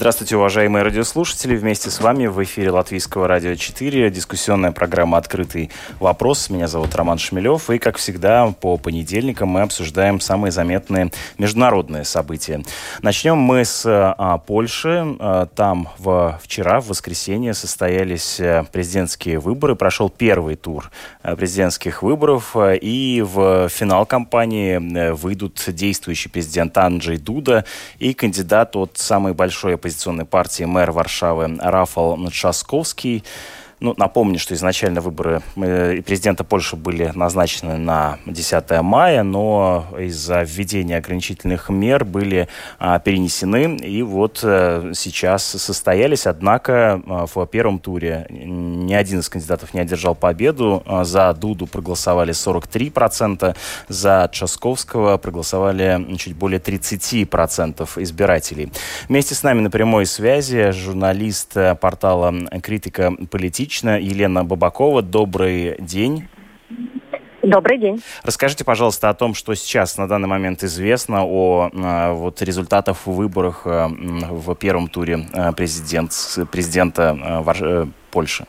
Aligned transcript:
Здравствуйте, 0.00 0.38
уважаемые 0.38 0.82
радиослушатели. 0.82 1.54
Вместе 1.54 1.90
с 1.90 2.00
вами 2.00 2.26
в 2.26 2.42
эфире 2.42 2.70
Латвийского 2.70 3.28
радио 3.28 3.54
4 3.54 4.08
дискуссионная 4.08 4.72
программа 4.72 5.18
«Открытый 5.18 5.70
вопрос». 5.98 6.48
Меня 6.48 6.68
зовут 6.68 6.94
Роман 6.94 7.18
Шмелев. 7.18 7.68
И, 7.68 7.78
как 7.78 7.98
всегда, 7.98 8.46
по 8.46 8.78
понедельникам 8.78 9.50
мы 9.50 9.60
обсуждаем 9.60 10.18
самые 10.18 10.52
заметные 10.52 11.12
международные 11.36 12.04
события. 12.04 12.64
Начнем 13.02 13.36
мы 13.36 13.66
с 13.66 13.82
а, 13.86 14.38
Польши. 14.38 15.16
А, 15.18 15.44
там 15.54 15.90
в, 15.98 16.40
вчера, 16.42 16.80
в 16.80 16.86
воскресенье, 16.86 17.52
состоялись 17.52 18.40
а, 18.40 18.64
президентские 18.72 19.38
выборы. 19.38 19.76
Прошел 19.76 20.08
первый 20.08 20.56
тур 20.56 20.90
а, 21.22 21.36
президентских 21.36 22.02
выборов. 22.02 22.56
А, 22.56 22.72
и 22.72 23.20
в 23.20 23.68
финал 23.68 24.06
кампании 24.06 24.78
выйдут 25.12 25.62
действующий 25.66 26.30
президент 26.30 26.78
Анджей 26.78 27.18
Дуда 27.18 27.66
и 27.98 28.14
кандидат 28.14 28.76
от 28.76 28.96
самой 28.96 29.34
большой 29.34 29.74
оппозиции 29.74 29.89
оппозиционной 29.90 30.24
партии 30.24 30.64
мэр 30.64 30.92
Варшавы 30.92 31.56
Рафал 31.58 32.16
Часковский 32.30 33.24
ну, 33.80 33.94
напомню, 33.96 34.38
что 34.38 34.54
изначально 34.54 35.00
выборы 35.00 35.40
э, 35.56 36.02
президента 36.02 36.44
Польши 36.44 36.76
были 36.76 37.10
назначены 37.14 37.78
на 37.78 38.18
10 38.26 38.82
мая, 38.82 39.22
но 39.22 39.86
из-за 39.98 40.42
введения 40.42 40.98
ограничительных 40.98 41.70
мер 41.70 42.04
были 42.04 42.48
а, 42.78 42.98
перенесены, 42.98 43.76
и 43.76 44.02
вот 44.02 44.40
а, 44.42 44.92
сейчас 44.94 45.44
состоялись. 45.44 46.26
Однако 46.26 47.02
а, 47.06 47.26
в 47.26 47.46
первом 47.46 47.78
туре 47.78 48.26
ни 48.28 48.92
один 48.92 49.20
из 49.20 49.30
кандидатов 49.30 49.72
не 49.72 49.80
одержал 49.80 50.14
победу. 50.14 50.82
А, 50.84 51.04
за 51.04 51.32
Дуду 51.32 51.66
проголосовали 51.66 52.34
43%, 52.34 53.56
за 53.88 54.28
Часковского 54.30 55.16
проголосовали 55.16 56.16
чуть 56.18 56.36
более 56.36 56.60
30% 56.60 57.88
избирателей. 58.02 58.70
Вместе 59.08 59.34
с 59.34 59.42
нами 59.42 59.60
на 59.60 59.70
прямой 59.70 60.04
связи 60.04 60.70
журналист 60.72 61.56
э, 61.56 61.74
портала 61.74 62.34
«Критика 62.62 63.12
политическая» 63.30 63.69
лично 63.70 64.00
Елена 64.00 64.44
Бабакова. 64.44 65.00
Добрый 65.00 65.76
день. 65.78 66.26
Добрый 67.40 67.78
день. 67.78 68.02
Расскажите, 68.24 68.64
пожалуйста, 68.64 69.10
о 69.10 69.14
том, 69.14 69.32
что 69.32 69.54
сейчас 69.54 69.96
на 69.96 70.08
данный 70.08 70.26
момент 70.26 70.64
известно 70.64 71.24
о 71.24 71.70
э, 71.72 72.12
вот, 72.12 72.42
результатах 72.42 73.06
выборах 73.06 73.62
э, 73.66 73.86
в 73.86 74.56
первом 74.56 74.88
туре 74.88 75.24
э, 75.32 75.52
президент, 75.52 76.12
президента 76.50 77.86
Польши. 78.10 78.44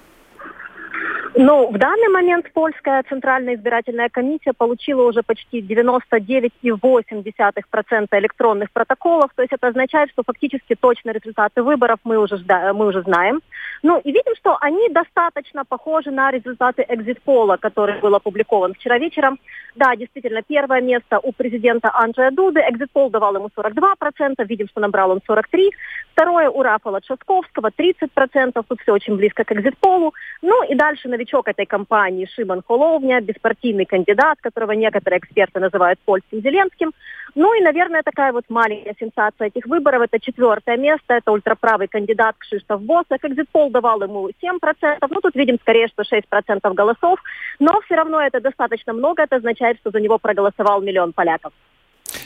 Ну, 1.34 1.72
в 1.72 1.78
данный 1.78 2.10
момент 2.10 2.52
польская 2.54 3.02
центральная 3.08 3.56
избирательная 3.56 4.10
комиссия 4.10 4.52
получила 4.52 5.04
уже 5.04 5.24
почти 5.24 5.62
99,8% 5.62 8.08
электронных 8.12 8.70
протоколов, 8.72 9.32
то 9.34 9.42
есть 9.42 9.54
это 9.54 9.68
означает, 9.68 10.10
что 10.12 10.24
фактически 10.26 10.76
точно 10.76 11.12
результаты 11.12 11.64
выборов 11.64 12.00
мы 12.04 12.18
уже, 12.18 12.38
мы 12.74 12.88
уже 12.88 13.02
знаем. 13.04 13.40
Ну, 13.82 13.98
и 14.00 14.12
видим, 14.12 14.36
что 14.36 14.58
они 14.60 14.90
достаточно 14.90 15.64
похожи 15.64 16.12
на 16.12 16.32
результаты 16.32 16.86
экзит-пола, 16.88 17.56
который 17.58 18.00
был 18.00 18.14
опубликован 18.14 18.74
вчера 18.74 19.00
вечером. 19.00 19.40
Да, 19.76 19.96
действительно, 19.96 20.42
первое 20.46 20.82
место 20.82 21.18
у 21.20 21.32
президента 21.32 21.92
Анджея 21.94 22.32
Дуды, 22.32 22.60
экзит-пол 22.60 23.10
давал 23.10 23.36
ему 23.36 23.48
42%, 23.56 24.46
видим, 24.46 24.68
что 24.68 24.82
набрал 24.82 25.12
он 25.12 25.22
43%. 25.28 25.72
Второе 26.12 26.50
у 26.50 26.62
Рафала 26.62 27.02
Часковского 27.02 27.70
30%, 27.70 28.66
тут 28.68 28.82
все 28.82 28.92
очень 28.92 29.16
близко 29.16 29.46
к 29.46 29.54
экзит-полу. 29.54 30.14
Ну 30.42 30.64
и 30.70 30.76
дальше, 30.76 31.08
наверное, 31.08 31.21
новичок 31.22 31.48
этой 31.48 31.66
кампании 31.66 32.28
Шимон 32.36 32.64
Холовня, 32.68 33.22
беспартийный 33.22 33.86
кандидат, 33.86 34.38
которого 34.42 34.72
некоторые 34.72 35.20
эксперты 35.20 35.60
называют 35.60 36.00
польским 36.06 36.42
Зеленским. 36.42 36.92
Ну 37.36 37.54
и, 37.54 37.62
наверное, 37.62 38.02
такая 38.04 38.34
вот 38.34 38.44
маленькая 38.50 38.96
сенсация 39.00 39.48
этих 39.48 39.66
выборов. 39.68 40.02
Это 40.02 40.20
четвертое 40.20 40.78
место, 40.78 41.14
это 41.14 41.32
ультраправый 41.32 41.88
кандидат 41.88 42.36
Кшиштоф 42.40 42.82
Босак. 42.82 43.24
Экзитпол 43.24 43.70
давал 43.70 44.02
ему 44.02 44.30
7%, 44.30 45.08
ну 45.10 45.22
тут 45.22 45.36
видим 45.36 45.58
скорее, 45.62 45.88
что 45.88 46.04
6% 46.04 46.74
голосов. 46.74 47.20
Но 47.60 47.80
все 47.86 47.96
равно 47.96 48.20
это 48.20 48.42
достаточно 48.42 48.94
много, 48.94 49.24
это 49.24 49.38
означает, 49.38 49.78
что 49.78 49.92
за 49.92 50.00
него 50.00 50.18
проголосовал 50.18 50.82
миллион 50.82 51.14
поляков. 51.14 51.54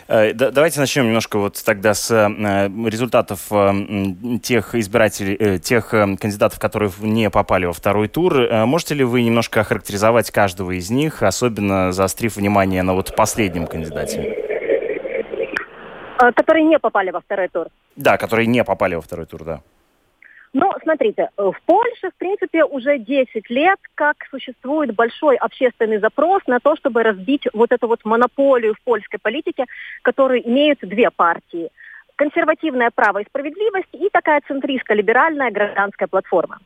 Э, 0.07 0.33
давайте 0.33 0.79
начнем 0.79 1.05
немножко 1.05 1.39
вот 1.39 1.61
тогда 1.65 1.93
с 1.95 2.11
э, 2.11 2.69
результатов 2.87 3.47
э, 3.51 3.73
тех 4.43 4.75
избирателей, 4.75 5.59
тех 5.59 5.89
кандидатов, 5.89 6.59
которые 6.59 6.91
не 6.99 7.29
попали 7.29 7.65
во 7.65 7.73
второй 7.73 8.07
тур. 8.07 8.47
Можете 8.65 8.93
ли 8.93 9.03
вы 9.03 9.23
немножко 9.23 9.61
охарактеризовать 9.61 10.29
каждого 10.31 10.71
из 10.71 10.91
них, 10.91 11.23
особенно 11.23 11.91
заострив 11.91 12.35
внимание 12.35 12.83
на 12.83 12.93
вот 12.93 13.15
последнем 13.15 13.65
кандидате? 13.65 14.41
Которые 16.17 16.65
не 16.65 16.79
попали 16.79 17.11
во 17.11 17.21
второй 17.21 17.47
тур. 17.49 17.67
Да, 17.95 18.17
которые 18.17 18.47
не 18.47 18.63
попали 18.63 18.95
во 18.95 19.01
второй 19.01 19.25
тур, 19.25 19.43
да. 19.43 19.61
Но 20.57 20.73
смотрите, 20.83 21.23
э, 21.23 21.43
в 21.43 21.61
Польше, 21.65 22.11
в 22.11 22.15
принципе, 22.17 22.63
уже 22.63 22.97
10 22.97 23.49
лет, 23.49 23.77
как 23.93 24.15
существует 24.31 24.95
большой 24.95 25.35
общественный 25.35 25.97
запрос 25.97 26.43
на 26.47 26.61
то, 26.61 26.77
чтобы 26.77 27.03
разбить 27.03 27.45
вот 27.51 27.73
эту 27.73 27.89
вот 27.89 28.05
монополию 28.05 28.73
в 28.73 28.81
польской 28.85 29.19
политике, 29.21 29.65
которую 30.01 30.47
имеют 30.47 30.79
две 30.79 31.11
партии. 31.11 31.71
Консервативное 32.15 32.89
право 32.95 33.17
и 33.17 33.25
справедливость 33.25 33.89
и 33.91 34.07
такая 34.09 34.41
центристско-либеральная 34.47 35.51
гражданская 35.51 36.07
платформа. 36.07 36.59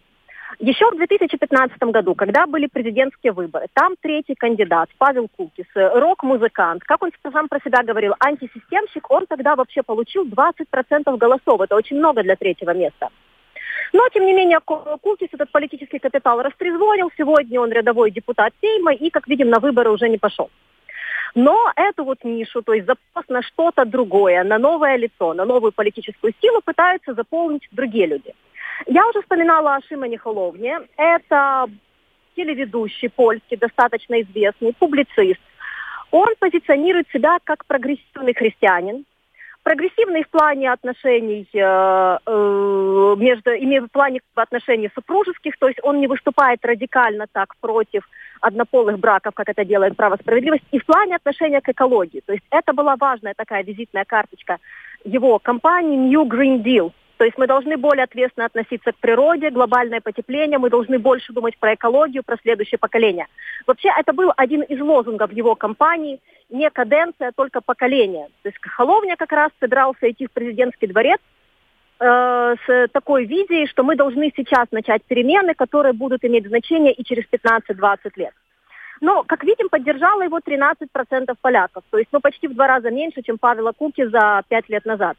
Еще 0.60 0.86
в 0.92 0.96
2015 0.96 1.82
году, 1.92 2.14
когда 2.14 2.46
были 2.46 2.68
президентские 2.68 3.32
выборы, 3.32 3.66
там 3.74 3.96
третий 4.00 4.36
кандидат, 4.36 4.90
Павел 5.00 5.28
Кукис, 5.36 5.66
рок-музыкант, 5.74 6.84
как 6.84 7.02
он 7.02 7.10
сам 7.34 7.48
про 7.48 7.60
себя 7.66 7.82
говорил, 7.82 8.14
антисистемщик, 8.20 9.10
он 9.10 9.26
тогда 9.26 9.56
вообще 9.56 9.82
получил 9.82 10.28
20% 10.28 11.18
голосов. 11.18 11.62
Это 11.62 11.76
очень 11.76 11.98
много 11.98 12.22
для 12.22 12.36
третьего 12.36 12.76
места. 12.76 13.10
Но, 13.94 14.08
тем 14.10 14.26
не 14.26 14.34
менее, 14.34 14.60
Кулкис 14.60 15.30
этот 15.32 15.52
политический 15.52 16.00
капитал 16.00 16.42
растрезвонил. 16.42 17.12
Сегодня 17.18 17.60
он 17.60 17.72
рядовой 17.72 18.12
депутат 18.12 18.54
Сейма 18.62 18.94
и, 18.94 19.10
как 19.10 19.28
видим, 19.28 19.50
на 19.50 19.60
выборы 19.60 19.92
уже 19.92 20.10
не 20.10 20.18
пошел. 20.18 20.50
Но 21.36 21.72
эту 21.76 22.04
вот 22.04 22.24
нишу, 22.24 22.62
то 22.62 22.74
есть 22.74 22.88
запрос 22.88 23.26
на 23.30 23.42
что-то 23.42 23.86
другое, 23.86 24.44
на 24.44 24.58
новое 24.58 24.98
лицо, 24.98 25.34
на 25.34 25.46
новую 25.46 25.72
политическую 25.72 26.34
силу 26.42 26.62
пытаются 26.62 27.14
заполнить 27.14 27.68
другие 27.72 28.08
люди. 28.08 28.34
Я 28.88 29.08
уже 29.08 29.22
вспоминала 29.22 29.76
о 29.76 29.82
Шимоне 29.82 30.18
Холовне. 30.18 30.80
Это 30.98 31.68
телеведущий 32.36 33.10
польский, 33.10 33.58
достаточно 33.58 34.22
известный, 34.22 34.74
публицист. 34.74 35.42
Он 36.12 36.30
позиционирует 36.40 37.08
себя 37.10 37.38
как 37.44 37.66
прогрессивный 37.66 38.34
христианин, 38.34 39.06
прогрессивный 39.64 40.24
в 40.24 40.30
плане 40.30 40.72
отношений 40.72 41.48
э, 41.54 41.60
э, 41.60 43.16
между, 43.18 43.52
имея 43.52 43.82
в 43.82 43.92
плане 43.92 44.22
отношений 44.36 44.90
супружеских, 44.94 45.58
то 45.58 45.68
есть 45.68 45.80
он 45.84 46.00
не 46.00 46.08
выступает 46.08 46.66
радикально 46.66 47.28
так 47.32 47.56
против 47.62 48.08
однополых 48.42 49.00
браков, 49.00 49.34
как 49.36 49.50
это 49.50 49.66
делает 49.66 49.96
право 49.98 50.16
справедливость, 50.16 50.64
и 50.72 50.80
в 50.80 50.86
плане 50.86 51.16
отношения 51.16 51.62
к 51.62 51.70
экологии. 51.70 52.22
То 52.26 52.34
есть 52.34 52.46
это 52.52 52.74
была 52.74 52.96
важная 52.96 53.34
такая 53.36 53.64
визитная 53.64 54.06
карточка 54.06 54.58
его 55.04 55.40
компании 55.40 55.98
New 55.98 56.24
Green 56.26 56.64
Deal, 56.64 56.92
то 57.20 57.26
есть 57.26 57.38
мы 57.38 57.48
должны 57.48 57.76
более 57.76 58.06
ответственно 58.06 58.46
относиться 58.46 58.94
к 58.94 58.96
природе, 58.96 59.50
глобальное 59.50 60.00
потепление, 60.00 60.58
мы 60.58 60.70
должны 60.70 61.00
больше 61.00 61.34
думать 61.34 61.58
про 61.58 61.74
экологию, 61.74 62.24
про 62.24 62.38
следующее 62.42 62.78
поколение. 62.78 63.28
Вообще 63.68 63.90
это 63.90 64.14
был 64.14 64.32
один 64.38 64.62
из 64.62 64.80
лозунгов 64.80 65.34
его 65.34 65.54
кампании, 65.56 66.22
не 66.50 66.70
каденция, 66.70 67.28
а 67.28 67.32
только 67.34 67.60
поколение. 67.60 68.28
То 68.42 68.48
есть 68.48 68.58
Холовня 68.62 69.18
как 69.18 69.34
раз 69.34 69.52
собирался 69.60 70.10
идти 70.10 70.28
в 70.28 70.32
президентский 70.32 70.88
дворец 70.88 71.20
э, 72.00 72.56
с 72.66 72.88
такой 72.94 73.26
визией, 73.26 73.68
что 73.68 73.84
мы 73.84 73.98
должны 73.98 74.32
сейчас 74.34 74.68
начать 74.72 75.04
перемены, 75.04 75.56
которые 75.56 75.92
будут 75.92 76.24
иметь 76.24 76.48
значение 76.48 76.94
и 76.94 77.04
через 77.04 77.26
15-20 77.30 77.98
лет. 78.16 78.34
Но, 79.02 79.24
как 79.24 79.44
видим, 79.44 79.68
поддержало 79.68 80.22
его 80.22 80.40
13% 80.40 81.36
поляков. 81.42 81.84
То 81.90 81.98
есть 81.98 82.12
ну, 82.14 82.22
почти 82.22 82.48
в 82.48 82.54
два 82.54 82.68
раза 82.68 82.92
меньше, 82.92 83.22
чем 83.24 83.38
Павела 83.38 83.74
Куки 83.74 84.06
за 84.06 84.42
пять 84.48 84.70
лет 84.70 84.86
назад. 84.86 85.18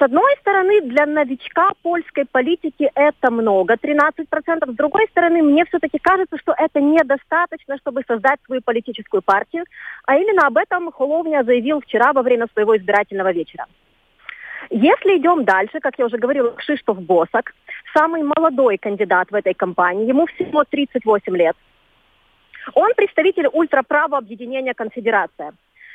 С 0.00 0.02
одной 0.02 0.34
стороны, 0.40 0.80
для 0.80 1.04
новичка 1.04 1.72
польской 1.82 2.24
политики 2.24 2.90
это 2.94 3.30
много, 3.30 3.74
13%. 3.74 4.72
С 4.72 4.74
другой 4.74 5.06
стороны, 5.10 5.42
мне 5.42 5.66
все-таки 5.66 5.98
кажется, 5.98 6.38
что 6.38 6.54
это 6.56 6.80
недостаточно, 6.80 7.76
чтобы 7.76 8.02
создать 8.08 8.40
свою 8.46 8.62
политическую 8.62 9.20
партию. 9.20 9.64
А 10.06 10.16
именно 10.16 10.46
об 10.46 10.56
этом 10.56 10.90
Холовня 10.90 11.44
заявил 11.44 11.82
вчера 11.82 12.14
во 12.14 12.22
время 12.22 12.46
своего 12.54 12.78
избирательного 12.78 13.30
вечера. 13.32 13.66
Если 14.70 15.18
идем 15.18 15.44
дальше, 15.44 15.80
как 15.80 15.98
я 15.98 16.06
уже 16.06 16.16
говорила, 16.16 16.52
Кшиштоф 16.52 16.98
Босак, 17.02 17.52
самый 17.94 18.22
молодой 18.22 18.78
кандидат 18.78 19.30
в 19.30 19.34
этой 19.34 19.52
кампании, 19.52 20.08
ему 20.08 20.24
всего 20.28 20.64
38 20.64 21.36
лет. 21.36 21.56
Он 22.72 22.90
представитель 22.96 23.48
ультраправого 23.52 24.16
объединения 24.16 24.72
«Конфедерация». 24.72 25.52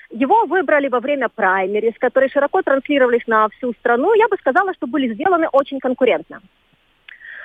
Его 0.10 0.46
выбрали 0.46 0.88
во 0.88 1.00
время 1.00 1.30
праймерис, 1.30 1.94
которые 2.00 2.30
широко 2.30 2.62
транслировались 2.62 3.28
на 3.28 3.50
всю 3.50 3.74
страну. 3.74 4.14
Я 4.14 4.28
бы 4.28 4.38
сказала, 4.38 4.74
что 4.74 4.88
были 4.88 5.14
сделаны 5.14 5.48
очень 5.52 5.80
конкурентно. 5.80 6.42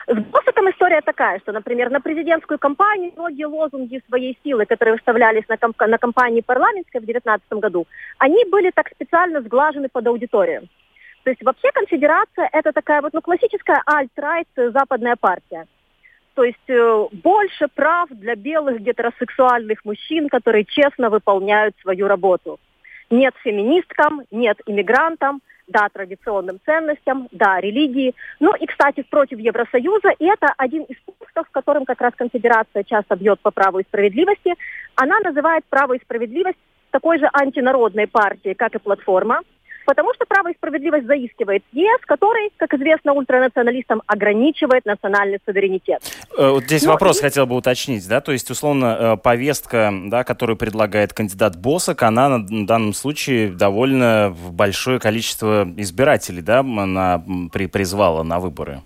С 0.06 0.16
Босиком 0.16 0.68
история 0.68 1.00
такая, 1.02 1.38
что, 1.38 1.52
например, 1.52 1.90
на 1.90 2.00
президентскую 2.00 2.58
кампанию 2.58 3.12
многие 3.16 3.44
лозунги 3.46 4.02
своей 4.08 4.36
силы, 4.42 4.66
которые 4.66 4.94
выставлялись 4.94 5.46
на, 5.48 5.56
комп- 5.56 5.86
на 5.86 5.98
кампании 5.98 6.40
парламентской 6.40 6.98
в 6.98 7.04
2019 7.04 7.52
году, 7.62 7.86
они 8.18 8.44
были 8.46 8.70
так 8.74 8.88
специально 8.88 9.40
сглажены 9.40 9.88
под 9.88 10.06
аудиторию. 10.08 10.68
То 11.22 11.30
есть 11.30 11.42
вообще 11.44 11.70
конфедерация 11.72 12.48
это 12.52 12.72
такая 12.72 13.02
вот 13.02 13.12
ну, 13.12 13.20
классическая 13.20 13.82
альт-райт 13.86 14.48
западная 14.56 15.16
партия. 15.16 15.66
То 16.35 16.44
есть 16.44 16.69
э, 16.69 17.06
больше 17.12 17.69
прав 17.75 18.09
для 18.11 18.35
белых 18.35 18.81
гетеросексуальных 18.81 19.85
мужчин, 19.85 20.29
которые 20.29 20.65
честно 20.65 21.11
выполняют 21.11 21.75
свою 21.82 22.06
работу. 22.06 22.59
Нет 23.11 23.35
феминисткам, 23.43 24.23
нет 24.31 24.61
иммигрантам, 24.67 25.41
да, 25.67 25.88
традиционным 25.93 26.61
ценностям, 26.65 27.29
да, 27.32 27.61
религии. 27.61 28.15
Ну 28.38 28.55
и, 28.55 28.67
кстати, 28.67 29.05
против 29.09 29.38
Евросоюза, 29.38 30.11
и 30.19 30.27
это 30.27 30.53
один 30.56 30.85
из 30.85 30.97
пунктов, 31.05 31.49
в 31.49 31.50
котором 31.50 31.85
как 31.85 32.00
раз 32.00 32.12
конфедерация 32.17 32.85
часто 32.85 33.17
бьет 33.17 33.41
по 33.41 33.50
праву 33.50 33.79
и 33.79 33.85
справедливости. 33.85 34.55
Она 34.94 35.19
называет 35.21 35.65
право 35.69 35.94
и 35.94 36.00
справедливость 36.00 36.59
такой 36.91 37.19
же 37.19 37.29
антинародной 37.32 38.06
партией, 38.06 38.55
как 38.55 38.75
и 38.75 38.79
платформа, 38.79 39.41
Потому 39.90 40.14
что 40.14 40.25
право 40.25 40.52
и 40.52 40.54
справедливость 40.54 41.06
заискивает 41.08 41.64
ЕС, 41.72 42.00
который, 42.06 42.50
как 42.58 42.72
известно 42.75 43.12
ултранационалистам, 43.12 44.02
ограничивает 44.06 44.84
национальный 44.84 45.40
суверенитет. 45.44 46.00
Э, 46.38 46.50
вот 46.50 46.62
здесь 46.62 46.84
Но 46.84 46.92
вопрос 46.92 47.19
и... 47.19 47.22
хотел 47.22 47.44
бы 47.44 47.56
уточнить, 47.56 48.06
да, 48.06 48.20
то 48.20 48.31
есть, 48.31 48.48
условно, 48.52 48.96
э, 49.00 49.16
повестка, 49.16 49.92
да, 50.04 50.22
которую 50.22 50.56
предлагает 50.56 51.12
кандидат 51.12 51.56
Босок, 51.56 52.04
она 52.04 52.28
на 52.38 52.66
данном 52.69 52.92
случае 52.92 53.48
довольно 53.48 54.32
большое 54.52 55.00
количество 55.00 55.69
избирателей, 55.76 56.43
да, 56.43 56.62
на, 56.62 57.20
при, 57.52 57.66
призвала 57.66 58.22
на 58.22 58.38
выборы. 58.38 58.82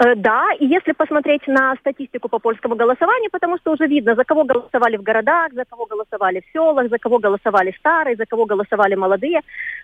Э, 0.00 0.14
да, 0.14 0.52
и 0.60 0.66
если 0.66 0.92
посмотреть 0.92 1.48
на 1.48 1.74
статистику 1.76 2.28
по 2.28 2.38
польскому 2.38 2.76
голосованию, 2.76 3.30
потому 3.32 3.58
что 3.58 3.72
уже 3.72 3.86
видно, 3.86 4.14
за 4.14 4.24
кого 4.24 4.44
голосовали 4.44 4.96
в 4.96 5.02
городах, 5.02 5.52
за 5.52 5.64
кого 5.64 5.86
голосовали 5.86 6.40
в 6.40 6.52
селах, 6.52 6.88
за 6.88 6.98
кого 6.98 7.18
голосовали 7.18 7.74
старые, 7.78 8.16
за 8.16 8.24
кого 8.24 8.46
голосовали 8.46 8.94
молодые, 8.94 9.40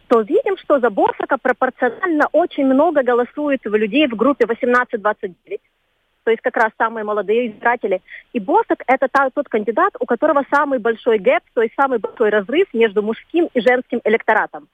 то 0.06 0.20
видим, 0.20 0.56
что 0.56 0.78
за 0.78 0.90
Борсака 0.90 1.36
пропорционально 1.36 2.28
очень 2.32 2.66
много 2.66 3.02
голосует 3.02 3.60
людей 3.64 4.06
в 4.06 4.14
группе 4.16 4.44
18-29 4.44 5.60
то 6.24 6.30
есть 6.30 6.42
как 6.42 6.56
раз 6.56 6.72
самые 6.78 7.04
молодые 7.04 7.48
избиратели. 7.48 8.00
И 8.32 8.40
Босок– 8.40 8.82
это 8.86 9.08
та, 9.12 9.28
тот 9.28 9.46
кандидат, 9.48 9.92
у 10.00 10.06
которого 10.06 10.42
самый 10.50 10.78
большой 10.78 11.18
гэп, 11.18 11.42
то 11.52 11.60
есть 11.60 11.74
самый 11.74 11.98
большой 11.98 12.30
разрыв 12.30 12.66
между 12.72 13.02
мужским 13.02 13.50
и 13.52 13.60
женским 13.60 14.00
электоратом. 14.04 14.68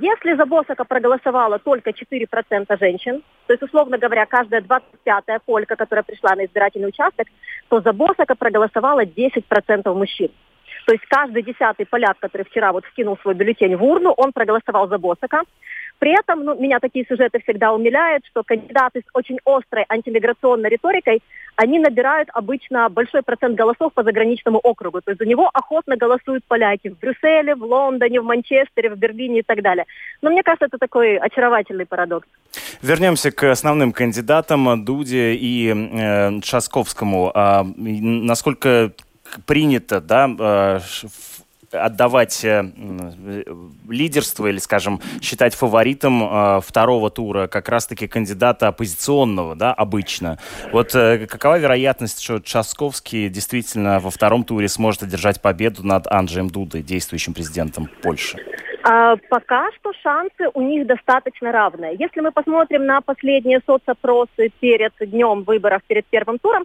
Если 0.00 0.36
за 0.36 0.46
Босака 0.46 0.84
проголосовало 0.84 1.58
только 1.58 1.90
4% 1.90 2.78
женщин, 2.78 3.22
то 3.46 3.52
есть, 3.52 3.62
условно 3.62 3.98
говоря, 3.98 4.26
каждая 4.26 4.60
25-я 4.60 5.40
полька, 5.44 5.74
которая 5.74 6.04
пришла 6.04 6.36
на 6.36 6.44
избирательный 6.44 6.88
участок, 6.88 7.26
то 7.68 7.80
за 7.80 7.92
Босака 7.92 8.36
проголосовало 8.36 9.04
10% 9.04 9.94
мужчин. 9.94 10.30
То 10.86 10.92
есть 10.92 11.04
каждый 11.06 11.42
десятый 11.42 11.84
поляк, 11.84 12.16
который 12.20 12.44
вчера 12.44 12.72
вот 12.72 12.84
скинул 12.92 13.18
свой 13.18 13.34
бюллетень 13.34 13.76
в 13.76 13.82
урну, 13.82 14.12
он 14.16 14.32
проголосовал 14.32 14.88
за 14.88 14.98
Босака. 14.98 15.42
При 15.98 16.18
этом 16.18 16.44
ну, 16.44 16.54
меня 16.54 16.78
такие 16.80 17.04
сюжеты 17.08 17.40
всегда 17.40 17.72
умиляют, 17.72 18.24
что 18.26 18.42
кандидаты 18.44 19.00
с 19.00 19.10
очень 19.14 19.38
острой 19.44 19.84
антимиграционной 19.88 20.70
риторикой, 20.70 21.22
они 21.56 21.80
набирают 21.80 22.28
обычно 22.32 22.88
большой 22.88 23.22
процент 23.22 23.56
голосов 23.56 23.92
по 23.92 24.04
заграничному 24.04 24.58
округу. 24.58 25.00
То 25.00 25.10
есть 25.10 25.18
за 25.18 25.26
него 25.26 25.50
охотно 25.52 25.96
голосуют 25.96 26.44
поляки 26.46 26.88
в 26.88 26.98
Брюсселе, 26.98 27.56
в 27.56 27.64
Лондоне, 27.64 28.20
в 28.20 28.24
Манчестере, 28.24 28.90
в 28.90 28.96
Берлине 28.96 29.40
и 29.40 29.42
так 29.42 29.60
далее. 29.62 29.84
Но 30.22 30.30
мне 30.30 30.44
кажется, 30.44 30.66
это 30.66 30.78
такой 30.78 31.16
очаровательный 31.16 31.86
парадокс. 31.86 32.28
Вернемся 32.80 33.32
к 33.32 33.50
основным 33.50 33.92
кандидатам 33.92 34.84
Дуде 34.84 35.34
и 35.34 35.74
э, 35.74 36.40
Шасковскому. 36.42 37.32
А, 37.34 37.66
насколько 37.76 38.92
принято 39.46 40.00
да, 40.00 40.30
э, 40.38 40.78
отдавать 41.72 42.44
э, 42.44 42.64
лидерство 43.88 44.46
или, 44.46 44.58
скажем, 44.58 45.00
считать 45.20 45.54
фаворитом 45.54 46.22
э, 46.22 46.60
второго 46.60 47.10
тура 47.10 47.46
как 47.46 47.68
раз-таки 47.68 48.06
кандидата 48.06 48.68
оппозиционного, 48.68 49.54
да, 49.54 49.72
обычно. 49.72 50.38
Вот 50.72 50.94
э, 50.94 51.26
какова 51.26 51.58
вероятность, 51.58 52.22
что 52.22 52.40
Часковский 52.40 53.28
действительно 53.28 54.00
во 54.00 54.10
втором 54.10 54.44
туре 54.44 54.68
сможет 54.68 55.02
одержать 55.02 55.42
победу 55.42 55.86
над 55.86 56.06
Анджеем 56.06 56.48
Дудой, 56.48 56.82
действующим 56.82 57.34
президентом 57.34 57.88
Польши? 58.02 58.38
А, 58.84 59.16
пока 59.28 59.70
что 59.72 59.92
шансы 60.02 60.48
у 60.54 60.62
них 60.62 60.86
достаточно 60.86 61.52
равные. 61.52 61.96
Если 61.98 62.20
мы 62.20 62.32
посмотрим 62.32 62.86
на 62.86 63.00
последние 63.00 63.60
соцопросы 63.66 64.50
перед 64.60 64.92
днем 65.00 65.42
выборов, 65.42 65.82
перед 65.86 66.06
первым 66.06 66.38
туром, 66.38 66.64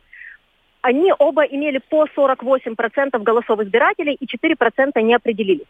они 0.83 1.13
оба 1.17 1.43
имели 1.43 1.79
по 1.89 2.05
48% 2.05 3.23
голосов 3.23 3.59
избирателей 3.61 4.15
и 4.19 4.25
4% 4.25 5.01
не 5.01 5.15
определились. 5.15 5.67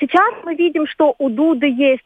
Сейчас 0.00 0.34
мы 0.42 0.54
видим, 0.56 0.86
что 0.86 1.14
у 1.18 1.30
Дуды 1.30 1.68
есть 1.68 2.02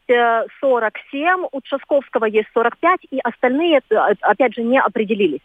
47, 0.60 1.44
э, 1.44 1.48
у 1.50 1.60
Часковского 1.62 2.26
есть 2.26 2.48
45, 2.52 3.00
и 3.10 3.18
остальные, 3.20 3.80
э, 3.88 3.94
опять 4.20 4.54
же, 4.54 4.62
не 4.62 4.78
определились. 4.78 5.40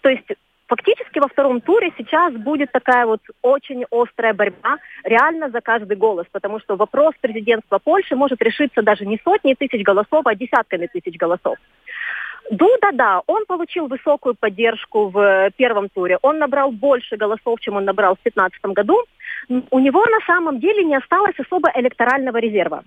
То 0.00 0.08
есть 0.08 0.26
фактически 0.66 1.20
во 1.20 1.28
втором 1.28 1.60
туре 1.60 1.92
сейчас 1.96 2.34
будет 2.34 2.72
такая 2.72 3.06
вот 3.06 3.20
очень 3.42 3.84
острая 3.90 4.34
борьба 4.34 4.78
реально 5.04 5.50
за 5.50 5.60
каждый 5.60 5.96
голос, 5.96 6.26
потому 6.32 6.58
что 6.58 6.76
вопрос 6.76 7.14
президентства 7.20 7.78
Польши 7.78 8.16
может 8.16 8.42
решиться 8.42 8.82
даже 8.82 9.06
не 9.06 9.20
сотней 9.24 9.54
тысяч 9.54 9.82
голосов, 9.84 10.26
а 10.26 10.34
десятками 10.34 10.86
тысяч 10.86 11.16
голосов. 11.16 11.56
Дуда, 12.50 12.90
да, 12.92 13.22
он 13.28 13.46
получил 13.46 13.86
высокую 13.86 14.34
поддержку 14.34 15.08
в 15.08 15.18
э, 15.18 15.50
первом 15.56 15.88
туре. 15.88 16.18
Он 16.20 16.38
набрал 16.38 16.72
больше 16.72 17.16
голосов, 17.16 17.60
чем 17.60 17.76
он 17.76 17.84
набрал 17.84 18.14
в 18.14 18.22
2015 18.22 18.60
году. 18.74 19.04
У 19.70 19.78
него 19.78 20.04
на 20.06 20.18
самом 20.26 20.58
деле 20.58 20.82
не 20.82 20.96
осталось 20.96 21.38
особо 21.38 21.70
электорального 21.76 22.38
резерва. 22.38 22.82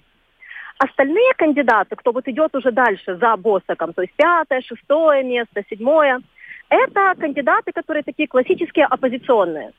Остальные 0.80 1.34
кандидаты, 1.38 1.96
кто 1.96 2.12
вот 2.12 2.27
идет 2.27 2.53
уже 2.55 2.72
дальше 2.72 3.15
за 3.15 3.38
Босаком, 3.38 3.93
то 3.93 4.01
есть 4.01 4.13
пятое, 4.15 4.62
шестое 4.62 5.24
место, 5.24 5.63
седьмое, 5.70 6.20
это 6.67 7.13
кандидаты, 7.17 7.72
которые 7.72 8.03
такие 8.03 8.27
классические 8.27 8.86
оппозиционные. 8.86 9.72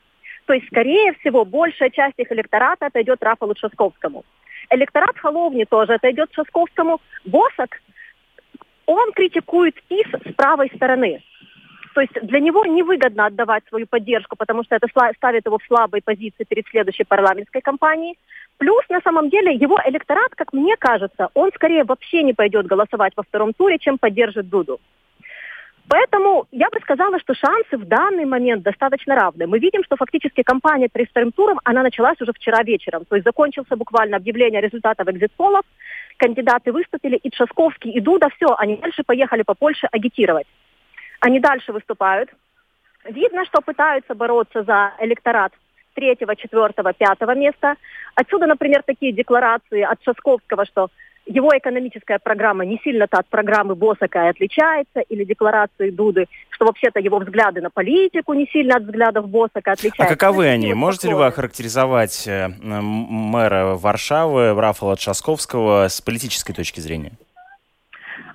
То 0.47 0.53
есть, 0.53 0.65
скорее 0.67 1.13
всего, 1.19 1.45
большая 1.45 1.91
часть 1.91 2.17
их 2.17 2.31
электората 2.31 2.87
отойдет 2.87 3.21
Рафалу 3.21 3.53
Шасковскому. 3.55 4.23
Электорат 4.71 5.17
Холовни 5.19 5.65
тоже 5.65 5.93
отойдет 5.93 6.29
Шасковскому. 6.33 6.99
Босак 7.25 7.81
он 8.85 9.11
критикует 9.13 9.75
ИС 9.89 10.07
с 10.29 10.33
правой 10.33 10.71
стороны. 10.75 11.21
То 11.93 12.01
есть 12.01 12.13
для 12.23 12.39
него 12.41 12.65
невыгодно 12.65 13.27
отдавать 13.27 13.63
свою 13.69 13.87
поддержку, 13.87 14.35
потому 14.35 14.63
что 14.63 14.75
это 14.75 14.87
ставит 15.15 15.45
его 15.45 15.57
в 15.57 15.63
слабой 15.65 16.01
позиции 16.01 16.43
перед 16.43 16.67
следующей 16.67 17.05
парламентской 17.05 17.61
кампанией. 17.61 18.17
Плюс, 18.57 18.83
на 18.89 18.99
самом 19.01 19.29
деле, 19.29 19.55
его 19.55 19.79
электорат, 19.85 20.35
как 20.35 20.51
мне 20.51 20.75
кажется, 20.77 21.29
он 21.33 21.51
скорее 21.55 21.85
вообще 21.85 22.23
не 22.23 22.33
пойдет 22.33 22.67
голосовать 22.67 23.13
во 23.15 23.23
втором 23.23 23.53
туре, 23.53 23.77
чем 23.79 23.97
поддержит 23.97 24.49
Дуду. 24.49 24.79
Поэтому 25.87 26.47
я 26.51 26.69
бы 26.69 26.79
сказала, 26.81 27.19
что 27.19 27.35
шансы 27.35 27.77
в 27.77 27.85
данный 27.87 28.25
момент 28.25 28.63
достаточно 28.63 29.15
равны. 29.15 29.45
Мы 29.45 29.59
видим, 29.59 29.83
что 29.83 29.95
фактически 29.95 30.41
кампания 30.41 30.89
перед 30.91 31.09
вторым 31.09 31.31
туром, 31.31 31.59
она 31.63 31.83
началась 31.83 32.19
уже 32.21 32.33
вчера 32.33 32.63
вечером. 32.63 33.05
То 33.05 33.15
есть 33.15 33.25
закончился 33.25 33.75
буквально 33.75 34.17
объявление 34.17 34.61
результатов 34.61 35.07
экзит-полов, 35.07 35.63
кандидаты 36.17 36.71
выступили, 36.71 37.17
и 37.17 37.29
Тшасковский, 37.29 37.91
и 37.91 37.99
Дуда, 37.99 38.29
все, 38.35 38.55
они 38.57 38.77
дальше 38.77 39.03
поехали 39.03 39.43
по 39.43 39.53
Польше 39.53 39.87
агитировать. 39.91 40.47
Они 41.19 41.39
дальше 41.39 41.71
выступают. 41.71 42.29
Видно, 43.05 43.45
что 43.45 43.61
пытаются 43.61 44.15
бороться 44.15 44.63
за 44.63 44.93
электорат 44.99 45.53
третьего, 45.93 46.35
четвертого, 46.35 46.93
пятого 46.93 47.35
места. 47.35 47.75
Отсюда, 48.15 48.47
например, 48.47 48.83
такие 48.83 49.11
декларации 49.11 49.81
от 49.81 50.03
Шасковского, 50.03 50.65
что 50.65 50.89
его 51.25 51.49
экономическая 51.55 52.19
программа 52.19 52.65
не 52.65 52.79
сильно-то 52.83 53.17
от 53.17 53.27
программы 53.27 53.75
Босака 53.75 54.25
и 54.25 54.29
отличается, 54.29 54.99
или 54.99 55.23
декларации 55.23 55.89
Дуды, 55.89 56.27
что 56.49 56.65
вообще-то 56.65 56.99
его 56.99 57.19
взгляды 57.19 57.61
на 57.61 57.69
политику 57.69 58.33
не 58.33 58.47
сильно 58.47 58.77
от 58.77 58.83
взглядов 58.83 59.27
Босака 59.29 59.73
отличаются. 59.73 60.03
А 60.03 60.07
каковы 60.07 60.47
они? 60.47 60.73
Можете 60.73 61.09
ли 61.09 61.13
вы 61.13 61.25
охарактеризовать 61.25 62.27
э, 62.27 62.49
мэра 62.61 63.75
Варшавы 63.75 64.53
Рафала 64.53 64.97
Часковского 64.97 65.87
с 65.87 66.01
политической 66.01 66.53
точки 66.53 66.79
зрения? 66.79 67.13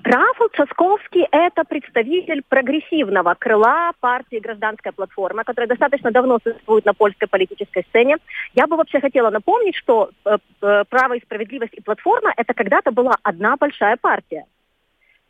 Рафал 0.02 0.48
Часковский– 0.52 1.26
это 1.30 1.64
представитель 1.64 2.42
прогрессивного 2.48 3.34
крыла 3.38 3.92
партии 4.00 4.38
«Гражданская 4.38 4.92
платформа», 4.92 5.44
которая 5.44 5.68
достаточно 5.68 6.10
давно 6.10 6.38
существует 6.42 6.84
на 6.84 6.94
польской 6.94 7.28
политической 7.28 7.84
сцене. 7.88 8.16
Я 8.54 8.66
бы 8.66 8.76
вообще 8.76 9.00
хотела 9.00 9.30
напомнить, 9.30 9.76
что 9.76 10.10
э, 10.24 10.38
э, 10.62 10.84
«Право 10.88 11.14
и 11.14 11.22
справедливость» 11.22 11.74
и 11.74 11.82
«Платформа»– 11.82 12.32
это 12.36 12.54
когда-то 12.54 12.92
была 12.92 13.16
одна 13.22 13.56
большая 13.56 13.96
партия. 13.96 14.46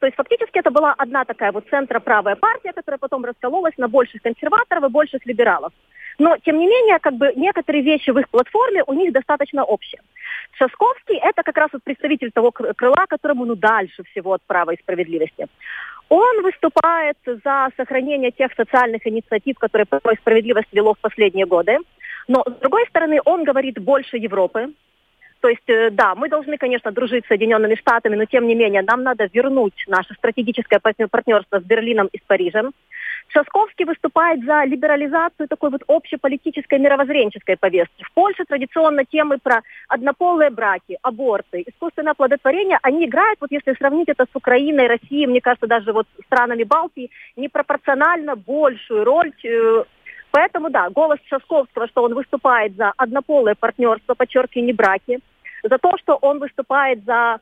То 0.00 0.06
есть 0.06 0.16
фактически 0.16 0.58
это 0.58 0.70
была 0.70 0.94
одна 0.96 1.24
такая 1.24 1.52
вот 1.52 1.68
центроправая 1.68 2.34
партия, 2.34 2.72
которая 2.72 2.98
потом 2.98 3.24
раскололась 3.24 3.76
на 3.76 3.86
больших 3.86 4.22
консерваторов 4.22 4.84
и 4.84 4.88
больших 4.88 5.26
либералов. 5.26 5.72
Но, 6.18 6.36
тем 6.38 6.58
не 6.58 6.66
менее, 6.66 6.98
как 6.98 7.14
бы 7.14 7.32
некоторые 7.36 7.82
вещи 7.82 8.10
в 8.10 8.18
их 8.18 8.28
платформе 8.30 8.82
у 8.86 8.94
них 8.94 9.12
достаточно 9.12 9.62
общие. 9.62 10.00
Шасковский– 10.52 11.18
это 11.22 11.42
как 11.42 11.56
раз 11.56 11.70
вот 11.72 11.82
представитель 11.82 12.30
того 12.32 12.50
крыла, 12.50 13.06
которому 13.08 13.44
ну 13.44 13.54
дальше 13.54 14.02
всего 14.04 14.32
от 14.32 14.42
права 14.46 14.72
и 14.72 14.78
справедливости. 14.78 15.46
Он 16.08 16.42
выступает 16.42 17.16
за 17.24 17.68
сохранение 17.76 18.30
тех 18.32 18.52
социальных 18.54 19.06
инициатив, 19.06 19.58
которые 19.58 19.86
право 19.86 20.14
и 20.14 20.18
справедливость 20.18 20.72
вело 20.72 20.94
в 20.94 20.98
последние 20.98 21.46
годы. 21.46 21.78
Но, 22.26 22.42
с 22.46 22.60
другой 22.60 22.86
стороны, 22.88 23.20
он 23.24 23.44
говорит 23.44 23.78
больше 23.78 24.16
Европы, 24.16 24.72
то 25.40 25.48
есть, 25.48 25.68
э, 25.68 25.90
да, 25.90 26.14
мы 26.14 26.28
должны, 26.28 26.56
конечно, 26.58 26.92
дружить 26.92 27.24
с 27.24 27.28
Соединенными 27.28 27.74
Штатами, 27.74 28.16
но 28.16 28.26
тем 28.26 28.46
не 28.46 28.54
менее 28.54 28.82
нам 28.82 29.02
надо 29.02 29.28
вернуть 29.32 29.84
наше 29.88 30.14
стратегическое 30.14 30.80
партнерство 30.80 31.60
с 31.60 31.64
Берлином 31.64 32.08
и 32.12 32.18
с 32.18 32.22
Парижем. 32.26 32.72
Шасковский 33.28 33.84
выступает 33.84 34.44
за 34.44 34.64
либерализацию 34.64 35.48
такой 35.48 35.70
вот 35.70 35.82
общеполитической 35.86 36.78
мировоззренческой 36.78 37.56
повестки. 37.56 38.02
В 38.02 38.12
Польше 38.12 38.44
традиционно 38.44 39.04
темы 39.04 39.38
про 39.38 39.62
однополые 39.88 40.50
браки, 40.50 40.98
аборты, 41.02 41.64
искусственное 41.66 42.12
оплодотворение, 42.12 42.78
они 42.82 43.06
играют, 43.06 43.38
вот 43.40 43.52
если 43.52 43.74
сравнить 43.74 44.08
это 44.08 44.24
с 44.24 44.34
Украиной, 44.36 44.88
Россией, 44.88 45.26
мне 45.26 45.40
кажется, 45.40 45.68
даже 45.68 45.92
вот 45.92 46.06
странами 46.26 46.64
Балтии, 46.64 47.10
непропорционально 47.36 48.36
большую 48.36 49.04
роль 49.04 49.32
э, 49.44 49.84
Поэтому, 50.32 50.70
да, 50.70 50.88
голос 50.90 51.18
Шасковского, 51.26 51.88
что 51.88 52.04
он 52.04 52.14
выступает 52.14 52.76
за 52.76 52.92
однополое 52.96 53.56
партнерство, 53.56 54.14
подчеркиваю, 54.14 54.66
не 54.66 54.72
браки, 54.72 55.18
за 55.62 55.78
то, 55.78 55.96
что 55.98 56.16
он 56.16 56.38
выступает 56.38 57.04
за 57.04 57.40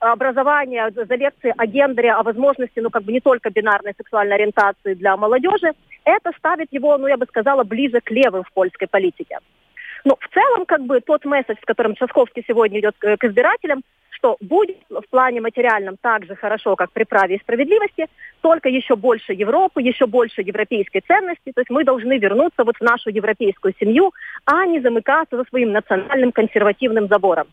образование, 0.00 0.90
за 0.90 1.14
лекции 1.14 1.52
о 1.56 1.66
гендере, 1.66 2.12
о 2.12 2.22
возможности, 2.22 2.78
ну, 2.80 2.90
как 2.90 3.02
бы 3.02 3.12
не 3.12 3.20
только 3.20 3.50
бинарной 3.50 3.94
сексуальной 3.96 4.36
ориентации 4.36 4.94
для 4.94 5.16
молодежи, 5.16 5.72
это 6.04 6.30
ставит 6.38 6.68
его, 6.72 6.96
ну, 6.98 7.08
я 7.08 7.16
бы 7.16 7.26
сказала, 7.26 7.64
ближе 7.64 8.00
к 8.00 8.10
левым 8.10 8.44
в 8.44 8.52
польской 8.52 8.86
политике. 8.86 9.38
Но 10.04 10.16
в 10.20 10.28
целом, 10.32 10.66
как 10.66 10.82
бы, 10.82 11.00
тот 11.00 11.24
месседж, 11.24 11.56
с 11.60 11.64
которым 11.64 11.96
Шасковский 11.96 12.44
сегодня 12.46 12.78
идет 12.78 12.94
к 12.98 13.24
избирателям, 13.24 13.82
что 14.18 14.36
будет 14.40 14.76
в 14.90 15.08
плане 15.10 15.40
материальном 15.40 15.96
так 16.00 16.26
же 16.26 16.34
хорошо, 16.34 16.76
как 16.76 16.90
при 16.92 17.04
праве 17.04 17.36
и 17.36 17.40
справедливости, 17.40 18.06
только 18.40 18.68
еще 18.68 18.96
больше 18.96 19.32
Европы, 19.32 19.80
еще 19.80 20.06
больше 20.06 20.42
европейской 20.42 21.00
ценности. 21.00 21.52
То 21.54 21.60
есть 21.60 21.70
мы 21.70 21.84
должны 21.84 22.18
вернуться 22.18 22.64
вот 22.64 22.76
в 22.76 22.82
нашу 22.82 23.10
европейскую 23.10 23.74
семью, 23.78 24.12
а 24.44 24.66
не 24.66 24.80
замыкаться 24.80 25.36
за 25.36 25.44
своим 25.44 25.72
национальным 25.72 26.32
консервативным 26.32 27.08
забором. 27.08 27.46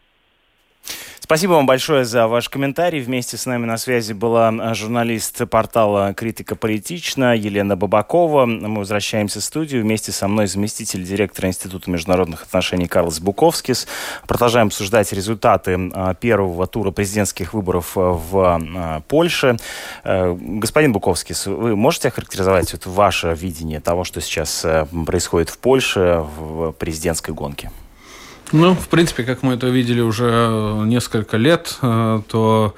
Спасибо 1.25 1.53
вам 1.53 1.65
большое 1.65 2.05
за 2.05 2.27
ваш 2.27 2.50
комментарий. 2.50 3.00
Вместе 3.00 3.36
с 3.36 3.48
нами 3.48 3.65
на 3.65 3.77
связи 3.77 4.13
была 4.13 4.50
а, 4.50 4.75
журналист 4.75 5.50
портала 5.50 6.13
«Критика 6.13 6.55
политична» 6.55 7.36
Елена 7.36 7.75
Бабакова. 7.75 8.46
Мы 8.46 8.77
возвращаемся 8.77 9.39
в 9.39 9.44
студию. 9.44 9.82
Вместе 9.82 10.12
со 10.12 10.27
мной 10.27 10.46
заместитель 10.46 11.03
директора 11.03 11.48
Института 11.48 11.89
международных 11.89 12.44
отношений 12.44 12.86
Карлос 12.86 13.20
Буковскис. 13.22 13.88
Продолжаем 14.27 14.67
обсуждать 14.67 15.12
результаты 15.13 15.89
а, 15.96 16.13
первого 16.13 16.67
тура 16.67 16.91
президентских 16.91 17.55
выборов 17.55 17.94
а, 17.96 18.12
в 18.12 19.03
Польше. 19.08 19.58
Э, 20.03 20.32
господин 20.39 20.94
Буковскис, 20.94 21.48
вы 21.48 21.75
можете 21.75 22.10
охарактеризовать 22.10 22.72
вот 22.72 22.86
ваше 22.86 23.34
видение 23.34 23.79
того, 23.79 24.03
что 24.03 24.22
сейчас 24.22 24.63
э, 24.63 24.86
происходит 25.08 25.50
в 25.50 25.58
Польше 25.58 26.24
в 26.38 26.74
президентской 26.74 27.32
гонке? 27.32 27.72
Ну, 28.51 28.73
в 28.73 28.87
принципе, 28.87 29.23
как 29.23 29.43
мы 29.43 29.53
это 29.53 29.67
видели 29.67 30.01
уже 30.01 30.83
несколько 30.85 31.37
лет, 31.37 31.77
э, 31.81 32.21
то 32.27 32.75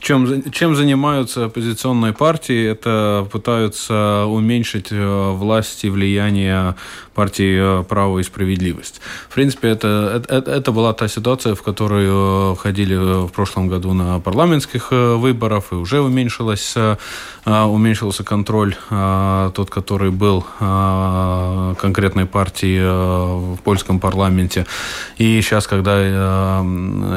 чем, 0.00 0.50
чем 0.50 0.74
занимаются 0.76 1.46
оппозиционные 1.46 2.12
партии, 2.12 2.66
это 2.66 3.26
пытаются 3.30 4.24
уменьшить 4.26 4.88
э, 4.90 5.30
власть 5.32 5.84
и 5.84 5.90
влияние 5.90 6.76
партии 7.16 7.80
э, 7.80 7.84
«Право 7.84 8.18
и 8.18 8.22
справедливость». 8.22 9.00
В 9.30 9.34
принципе, 9.34 9.68
это, 9.68 10.22
это, 10.28 10.50
это 10.50 10.72
была 10.72 10.92
та 10.92 11.08
ситуация, 11.08 11.54
в 11.54 11.62
которую 11.62 12.54
входили 12.54 12.96
в 13.26 13.28
прошлом 13.28 13.68
году 13.68 13.94
на 13.94 14.20
парламентских 14.20 14.90
выборах, 14.90 15.64
и 15.72 15.74
уже 15.74 16.00
уменьшилась, 16.00 16.76
уменьшился 17.46 18.24
контроль, 18.24 18.74
тот, 19.54 19.70
который 19.70 20.10
был 20.10 20.44
конкретной 21.80 22.26
партии 22.26 22.80
в 22.80 23.56
польском 23.64 24.00
парламенте. 24.00 24.66
И 25.18 25.40
сейчас, 25.42 25.66
когда 25.66 26.62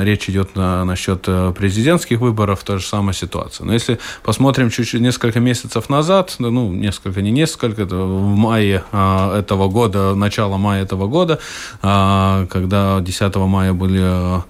речь 0.03 0.29
идет 0.29 0.55
насчет 0.55 1.21
президентских 1.57 2.19
выборов, 2.19 2.63
та 2.63 2.77
же 2.77 2.85
самая 2.85 3.13
ситуация. 3.13 3.65
Но 3.65 3.73
если 3.73 3.97
посмотрим 4.23 4.69
чуть-чуть 4.69 5.01
несколько 5.01 5.39
месяцев 5.39 5.89
назад, 5.89 6.35
ну, 6.39 6.71
несколько, 6.71 7.21
не 7.21 7.31
несколько, 7.31 7.81
это 7.81 7.95
в 7.95 8.35
мае 8.35 8.83
этого 8.91 9.67
года, 9.67 9.88
начало 9.95 10.57
мая 10.57 10.83
этого 10.83 11.07
года, 11.07 11.39
а, 11.81 12.45
когда 12.47 12.99
10 12.99 13.35
мая 13.35 13.73
были 13.73 14.01
а, 14.01 14.43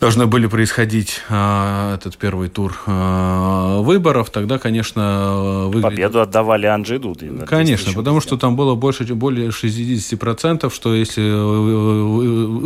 должны 0.00 0.26
были 0.26 0.46
происходить 0.46 1.22
э, 1.28 1.94
этот 1.94 2.16
первый 2.16 2.48
тур 2.48 2.76
э, 2.86 3.80
выборов, 3.80 4.30
тогда, 4.30 4.58
конечно... 4.58 5.66
Выглядит... 5.66 5.82
Победу 5.82 6.20
отдавали 6.20 6.66
Анджи 6.66 6.98
Дуде. 6.98 7.30
Конечно, 7.46 7.92
потому 7.92 8.20
что 8.20 8.36
там 8.36 8.56
было 8.56 8.74
больше, 8.74 9.04
более 9.14 9.48
60%, 9.48 10.72
что 10.72 10.94
если 10.94 11.22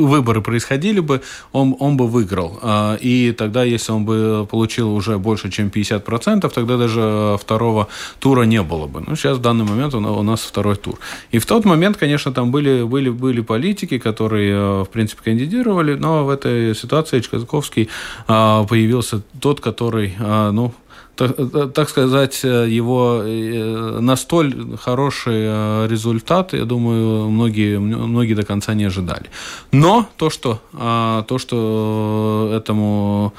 выборы 0.06 0.42
происходили 0.42 1.00
бы, 1.00 1.22
он, 1.52 1.74
он 1.78 1.96
бы 1.96 2.06
выиграл. 2.06 2.60
И 3.00 3.34
тогда, 3.36 3.64
если 3.64 3.92
он 3.92 4.04
бы 4.04 4.46
получил 4.50 4.94
уже 4.94 5.18
больше, 5.18 5.50
чем 5.50 5.68
50%, 5.68 6.50
тогда 6.50 6.76
даже 6.76 7.38
второго 7.40 7.88
тура 8.18 8.42
не 8.42 8.62
было 8.62 8.86
бы. 8.86 9.02
Ну, 9.06 9.16
сейчас 9.16 9.38
в 9.38 9.40
данный 9.40 9.64
момент 9.64 9.94
у 9.94 10.22
нас 10.22 10.40
второй 10.40 10.76
тур. 10.76 10.98
И 11.30 11.38
в 11.38 11.46
тот 11.46 11.64
момент, 11.64 11.96
конечно, 11.96 12.32
там 12.32 12.50
были, 12.50 12.82
были, 12.82 13.08
были 13.08 13.40
политики, 13.40 13.98
которые, 13.98 14.84
в 14.84 14.88
принципе, 14.92 15.22
кандидировали, 15.24 15.94
но 15.94 16.24
в 16.24 16.30
этой 16.30 16.74
ситуации 16.74 17.21
Ильич 17.22 17.28
Казаковский 17.28 17.88
а, 18.26 18.64
появился 18.64 19.22
тот, 19.40 19.60
который, 19.60 20.14
а, 20.18 20.50
ну, 20.50 20.72
так, 21.16 21.36
так 21.74 21.88
сказать, 21.88 22.42
его 22.42 23.22
э, 23.22 23.98
настоль 24.00 24.76
хороший 24.78 25.44
э, 25.44 25.86
результат, 25.88 26.54
я 26.54 26.64
думаю, 26.64 27.28
многие, 27.28 27.78
многие 27.78 28.34
до 28.34 28.44
конца 28.44 28.74
не 28.74 28.84
ожидали. 28.84 29.26
Но 29.72 30.08
то, 30.16 30.30
что, 30.30 30.60
а, 30.72 31.22
то, 31.24 31.38
что 31.38 32.52
этому 32.54 33.32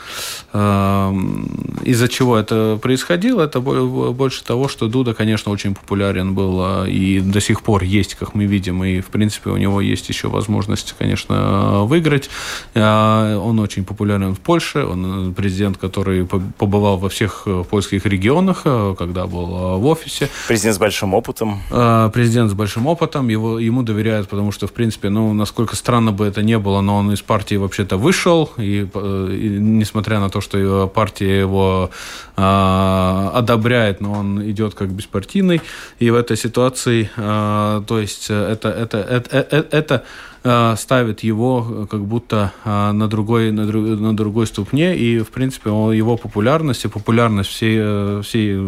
из-за 0.54 2.08
чего 2.08 2.38
это 2.38 2.80
происходило, 2.82 3.42
это 3.42 3.60
больше 3.60 4.44
того, 4.44 4.68
что 4.68 4.88
Дуда, 4.88 5.14
конечно, 5.14 5.52
очень 5.52 5.74
популярен 5.74 6.34
был 6.34 6.86
и 6.86 7.20
до 7.20 7.42
сих 7.42 7.64
пор 7.64 7.84
есть, 7.84 8.16
как 8.16 8.36
мы 8.36 8.46
видим, 8.46 8.84
и, 8.84 9.02
в 9.02 9.08
принципе, 9.08 9.50
у 9.50 9.58
него 9.58 9.82
есть 9.82 10.10
еще 10.10 10.28
возможность, 10.28 10.96
конечно, 10.98 11.84
выиграть. 11.84 12.30
Он 12.76 13.60
очень 13.60 13.84
популярен 13.84 14.36
в 14.36 14.40
Польше, 14.40 14.86
он 14.86 15.34
президент, 15.34 15.78
который 15.78 16.26
побывал 16.26 16.98
во 16.98 17.10
всех 17.10 17.48
польских 17.68 18.06
регионах, 18.06 18.62
э, 18.66 18.96
когда 18.98 19.26
был 19.26 19.76
э, 19.76 19.78
в 19.78 19.86
офисе. 19.86 20.30
Президент 20.48 20.76
с 20.76 20.80
большим 20.80 21.14
опытом. 21.14 21.62
Э, 21.72 22.10
президент 22.14 22.52
с 22.52 22.54
большим 22.54 22.88
опытом. 22.88 23.30
Его, 23.30 23.60
ему 23.60 23.84
доверяют, 23.84 24.28
потому 24.30 24.52
что, 24.52 24.68
в 24.68 24.72
принципе, 24.72 25.10
ну, 25.10 25.34
насколько 25.34 25.76
странно 25.76 26.12
бы 26.12 26.26
это 26.26 26.42
не 26.42 26.58
было, 26.58 26.82
но 26.82 26.98
он 26.98 27.12
из 27.12 27.22
партии 27.22 27.56
вообще-то 27.56 27.98
вышел, 27.98 28.50
и, 28.58 28.82
и 28.82 29.58
несмотря 29.60 30.20
на 30.20 30.30
то, 30.30 30.42
что 30.42 30.88
партия 30.88 31.40
его 31.40 31.90
э, 32.38 33.30
одобряет, 33.34 34.02
но 34.02 34.12
он 34.14 34.50
идет 34.50 34.74
как 34.74 34.90
беспартийный, 34.90 35.62
и 36.00 36.10
в 36.10 36.16
этой 36.16 36.38
ситуации, 36.38 37.10
э, 37.16 37.84
то 37.88 38.00
есть 38.00 38.30
это, 38.30 38.70
это, 38.70 38.98
это, 38.98 39.38
это, 39.38 39.78
это 39.78 40.04
Э, 40.46 40.76
ставит 40.78 41.22
его 41.22 41.66
э, 41.70 41.86
как 41.90 42.02
будто 42.02 42.52
э, 42.66 42.92
на 42.92 43.08
другой, 43.08 43.52
на, 43.52 43.66
друг, 43.66 43.86
на 43.86 44.14
другой 44.14 44.46
ступне, 44.46 44.94
и, 44.94 45.20
в 45.20 45.32
принципе, 45.32 45.70
его 45.70 46.18
популярность 46.18 46.84
и 46.84 46.90
популярность 46.90 47.50
всей, 47.50 48.22
всей 48.24 48.60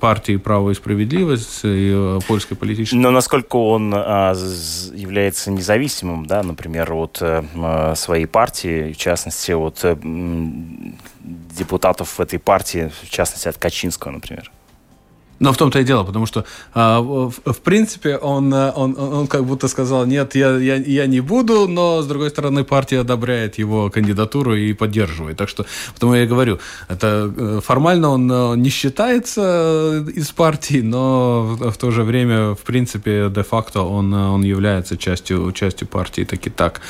партии 0.00 0.36
«Право 0.36 0.70
и 0.70 0.74
справедливость» 0.74 1.60
и 1.62 2.18
польской 2.26 2.56
политической... 2.56 2.96
Но 2.96 3.12
насколько 3.12 3.56
он 3.56 3.92
а, 3.94 4.34
является 4.92 5.52
независимым, 5.52 6.26
да, 6.26 6.42
например, 6.42 6.92
от 6.92 7.22
своей 7.94 8.26
партии, 8.26 8.92
в 8.92 8.96
частности, 8.96 9.52
от 9.52 9.78
а, 9.84 9.96
депутатов 11.22 12.18
этой 12.18 12.40
партии, 12.40 12.90
в 13.04 13.08
частности, 13.08 13.46
от 13.46 13.56
Качинского, 13.56 14.10
например? 14.10 14.50
Но 15.40 15.52
в 15.52 15.56
том-то 15.56 15.78
и 15.78 15.84
дело, 15.84 16.04
потому 16.04 16.26
что, 16.26 16.44
а, 16.74 17.00
в, 17.00 17.30
в 17.30 17.60
принципе, 17.60 18.16
он, 18.16 18.52
он, 18.52 18.98
он 18.98 19.26
как 19.28 19.44
будто 19.44 19.68
сказал, 19.68 20.04
нет, 20.06 20.34
я, 20.34 20.56
я, 20.56 20.74
я 20.76 21.06
не 21.06 21.20
буду, 21.20 21.68
но, 21.68 22.02
с 22.02 22.06
другой 22.06 22.30
стороны, 22.30 22.64
партия 22.64 23.00
одобряет 23.00 23.58
его 23.58 23.88
кандидатуру 23.90 24.56
и 24.56 24.72
поддерживает. 24.72 25.36
Так 25.36 25.48
что, 25.48 25.64
потому 25.94 26.14
я 26.14 26.24
и 26.24 26.26
говорю, 26.26 26.58
это 26.88 27.32
э, 27.36 27.60
формально 27.64 28.08
он 28.08 28.30
э, 28.30 28.56
не 28.56 28.70
считается 28.70 30.04
из 30.12 30.30
партии, 30.32 30.80
но 30.80 31.42
в, 31.42 31.70
в 31.70 31.76
то 31.76 31.90
же 31.92 32.02
время, 32.02 32.54
в 32.54 32.62
принципе, 32.64 33.28
де-факто 33.30 33.82
он, 33.82 34.12
он 34.12 34.42
является 34.42 34.96
частью, 34.96 35.52
частью 35.52 35.86
партии, 35.86 36.24
так 36.24 36.44
и 36.46 36.50
так. 36.50 36.80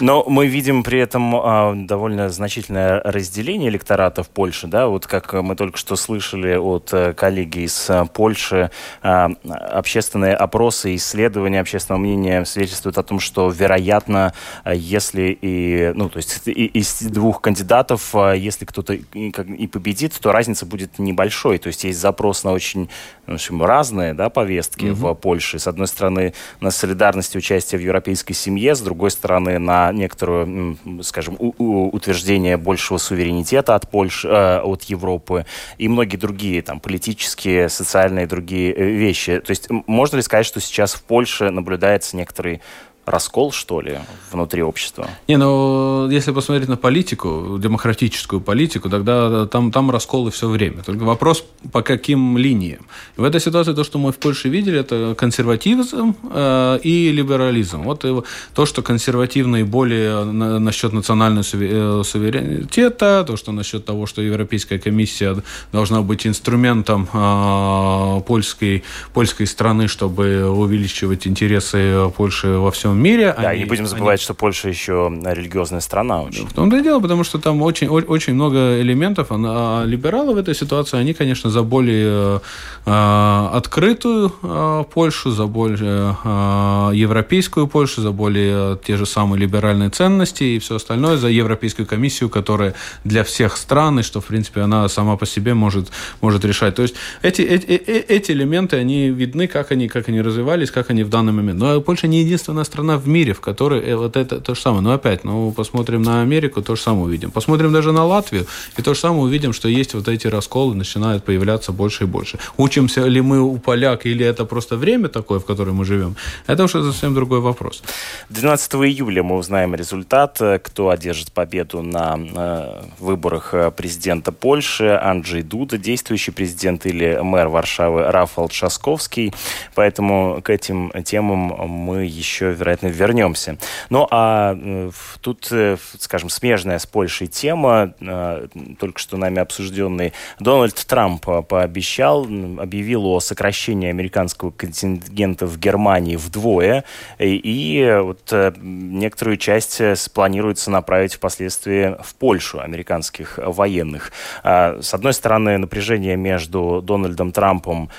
Но 0.00 0.24
мы 0.28 0.46
видим 0.46 0.82
при 0.82 0.98
этом 0.98 1.34
а, 1.36 1.72
довольно 1.74 2.28
значительное 2.28 3.00
разделение 3.02 3.70
электората 3.70 4.22
в 4.22 4.28
Польше, 4.28 4.66
да, 4.66 4.88
вот 4.88 5.06
как 5.06 5.32
мы 5.32 5.56
только 5.56 5.78
что 5.78 5.96
слышали 5.96 6.56
от 6.56 6.90
э, 6.92 7.14
коллеги 7.14 7.60
из 7.60 7.90
Э, 7.93 7.93
Польши 8.12 8.70
э, 9.02 9.28
общественные 9.44 10.34
опросы, 10.34 10.94
исследования 10.94 11.60
общественного 11.60 12.00
мнения 12.00 12.44
свидетельствуют 12.44 12.98
о 12.98 13.02
том, 13.02 13.20
что, 13.20 13.48
вероятно, 13.48 14.32
если 14.64 15.36
и, 15.40 15.92
ну, 15.94 16.08
то 16.08 16.18
есть 16.18 16.42
из 16.46 17.02
двух 17.02 17.40
кандидатов, 17.40 18.14
э, 18.14 18.34
если 18.36 18.64
кто-то 18.64 18.94
и 18.94 19.66
победит, 19.66 20.18
то 20.20 20.32
разница 20.32 20.66
будет 20.66 20.98
небольшой. 20.98 21.58
То 21.58 21.68
есть 21.68 21.84
есть 21.84 22.00
запрос 22.00 22.44
на 22.44 22.52
очень 22.52 22.88
в 23.26 23.34
общем, 23.34 23.62
разные 23.62 24.14
да, 24.14 24.28
повестки 24.28 24.86
угу. 24.86 24.94
в 24.94 25.14
Польше. 25.14 25.58
С 25.58 25.66
одной 25.66 25.86
стороны, 25.86 26.34
на 26.60 26.70
солидарность 26.70 27.34
и 27.34 27.38
участие 27.38 27.78
в 27.78 27.82
европейской 27.82 28.34
семье, 28.34 28.74
с 28.74 28.80
другой 28.80 29.10
стороны, 29.10 29.58
на 29.58 29.92
некоторую, 29.92 30.76
скажем, 31.02 31.36
утверждение 31.38 32.56
большего 32.56 32.98
суверенитета 32.98 33.74
от 33.74 33.90
Польши, 33.90 34.28
э, 34.28 34.60
от 34.60 34.82
Европы 34.84 35.46
и 35.78 35.88
многие 35.88 36.16
другие 36.16 36.62
там 36.62 36.80
политические, 36.80 37.68
социальные 37.68 37.83
другие 38.26 38.74
э, 38.74 38.84
вещи. 38.84 39.40
То 39.40 39.50
есть 39.50 39.68
можно 39.70 40.16
ли 40.16 40.22
сказать, 40.22 40.46
что 40.46 40.60
сейчас 40.60 40.94
в 40.94 41.02
Польше 41.02 41.50
наблюдается 41.50 42.16
некоторый 42.16 42.60
раскол, 43.06 43.52
что 43.52 43.80
ли, 43.80 43.98
внутри 44.32 44.62
общества? 44.62 45.08
Не, 45.28 45.36
ну, 45.36 46.08
если 46.10 46.32
посмотреть 46.32 46.68
на 46.68 46.76
политику, 46.76 47.58
демократическую 47.58 48.40
политику, 48.40 48.88
тогда 48.88 49.46
там, 49.46 49.70
там 49.70 49.90
расколы 49.90 50.30
все 50.30 50.48
время. 50.48 50.82
Только 50.82 51.04
вопрос, 51.04 51.44
по 51.72 51.82
каким 51.82 52.38
линиям. 52.38 52.86
В 53.16 53.24
этой 53.24 53.40
ситуации 53.40 53.74
то, 53.74 53.84
что 53.84 53.98
мы 53.98 54.12
в 54.12 54.16
Польше 54.16 54.48
видели, 54.48 54.78
это 54.78 55.14
консерватизм 55.18 56.16
э, 56.30 56.78
и 56.82 57.10
либерализм. 57.12 57.82
Вот 57.82 58.04
и 58.04 58.22
то, 58.54 58.66
что 58.66 58.82
консервативные 58.82 59.64
более 59.64 60.24
на, 60.24 60.58
насчет 60.58 60.92
национального 60.92 61.44
э, 61.52 62.02
суверенитета, 62.04 63.24
то, 63.26 63.36
что 63.36 63.52
насчет 63.52 63.84
того, 63.84 64.06
что 64.06 64.22
Европейская 64.22 64.78
комиссия 64.78 65.36
должна 65.72 66.02
быть 66.02 66.26
инструментом 66.26 67.08
э, 67.12 68.20
польской, 68.26 68.82
польской 69.12 69.46
страны, 69.46 69.88
чтобы 69.88 70.48
увеличивать 70.48 71.26
интересы 71.26 72.10
Польши 72.16 72.48
во 72.48 72.70
всем 72.70 72.93
всем 72.94 73.02
мире. 73.02 73.34
Да, 73.36 73.50
они, 73.50 73.60
не 73.60 73.64
будем 73.66 73.86
забывать, 73.86 74.20
они... 74.20 74.24
что 74.24 74.34
Польша 74.34 74.68
еще 74.68 75.12
религиозная 75.24 75.80
страна 75.80 76.22
очень. 76.22 76.46
В 76.46 76.52
том-то 76.52 76.76
и 76.76 76.82
дело, 76.82 77.00
потому 77.00 77.24
что 77.24 77.38
там 77.38 77.62
очень, 77.62 77.88
очень 77.88 78.34
много 78.34 78.80
элементов. 78.80 79.28
А 79.30 79.84
либералы 79.84 80.34
в 80.34 80.38
этой 80.38 80.54
ситуации, 80.54 80.98
они, 80.98 81.14
конечно, 81.14 81.50
за 81.50 81.62
более 81.62 82.40
э, 82.86 83.48
открытую 83.52 84.32
э, 84.42 84.84
Польшу, 84.92 85.30
за 85.30 85.46
более 85.46 86.16
э, 86.24 86.90
европейскую 86.94 87.66
Польшу, 87.66 88.00
за 88.00 88.10
более 88.10 88.78
те 88.84 88.96
же 88.96 89.06
самые 89.06 89.40
либеральные 89.40 89.90
ценности 89.90 90.44
и 90.44 90.58
все 90.58 90.76
остальное, 90.76 91.16
за 91.16 91.28
Европейскую 91.28 91.86
комиссию, 91.86 92.30
которая 92.30 92.74
для 93.04 93.24
всех 93.24 93.56
стран, 93.56 94.00
и 94.00 94.02
что, 94.02 94.20
в 94.20 94.26
принципе, 94.26 94.60
она 94.60 94.88
сама 94.88 95.16
по 95.16 95.26
себе 95.26 95.54
может, 95.54 95.88
может 96.20 96.44
решать. 96.44 96.74
То 96.74 96.82
есть 96.82 96.94
эти, 97.22 97.42
эти, 97.42 97.64
эти 97.64 98.32
элементы, 98.32 98.76
они 98.76 99.10
видны, 99.10 99.46
как 99.46 99.72
они, 99.72 99.88
как 99.88 100.08
они 100.08 100.20
развивались, 100.20 100.70
как 100.70 100.90
они 100.90 101.04
в 101.04 101.08
данный 101.08 101.32
момент. 101.32 101.58
Но 101.58 101.80
Польша 101.80 102.06
не 102.06 102.20
единственная 102.20 102.64
страна, 102.64 102.83
страна 102.84 102.98
в 102.98 103.08
мире, 103.08 103.32
в 103.32 103.40
которой 103.40 103.80
э, 103.80 103.96
вот 103.96 104.16
это 104.16 104.40
то 104.40 104.54
же 104.54 104.60
самое. 104.60 104.82
Но 104.82 104.92
опять, 104.92 105.24
ну, 105.24 105.52
посмотрим 105.52 106.02
на 106.02 106.22
Америку, 106.22 106.62
то 106.62 106.76
же 106.76 106.82
самое 106.82 107.04
увидим. 107.04 107.30
Посмотрим 107.30 107.72
даже 107.72 107.92
на 107.92 108.04
Латвию, 108.04 108.46
и 108.78 108.82
то 108.82 108.94
же 108.94 109.00
самое 109.00 109.22
увидим, 109.22 109.52
что 109.52 109.68
есть 109.68 109.94
вот 109.94 110.08
эти 110.08 110.28
расколы, 110.28 110.74
начинают 110.74 111.24
появляться 111.24 111.72
больше 111.72 112.04
и 112.04 112.06
больше. 112.06 112.38
Учимся 112.56 113.08
ли 113.08 113.20
мы 113.20 113.40
у 113.40 113.56
поляк, 113.58 114.06
или 114.06 114.24
это 114.24 114.44
просто 114.44 114.76
время 114.76 115.08
такое, 115.08 115.38
в 115.38 115.44
котором 115.44 115.76
мы 115.76 115.84
живем, 115.84 116.16
это 116.46 116.64
уже 116.64 116.82
совсем 116.82 117.14
другой 117.14 117.40
вопрос. 117.40 117.82
12 118.30 118.74
июля 118.74 119.22
мы 119.22 119.36
узнаем 119.36 119.74
результат, 119.74 120.40
кто 120.62 120.88
одержит 120.88 121.32
победу 121.32 121.82
на 121.82 122.16
э, 122.18 122.82
выборах 123.00 123.54
э, 123.54 123.70
президента 123.70 124.32
Польши, 124.32 125.00
Анджей 125.02 125.42
Дуда, 125.42 125.78
действующий 125.78 126.32
президент 126.32 126.86
или 126.86 127.18
мэр 127.22 127.48
Варшавы 127.48 128.12
Рафал 128.12 128.50
Шасковский. 128.50 129.32
Поэтому 129.74 130.40
к 130.42 130.50
этим 130.50 130.92
темам 131.04 131.54
мы 131.68 132.04
еще, 132.04 132.52
вероятно, 132.52 132.73
обязательно 132.74 132.90
вернемся. 132.90 133.56
Ну, 133.90 134.06
а 134.10 134.56
э, 134.56 134.90
тут, 135.20 135.48
э, 135.50 135.76
скажем, 135.98 136.28
смежная 136.28 136.78
с 136.78 136.86
Польшей 136.86 137.26
тема, 137.26 137.94
э, 138.00 138.46
только 138.78 138.98
что 138.98 139.16
нами 139.16 139.38
обсужденный, 139.38 140.12
Дональд 140.40 140.74
Трамп 140.74 141.24
пообещал, 141.48 142.24
объявил 142.24 143.06
о 143.06 143.20
сокращении 143.20 143.88
американского 143.88 144.50
контингента 144.50 145.46
в 145.46 145.58
Германии 145.58 146.16
вдвое, 146.16 146.84
и 147.18 148.00
вот 148.02 148.32
некоторую 148.60 149.36
часть 149.36 149.80
планируется 150.12 150.70
направить 150.70 151.14
впоследствии 151.14 151.96
в 152.02 152.14
Польшу 152.14 152.60
американских 152.60 153.38
военных. 153.38 154.12
А, 154.42 154.80
с 154.80 154.94
одной 154.94 155.12
стороны, 155.12 155.58
напряжение 155.58 156.16
между 156.16 156.82
Дональдом 156.82 157.32
Трампом 157.32 157.90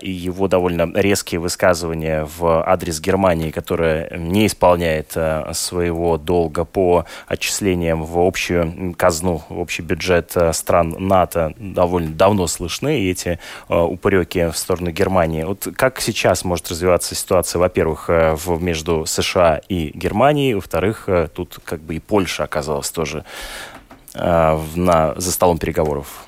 и 0.00 0.10
его 0.10 0.48
довольно 0.48 0.90
резкие 0.94 1.40
высказывания 1.40 2.26
в 2.38 2.62
адрес 2.66 3.00
Германии, 3.00 3.50
которая 3.50 4.15
не 4.18 4.46
исполняет 4.46 5.12
э, 5.14 5.52
своего 5.54 6.18
долга 6.18 6.64
по 6.64 7.04
отчислениям 7.26 8.04
в 8.04 8.18
общую 8.18 8.94
казну, 8.96 9.42
в 9.48 9.58
общий 9.58 9.82
бюджет 9.82 10.32
э, 10.34 10.52
стран 10.52 10.94
НАТО 10.98 11.54
довольно 11.58 12.12
давно 12.12 12.46
слышны, 12.46 13.00
и 13.00 13.10
эти 13.10 13.38
э, 13.68 13.76
упреки 13.76 14.46
в 14.46 14.56
сторону 14.56 14.90
Германии. 14.90 15.44
Вот 15.44 15.68
как 15.76 16.00
сейчас 16.00 16.44
может 16.44 16.70
развиваться 16.70 17.14
ситуация, 17.14 17.58
во-первых, 17.58 18.08
между 18.60 19.06
США 19.06 19.60
и 19.68 19.90
Германией, 19.94 20.54
во-вторых, 20.54 21.08
тут 21.34 21.58
как 21.64 21.80
бы 21.80 21.96
и 21.96 22.00
Польша 22.00 22.44
оказалась 22.44 22.90
тоже 22.90 23.24
на, 24.14 25.14
за 25.16 25.32
столом 25.32 25.58
переговоров? 25.58 26.24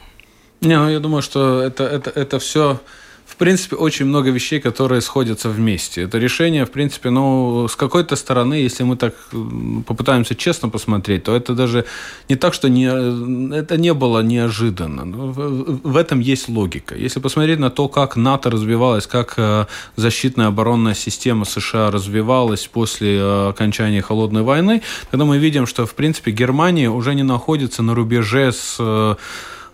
Не, 0.60 0.76
ну 0.76 0.88
я 0.88 1.00
думаю, 1.00 1.22
что 1.22 1.62
это, 1.62 1.84
это, 1.84 2.10
это 2.10 2.38
все 2.38 2.80
в 3.28 3.36
принципе, 3.36 3.76
очень 3.76 4.06
много 4.06 4.30
вещей, 4.30 4.58
которые 4.58 5.00
сходятся 5.00 5.50
вместе. 5.50 6.02
Это 6.02 6.18
решение, 6.18 6.64
в 6.64 6.70
принципе, 6.70 7.10
ну, 7.10 7.68
с 7.68 7.76
какой-то 7.76 8.16
стороны, 8.16 8.54
если 8.54 8.84
мы 8.84 8.96
так 8.96 9.14
попытаемся 9.86 10.34
честно 10.34 10.70
посмотреть, 10.70 11.24
то 11.24 11.36
это 11.36 11.54
даже 11.54 11.84
не 12.28 12.36
так, 12.36 12.54
что 12.54 12.68
не, 12.68 12.86
это 13.54 13.76
не 13.76 13.92
было 13.92 14.22
неожиданно. 14.22 15.04
Ну, 15.04 15.26
в, 15.30 15.80
в 15.82 15.96
этом 15.96 16.20
есть 16.20 16.48
логика. 16.48 16.94
Если 16.94 17.20
посмотреть 17.20 17.58
на 17.58 17.70
то, 17.70 17.88
как 17.88 18.16
НАТО 18.16 18.50
развивалось, 18.50 19.06
как 19.06 19.34
э, 19.36 19.66
защитная 19.96 20.46
оборонная 20.46 20.94
система 20.94 21.44
США 21.44 21.90
развивалась 21.90 22.66
после 22.66 23.18
э, 23.18 23.48
окончания 23.50 24.00
Холодной 24.00 24.42
войны, 24.42 24.82
тогда 25.10 25.26
мы 25.26 25.36
видим, 25.38 25.66
что, 25.66 25.84
в 25.84 25.94
принципе, 25.94 26.30
Германия 26.30 26.88
уже 26.88 27.14
не 27.14 27.24
находится 27.24 27.82
на 27.82 27.94
рубеже 27.94 28.52
с 28.52 28.78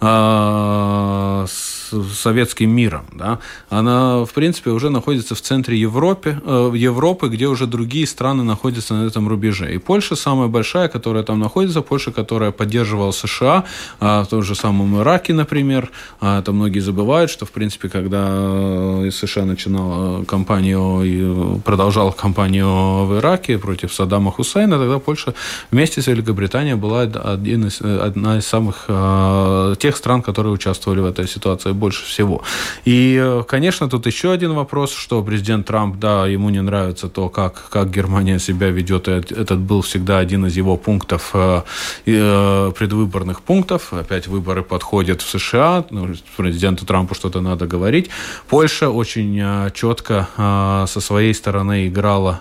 э, 0.00 1.46
с 1.48 1.74
советским 2.14 2.70
миром. 2.70 3.04
Да? 3.12 3.38
Она, 3.68 4.24
в 4.24 4.32
принципе, 4.32 4.70
уже 4.70 4.90
находится 4.90 5.34
в 5.34 5.40
центре 5.40 5.78
Европы, 5.78 6.40
э, 6.44 6.72
Европы, 6.74 7.28
где 7.28 7.46
уже 7.46 7.66
другие 7.66 8.06
страны 8.06 8.42
находятся 8.42 8.94
на 8.94 9.06
этом 9.06 9.28
рубеже. 9.28 9.74
И 9.74 9.78
Польша 9.78 10.16
самая 10.16 10.48
большая, 10.48 10.88
которая 10.88 11.22
там 11.22 11.38
находится, 11.38 11.82
Польша, 11.82 12.12
которая 12.12 12.50
поддерживала 12.50 13.12
США, 13.12 13.64
э, 14.00 14.22
в 14.22 14.26
том 14.26 14.42
же 14.42 14.54
самом 14.54 15.00
Ираке, 15.00 15.32
например. 15.32 15.90
А 16.20 16.40
это 16.40 16.52
многие 16.52 16.80
забывают, 16.80 17.30
что, 17.30 17.46
в 17.46 17.50
принципе, 17.50 17.88
когда 17.88 18.26
э, 18.28 19.10
США 19.12 19.44
начинала 19.44 20.24
кампанию 20.24 21.02
и 21.04 21.60
продолжала 21.60 22.10
кампанию 22.10 23.04
в 23.06 23.18
Ираке 23.18 23.58
против 23.58 23.92
Саддама 23.92 24.30
Хусейна, 24.30 24.78
тогда 24.78 24.98
Польша 24.98 25.34
вместе 25.70 26.02
с 26.02 26.06
Великобританией 26.06 26.76
была 26.76 27.02
один 27.02 27.66
из, 27.66 27.80
одна 27.80 28.38
из 28.38 28.46
самых 28.46 28.84
э, 28.88 29.74
тех 29.84 29.96
стран, 29.96 30.22
которые 30.22 30.52
участвовали 30.52 31.00
в 31.00 31.04
этой 31.04 31.28
ситуации 31.28 31.72
больше 31.72 32.04
всего. 32.06 32.42
И, 32.86 33.20
э, 33.22 33.42
конечно, 33.46 33.86
тут 33.88 34.06
еще 34.06 34.32
один 34.32 34.54
вопрос, 34.54 34.94
что 34.94 35.22
президент 35.22 35.66
Трамп, 35.66 35.96
да, 35.98 36.26
ему 36.26 36.50
не 36.50 36.62
нравится 36.62 37.08
то, 37.08 37.28
как, 37.28 37.68
как 37.68 37.90
Германия 37.90 38.38
себя 38.38 38.70
ведет. 38.70 39.08
Этот 39.08 39.58
был 39.58 39.80
всегда 39.82 40.20
один 40.20 40.46
из 40.46 40.56
его 40.56 40.78
пунктов, 40.78 41.30
э, 41.34 41.62
э, 42.06 42.72
предвыборных 42.78 43.42
пунктов. 43.42 43.92
Опять 43.92 44.26
выборы 44.26 44.62
подходят 44.62 45.20
в 45.20 45.28
США, 45.28 45.84
ну, 45.90 46.08
президенту 46.36 46.86
Трампу 46.86 47.14
что-то 47.14 47.42
надо 47.42 47.66
говорить. 47.66 48.08
Польша 48.48 48.88
очень 48.88 49.70
четко 49.74 50.26
со 50.86 51.00
своей 51.00 51.34
стороны 51.34 51.88
играла 51.88 52.40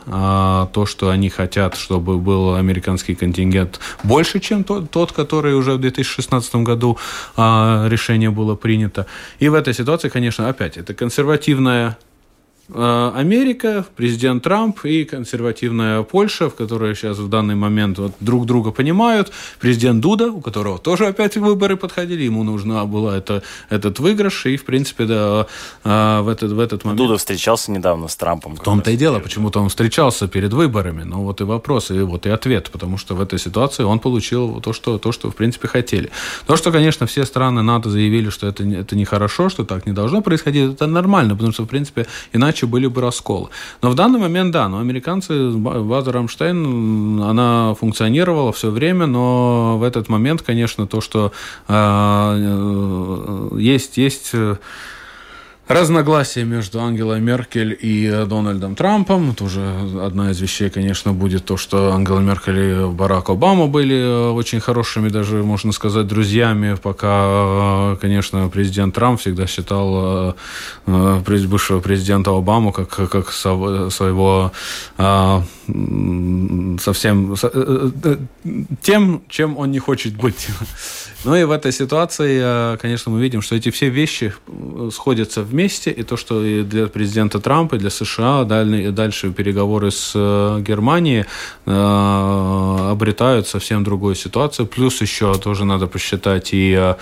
то, 0.73 0.85
что 0.85 1.09
они 1.09 1.29
хотят, 1.29 1.75
чтобы 1.75 2.17
был 2.17 2.55
американский 2.55 3.15
контингент 3.15 3.79
больше, 4.03 4.39
чем 4.39 4.63
тот, 4.63 4.89
тот 4.91 5.11
который 5.11 5.53
уже 5.53 5.73
в 5.73 5.77
2016 5.79 6.55
году 6.55 6.97
решение 7.37 8.29
было 8.29 8.55
принято. 8.55 9.05
И 9.39 9.49
в 9.49 9.53
этой 9.53 9.73
ситуации, 9.73 10.09
конечно, 10.09 10.49
опять, 10.49 10.77
это 10.77 10.93
консервативная 10.93 11.97
Америка, 12.69 13.85
президент 13.97 14.43
Трамп 14.43 14.85
и 14.85 15.03
консервативная 15.03 16.01
Польша, 16.03 16.49
в 16.49 16.55
которой 16.55 16.95
сейчас 16.95 17.17
в 17.17 17.27
данный 17.27 17.55
момент 17.55 17.97
вот 17.99 18.13
друг 18.21 18.45
друга 18.45 18.71
понимают. 18.71 19.33
Президент 19.59 19.99
Дуда, 19.99 20.31
у 20.31 20.39
которого 20.39 20.79
тоже 20.79 21.07
опять 21.07 21.35
выборы 21.35 21.75
подходили, 21.75 22.23
ему 22.23 22.43
нужна 22.43 22.85
была 22.85 23.17
это, 23.17 23.43
этот 23.69 23.99
выигрыш, 23.99 24.45
и, 24.45 24.55
в 24.55 24.63
принципе, 24.63 25.03
да, 25.05 25.47
э, 25.83 26.21
в 26.21 26.29
этот, 26.29 26.53
в 26.53 26.59
этот 26.59 26.85
момент... 26.85 26.99
Дуда 26.99 27.17
встречался 27.17 27.69
недавно 27.69 28.07
с 28.07 28.15
Трампом. 28.15 28.55
В 28.55 28.61
том-то 28.61 28.91
и 28.91 28.95
дело, 28.95 29.19
почему-то 29.19 29.59
он 29.59 29.67
встречался 29.67 30.29
перед 30.29 30.53
выборами. 30.53 31.03
Ну, 31.03 31.23
вот 31.23 31.41
и 31.41 31.43
вопрос, 31.43 31.91
и 31.91 31.99
вот 31.99 32.25
и 32.25 32.29
ответ, 32.29 32.69
потому 32.71 32.97
что 32.97 33.13
в 33.13 33.21
этой 33.21 33.39
ситуации 33.39 33.83
он 33.83 33.99
получил 33.99 34.61
то, 34.61 34.71
что, 34.71 34.97
то, 34.97 35.11
что 35.11 35.29
в 35.29 35.35
принципе, 35.35 35.67
хотели. 35.67 36.11
То, 36.47 36.55
что, 36.55 36.71
конечно, 36.71 37.07
все 37.07 37.25
страны 37.25 37.61
НАТО 37.61 37.89
заявили, 37.89 38.29
что 38.29 38.47
это, 38.47 38.63
это 38.63 38.95
нехорошо, 38.95 39.49
что 39.49 39.65
так 39.65 39.85
не 39.85 39.91
должно 39.91 40.21
происходить, 40.21 40.75
это 40.75 40.87
нормально, 40.87 41.35
потому 41.35 41.51
что, 41.51 41.63
в 41.63 41.67
принципе, 41.67 42.07
иначе 42.31 42.52
иначе 42.53 42.67
были 42.67 42.87
бы 42.87 43.01
расколы. 43.01 43.49
Но 43.81 43.89
в 43.89 43.95
данный 43.95 44.19
момент, 44.19 44.51
да, 44.51 44.69
но 44.69 44.79
американцы, 44.79 45.49
база 45.51 46.11
Рамштайн, 46.11 47.21
она 47.21 47.73
функционировала 47.79 48.51
все 48.51 48.69
время, 48.69 49.07
но 49.07 49.77
в 49.77 49.83
этот 49.83 50.09
момент, 50.09 50.41
конечно, 50.41 50.85
то, 50.87 51.01
что 51.01 51.31
а, 51.67 52.35
э, 52.37 53.59
есть, 53.59 53.97
есть 53.97 54.29
э, 54.33 54.57
разногласия 55.67 56.43
между 56.43 56.81
Ангелой 56.81 57.21
Меркель 57.21 57.77
и 57.79 58.25
Дональдом 58.27 58.75
Трампом. 58.75 59.33
Тоже 59.33 59.61
одна 60.01 60.31
из 60.31 60.41
вещей, 60.41 60.69
конечно, 60.69 61.13
будет 61.13 61.45
то, 61.45 61.57
что 61.57 61.93
Ангела 61.93 62.19
Меркель 62.19 62.59
и 62.59 62.91
Барак 62.91 63.29
Обама 63.29 63.67
были 63.67 63.95
э, 63.95 64.29
очень 64.31 64.59
хорошими, 64.59 65.09
даже, 65.09 65.43
можно 65.43 65.71
сказать, 65.71 66.07
друзьями, 66.07 66.75
пока, 66.81 67.93
э, 67.93 67.97
конечно, 68.01 68.49
президент 68.49 68.93
Трамп 68.95 69.19
всегда 69.19 69.47
считал 69.47 70.35
э, 70.87 71.21
бывшего 71.47 71.79
президента 71.79 72.31
Обаму 72.31 72.71
как, 72.71 72.89
как 72.89 73.31
своего 73.31 74.51
совсем 76.79 77.35
тем, 78.81 79.23
чем 79.29 79.57
он 79.57 79.71
не 79.71 79.79
хочет 79.79 80.15
быть. 80.15 80.47
Ну 81.25 81.35
и 81.35 81.45
в 81.45 81.51
этой 81.51 81.71
ситуации, 81.71 82.75
конечно, 82.77 83.09
мы 83.09 83.21
видим, 83.21 83.41
что 83.41 83.55
эти 83.55 83.71
все 83.71 83.87
вещи 83.87 84.33
сходятся 84.91 85.41
вместе, 85.41 85.89
и 85.89 86.03
то, 86.03 86.17
что 86.17 86.43
и 86.43 86.63
для 86.63 86.87
президента 86.87 87.39
Трампа, 87.39 87.75
и 87.75 87.79
для 87.79 87.89
США 87.89 88.43
дальше, 88.43 88.91
дальше 88.91 89.31
переговоры 89.31 89.91
с 89.91 90.11
э, 90.15 90.61
Германией 90.61 91.25
э, 91.65 92.91
обретают 92.91 93.47
совсем 93.47 93.83
другую 93.83 94.15
ситуацию. 94.15 94.67
Плюс 94.67 95.01
еще 95.01 95.33
тоже 95.35 95.65
надо 95.65 95.87
посчитать 95.87 96.53
и 96.53 96.75
э, 96.77 96.95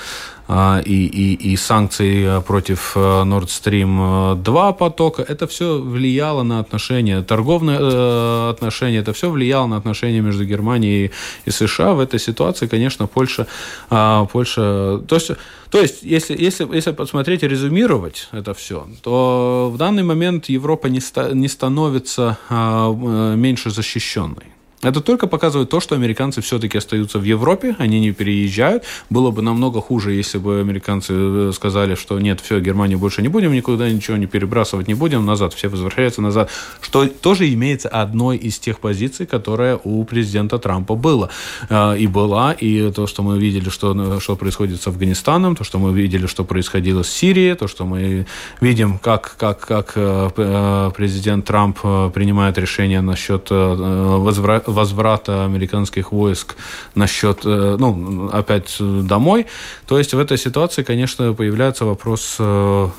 и, 0.86 1.06
и, 1.06 1.54
и 1.54 1.56
санкции 1.56 2.42
против 2.42 2.98
Nord 2.98 3.48
Stream 3.48 4.36
2 4.36 4.74
потока, 4.74 5.22
это 5.22 5.48
все 5.48 5.80
влияло 5.80 6.44
на 6.44 6.60
отношения, 6.60 7.22
торговые 7.22 8.50
отношения, 8.50 8.98
это 8.98 9.14
все 9.14 9.30
влияло 9.30 9.68
на 9.68 9.78
отношения 9.78 10.22
между 10.22 10.46
Германией 10.46 11.12
и 11.46 11.52
США. 11.52 11.94
В 11.94 12.00
этой 12.00 12.20
ситуации, 12.20 12.68
конечно, 12.68 13.08
Польша, 13.08 13.48
а, 13.90 14.26
Польша 14.26 15.02
то 15.08 15.16
есть 15.16 15.32
то 15.70 15.80
есть, 15.80 16.04
если, 16.04 16.36
если, 16.38 16.68
если 16.76 16.92
посмотреть 16.92 17.44
и 17.44 17.48
резюмировать 17.48 18.28
это 18.34 18.54
все, 18.54 18.88
то 19.02 19.72
в 19.74 19.78
данный 19.78 20.04
момент 20.04 20.50
Европа 20.50 20.88
не, 20.88 21.00
ста, 21.00 21.32
не 21.32 21.48
становится 21.48 22.38
а, 22.50 22.92
э, 22.92 23.36
меньше 23.38 23.70
защищенной. 23.70 24.48
Это 24.84 25.00
только 25.00 25.28
показывает 25.28 25.70
то, 25.70 25.80
что 25.80 25.96
американцы 25.96 26.42
все-таки 26.42 26.78
остаются 26.78 27.20
в 27.20 27.24
Европе, 27.24 27.76
они 27.78 28.00
не 28.00 28.12
переезжают. 28.12 28.84
Было 29.10 29.30
бы 29.30 29.42
намного 29.42 29.80
хуже, 29.80 30.14
если 30.14 30.40
бы 30.40 30.60
американцы 30.60 31.14
э, 31.14 31.52
сказали, 31.54 31.94
что 31.96 32.20
нет, 32.20 32.42
все, 32.42 32.60
Германию 32.60 32.98
больше 32.98 33.22
не 33.22 33.28
будем, 33.28 33.54
никуда 33.54 33.90
ничего 33.90 34.18
не 34.18 34.26
перебрасывать 34.26 34.88
не 34.88 34.96
будем, 34.96 35.26
назад, 35.26 35.54
все 35.54 35.68
возвращаются 35.68 36.22
назад. 36.22 36.50
Что 36.82 37.06
тоже 37.06 37.54
имеется 37.54 37.90
одной 37.90 38.38
из 38.38 38.58
тех 38.58 38.80
позиций, 38.80 39.28
которая 39.28 39.80
у 39.84 40.04
президента 40.04 40.58
Трампа 40.58 40.96
была. 40.96 41.30
Э, 41.70 41.96
и 41.98 42.08
была, 42.08 42.52
и 42.54 42.92
то, 42.92 43.06
что 43.06 43.22
мы 43.22 43.38
видели, 43.38 43.70
что, 43.70 44.20
что 44.20 44.36
происходит 44.36 44.82
с 44.82 44.88
Афганистаном, 44.88 45.56
то, 45.56 45.64
что 45.64 45.78
мы 45.78 45.94
видели, 45.94 46.26
что 46.26 46.44
происходило 46.44 47.04
с 47.04 47.10
Сирией, 47.10 47.54
то, 47.54 47.68
что 47.68 47.86
мы 47.86 48.26
видим, 48.62 48.98
как, 48.98 49.36
как, 49.38 49.60
как 49.60 49.94
э, 49.96 50.92
президент 50.96 51.46
Трамп 51.46 51.80
принимает 52.14 52.58
решение 52.58 53.02
насчет 53.02 53.48
возврата 53.52 54.71
возврата 54.72 55.46
американских 55.46 56.12
войск 56.12 56.56
насчет, 56.96 57.42
э, 57.46 57.76
ну, 57.80 58.30
опять 58.32 58.78
домой. 58.80 59.48
То 59.88 59.98
есть 59.98 60.14
в 60.14 60.20
этой 60.20 60.38
ситуации, 60.38 60.84
конечно, 60.84 61.34
появляется 61.34 61.86
вопрос 61.86 62.38
э, 62.40 62.90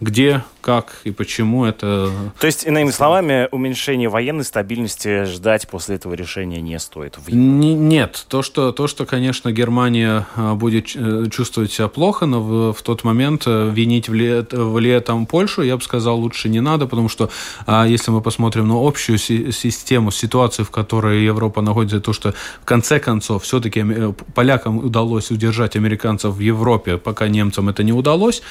где, 0.00 0.42
как 0.62 1.00
и 1.04 1.10
почему 1.10 1.66
это... 1.66 2.10
То 2.38 2.46
есть, 2.46 2.64
иными 2.64 2.90
словами, 2.90 3.48
уменьшение 3.50 4.08
военной 4.08 4.44
стабильности 4.44 5.24
ждать 5.24 5.68
после 5.68 5.96
этого 5.96 6.14
решения 6.14 6.60
не 6.62 6.78
стоит? 6.78 7.18
Не, 7.28 7.74
нет. 7.74 8.24
То 8.28 8.42
что, 8.42 8.72
то, 8.72 8.86
что, 8.86 9.04
конечно, 9.04 9.52
Германия 9.52 10.26
а, 10.36 10.54
будет 10.54 10.96
э, 10.96 11.26
чувствовать 11.30 11.72
себя 11.72 11.88
плохо, 11.88 12.24
но 12.26 12.40
в, 12.40 12.72
в 12.72 12.82
тот 12.82 13.04
момент 13.04 13.44
э, 13.46 13.70
винить 13.70 14.08
в, 14.08 14.14
ли, 14.14 14.44
в 14.50 14.78
ли 14.78 14.90
этом 14.90 15.26
Польшу, 15.26 15.62
я 15.62 15.76
бы 15.76 15.82
сказал, 15.82 16.18
лучше 16.18 16.48
не 16.48 16.60
надо, 16.60 16.86
потому 16.86 17.10
что 17.10 17.30
а, 17.66 17.86
если 17.86 18.10
мы 18.10 18.22
посмотрим 18.22 18.68
на 18.68 18.86
общую 18.86 19.18
си 19.18 19.52
систему, 19.52 20.10
ситуацию, 20.10 20.64
в 20.64 20.70
которой 20.70 21.24
Европа 21.24 21.60
находится, 21.60 22.00
то, 22.00 22.12
что 22.14 22.32
в 22.62 22.64
конце 22.64 23.00
концов 23.00 23.44
все-таки 23.44 23.84
э, 23.86 24.12
полякам 24.34 24.78
удалось 24.78 25.30
удержать 25.30 25.76
американцев 25.76 26.34
в 26.34 26.40
Европе, 26.40 26.96
пока 26.96 27.28
немцам 27.28 27.68
это 27.68 27.82
не 27.82 27.92
удалось, 27.92 28.42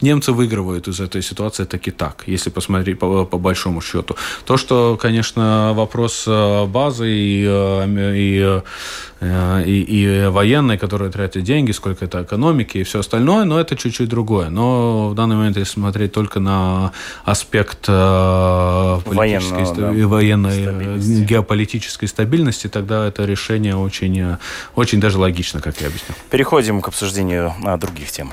немцы 0.00 0.32
выигрывают 0.32 0.88
из 0.88 1.00
этой 1.00 1.22
ситуации 1.22 1.64
таки 1.64 1.90
так, 1.90 2.24
если 2.26 2.50
посмотреть 2.50 2.98
по, 2.98 3.24
по 3.24 3.38
большому 3.38 3.80
счету. 3.80 4.16
То, 4.44 4.56
что, 4.56 4.98
конечно, 5.00 5.72
вопрос 5.74 6.24
э, 6.26 6.66
базы 6.66 7.08
и, 7.08 7.44
э, 7.46 8.14
и, 8.16 8.60
э, 9.20 9.62
и, 9.64 9.82
и 9.82 10.26
военной, 10.26 10.78
которые 10.78 11.10
тратят 11.10 11.42
деньги, 11.44 11.72
сколько 11.72 12.04
это 12.04 12.22
экономики 12.22 12.78
и 12.78 12.82
все 12.82 13.00
остальное, 13.00 13.44
но 13.44 13.60
это 13.60 13.76
чуть-чуть 13.76 14.08
другое. 14.08 14.50
Но 14.50 15.08
в 15.08 15.14
данный 15.14 15.36
момент, 15.36 15.56
если 15.56 15.74
смотреть 15.74 16.12
только 16.12 16.40
на 16.40 16.92
аспект 17.24 17.86
политической 17.86 19.14
Военного, 19.14 19.74
да, 19.74 19.92
и 19.92 20.02
военной 20.02 20.62
стабильности. 20.62 21.24
геополитической 21.24 22.06
стабильности, 22.06 22.68
тогда 22.68 23.06
это 23.06 23.24
решение 23.24 23.76
очень, 23.76 24.36
очень 24.74 25.00
даже 25.00 25.18
логично, 25.18 25.60
как 25.60 25.80
я 25.80 25.86
объяснил. 25.86 26.16
Переходим 26.30 26.80
к 26.80 26.88
обсуждению 26.88 27.54
других 27.78 28.10
тем. 28.10 28.32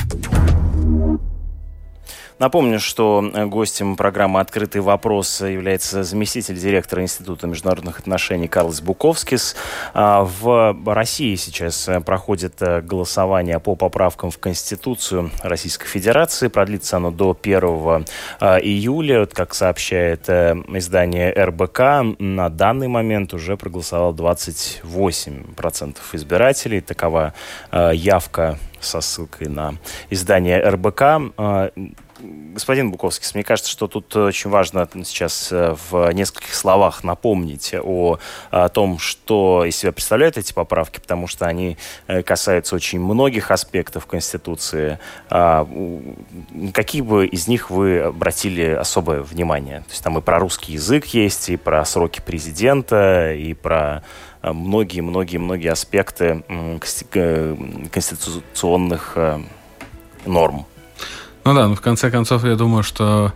Напомню, 2.41 2.79
что 2.79 3.23
э, 3.35 3.45
гостем 3.45 3.95
программы 3.95 4.39
«Открытый 4.39 4.81
вопрос» 4.81 5.41
является 5.41 6.01
заместитель 6.01 6.57
директора 6.57 7.03
Института 7.03 7.45
международных 7.45 7.99
отношений 7.99 8.47
Карлос 8.47 8.81
Буковскис. 8.81 9.55
А, 9.93 10.23
в 10.23 10.75
России 10.87 11.35
сейчас 11.35 11.87
э, 11.87 12.01
проходит 12.01 12.55
э, 12.61 12.81
голосование 12.81 13.59
по 13.59 13.75
поправкам 13.75 14.31
в 14.31 14.39
Конституцию 14.39 15.29
Российской 15.43 15.85
Федерации. 15.85 16.47
Продлится 16.47 16.97
оно 16.97 17.11
до 17.11 17.37
1 17.39 17.61
июля. 18.63 19.19
Вот, 19.19 19.35
как 19.35 19.53
сообщает 19.53 20.27
издание 20.27 21.31
РБК, 21.31 21.79
на 22.17 22.49
данный 22.49 22.87
момент 22.87 23.35
уже 23.35 23.55
проголосовало 23.55 24.13
28% 24.13 25.97
избирателей. 26.13 26.81
Такова 26.81 27.35
явка 27.71 28.57
со 28.79 28.99
ссылкой 28.99 29.47
на 29.47 29.75
издание 30.09 30.59
РБК. 30.59 31.03
Господин 32.53 32.91
Буковский, 32.91 33.27
мне 33.33 33.43
кажется, 33.43 33.71
что 33.71 33.87
тут 33.87 34.15
очень 34.15 34.49
важно 34.49 34.87
сейчас 35.05 35.51
э, 35.51 35.75
в 35.89 36.11
нескольких 36.11 36.53
словах 36.53 37.03
напомнить 37.03 37.73
о, 37.73 38.19
о 38.51 38.69
том, 38.69 38.99
что 38.99 39.65
из 39.65 39.77
себя 39.77 39.91
представляют 39.91 40.37
эти 40.37 40.53
поправки, 40.53 40.99
потому 40.99 41.27
что 41.27 41.45
они 41.47 41.77
э, 42.07 42.21
касаются 42.21 42.75
очень 42.75 42.99
многих 42.99 43.51
аспектов 43.51 44.05
Конституции. 44.05 44.99
А, 45.29 45.67
какие 46.73 47.01
бы 47.01 47.25
из 47.25 47.47
них 47.47 47.69
вы 47.69 47.99
обратили 48.01 48.65
особое 48.65 49.21
внимание? 49.21 49.79
То 49.81 49.91
есть 49.91 50.03
там 50.03 50.17
и 50.17 50.21
про 50.21 50.39
русский 50.39 50.73
язык 50.73 51.05
есть, 51.07 51.49
и 51.49 51.57
про 51.57 51.83
сроки 51.85 52.21
президента, 52.21 53.33
и 53.33 53.53
про 53.53 54.03
многие-многие-многие 54.43 55.69
э, 55.69 55.71
аспекты 55.71 56.43
конституционных 57.91 59.17
норм. 60.25 60.65
Ну 61.43 61.53
да, 61.53 61.67
ну 61.67 61.75
в 61.75 61.81
конце 61.81 62.11
концов, 62.11 62.43
я 62.43 62.55
думаю, 62.55 62.83
что 62.83 63.33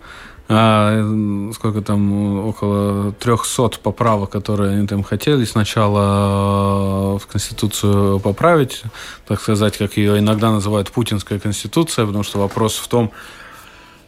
а, 0.48 1.52
сколько 1.56 1.82
там, 1.82 2.48
около 2.48 3.14
300 3.14 3.80
поправок, 3.82 4.30
которые 4.30 4.78
они 4.78 4.88
там 4.88 5.04
хотели 5.04 5.44
сначала 5.44 7.18
в 7.18 7.26
Конституцию 7.26 8.20
поправить, 8.20 8.84
так 9.28 9.42
сказать, 9.42 9.76
как 9.78 9.98
ее 9.98 10.20
иногда 10.20 10.52
называют 10.52 10.92
путинская 10.92 11.40
Конституция, 11.40 12.06
потому 12.06 12.24
что 12.24 12.40
вопрос 12.40 12.78
в 12.78 12.88
том, 12.88 13.12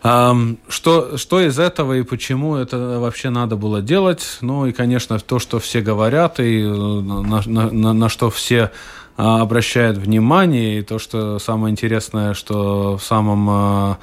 Что, 0.04 1.18
что 1.18 1.42
из 1.42 1.58
этого 1.60 1.94
и 1.94 2.04
почему 2.04 2.56
это 2.56 3.00
вообще 3.00 3.30
надо 3.30 3.56
было 3.56 3.82
делать? 3.82 4.38
Ну 4.42 4.68
и, 4.68 4.72
конечно, 4.72 5.20
то, 5.20 5.40
что 5.40 5.60
все 5.60 5.82
говорят, 5.82 6.40
и 6.40 6.62
э, 6.62 6.68
на, 6.68 7.42
на, 7.46 7.94
на 7.94 8.10
что 8.10 8.30
все 8.30 8.72
а, 9.18 9.42
обращают 9.42 9.98
внимание, 9.98 10.80
и 10.80 10.82
то, 10.84 11.00
что 11.00 11.40
самое 11.40 11.72
интересное, 11.72 12.34
что 12.34 12.98
в 12.98 13.04
самом 13.04 13.50
а, 13.50 13.98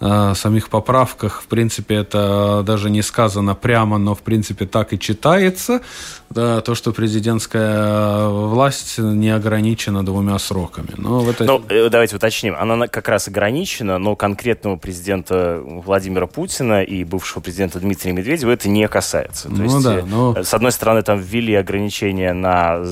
Э, 0.00 0.34
самих 0.34 0.68
поправках, 0.68 1.42
в 1.42 1.46
принципе, 1.46 1.96
это 1.96 2.62
даже 2.64 2.88
не 2.88 3.02
сказано 3.02 3.56
прямо, 3.56 3.98
но, 3.98 4.14
в 4.14 4.20
принципе, 4.20 4.64
так 4.64 4.92
и 4.92 4.98
читается. 4.98 5.80
Да, 6.30 6.60
то, 6.60 6.74
что 6.74 6.92
президентская 6.92 8.28
власть 8.28 8.98
не 8.98 9.30
ограничена 9.30 10.04
двумя 10.04 10.38
сроками. 10.38 10.90
Но 10.96 11.20
в 11.20 11.30
этой... 11.30 11.46
ну, 11.46 11.64
э, 11.68 11.88
давайте 11.88 12.16
уточним. 12.16 12.54
Она 12.58 12.86
как 12.86 13.08
раз 13.08 13.28
ограничена, 13.28 13.98
но 13.98 14.14
конкретного 14.14 14.76
президента 14.76 15.60
Владимира 15.64 16.26
Путина 16.26 16.82
и 16.82 17.02
бывшего 17.02 17.40
президента 17.40 17.80
Дмитрия 17.80 18.12
Медведева 18.12 18.52
это 18.52 18.68
не 18.68 18.86
касается. 18.88 19.48
То 19.48 19.54
ну, 19.54 19.64
есть, 19.64 19.82
да, 19.82 20.02
но... 20.06 20.34
Э, 20.36 20.44
с 20.44 20.54
одной 20.54 20.70
стороны, 20.70 21.02
там 21.02 21.18
ввели 21.18 21.54
ограничения 21.54 22.34
на 22.34 22.84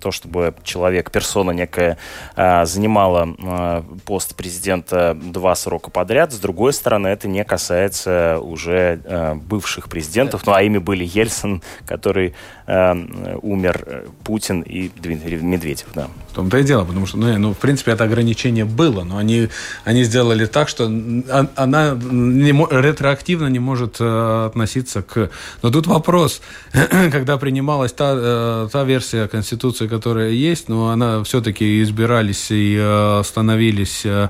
то, 0.00 0.10
чтобы 0.10 0.54
человек, 0.64 1.10
персона 1.10 1.50
некая, 1.50 1.98
занимала 2.36 3.84
пост 4.06 4.34
президента 4.34 5.16
два 5.20 5.54
срока 5.54 5.90
подряд. 5.90 6.32
С 6.32 6.38
другой 6.48 6.72
стороны, 6.72 7.08
это 7.08 7.28
не 7.28 7.44
касается 7.44 8.38
уже 8.40 9.00
э, 9.04 9.34
бывших 9.34 9.90
президентов, 9.90 10.46
ну 10.46 10.54
а 10.54 10.62
ими 10.62 10.78
были 10.78 11.04
Ельцин, 11.04 11.62
который 11.84 12.34
э, 12.66 12.94
умер, 13.42 13.84
э, 13.86 14.06
Путин 14.24 14.62
и 14.62 14.90
Медведев, 14.98 15.88
да. 15.94 16.08
Том-то 16.38 16.58
и 16.58 16.62
дело, 16.62 16.84
потому 16.84 17.04
что, 17.04 17.18
ну, 17.18 17.36
ну, 17.36 17.52
в 17.52 17.56
принципе, 17.56 17.90
это 17.90 18.04
ограничение 18.04 18.64
было, 18.64 19.02
но 19.02 19.16
они, 19.16 19.48
они 19.82 20.04
сделали 20.04 20.46
так, 20.46 20.68
что 20.68 20.84
она 20.84 21.98
не, 22.00 22.52
ретроактивно 22.52 23.48
не 23.48 23.58
может 23.58 23.96
э, 23.98 24.46
относиться 24.46 25.02
к... 25.02 25.30
Но 25.62 25.70
тут 25.72 25.88
вопрос, 25.88 26.40
когда 27.10 27.38
принималась 27.38 27.92
та, 27.92 28.14
э, 28.16 28.68
та 28.70 28.84
версия 28.84 29.26
Конституции, 29.26 29.88
которая 29.88 30.30
есть, 30.30 30.68
но 30.68 30.90
она 30.90 31.24
все-таки 31.24 31.82
избирались 31.82 32.52
и 32.52 32.78
э, 32.78 33.22
становились 33.24 34.02
э, 34.06 34.28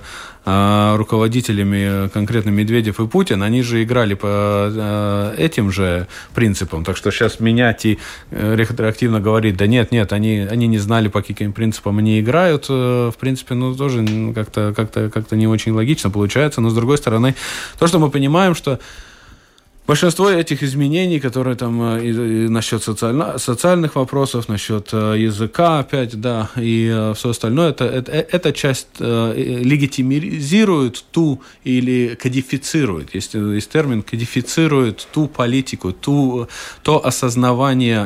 а, 0.51 0.97
руководителями 0.97 2.09
конкретно 2.09 2.49
Медведев 2.49 3.01
и 3.01 3.07
Путин, 3.07 3.43
они 3.43 3.61
же 3.61 3.83
играли 3.83 4.15
по 4.15 4.29
а, 4.31 5.35
этим 5.37 5.71
же 5.71 6.07
принципам. 6.35 6.85
Так 6.85 6.97
что 6.97 7.11
сейчас 7.11 7.39
менять 7.39 7.85
и 7.85 7.99
э, 8.31 8.55
ретроактивно 8.57 9.21
говорить, 9.21 9.59
да 9.59 9.67
нет, 9.67 9.93
нет, 9.93 10.11
они, 10.15 10.49
они 10.51 10.67
не 10.67 10.79
знали, 10.79 11.09
по 11.09 11.21
каким 11.21 11.53
принципам 11.53 11.98
они 11.99 12.21
играют, 12.21 12.67
э, 12.69 13.11
в 13.15 13.19
принципе, 13.19 13.55
ну, 13.55 13.75
тоже 13.75 14.05
как-то 14.35 14.73
как 14.75 14.91
-то, 14.91 15.11
как, 15.11 15.25
-то, 15.27 15.37
не 15.37 15.47
очень 15.47 15.73
логично 15.73 16.11
получается. 16.11 16.61
Но, 16.61 16.71
с 16.71 16.75
другой 16.75 16.99
стороны, 16.99 17.35
то, 17.79 17.87
что 17.87 17.99
мы 17.99 18.11
понимаем, 18.11 18.55
что 18.55 18.79
Большинство 19.89 20.29
этих 20.29 20.63
изменений, 20.63 21.19
которые 21.19 21.57
там 21.57 21.97
э, 21.97 22.05
и, 22.05 22.11
и 22.11 22.49
насчет 22.51 22.83
социально, 22.83 23.39
социальных 23.39 23.97
вопросов, 23.97 24.47
насчет 24.47 24.91
э, 24.93 25.15
языка 25.17 25.79
опять, 25.79 26.21
да, 26.21 26.51
и 26.57 26.91
э, 26.93 27.15
все 27.17 27.31
остальное, 27.31 27.71
это, 27.71 27.87
это, 27.87 28.13
эта 28.13 28.53
часть 28.53 29.01
легитимизирует 29.01 31.03
ту 31.11 31.41
или 31.65 32.19
кодифицирует, 32.23 33.15
есть, 33.15 33.33
есть 33.33 33.71
термин, 33.71 34.03
кодифицирует 34.03 35.09
ту 35.11 35.27
политику, 35.27 35.93
ту, 35.93 36.49
то 36.83 37.07
осознавание 37.07 38.05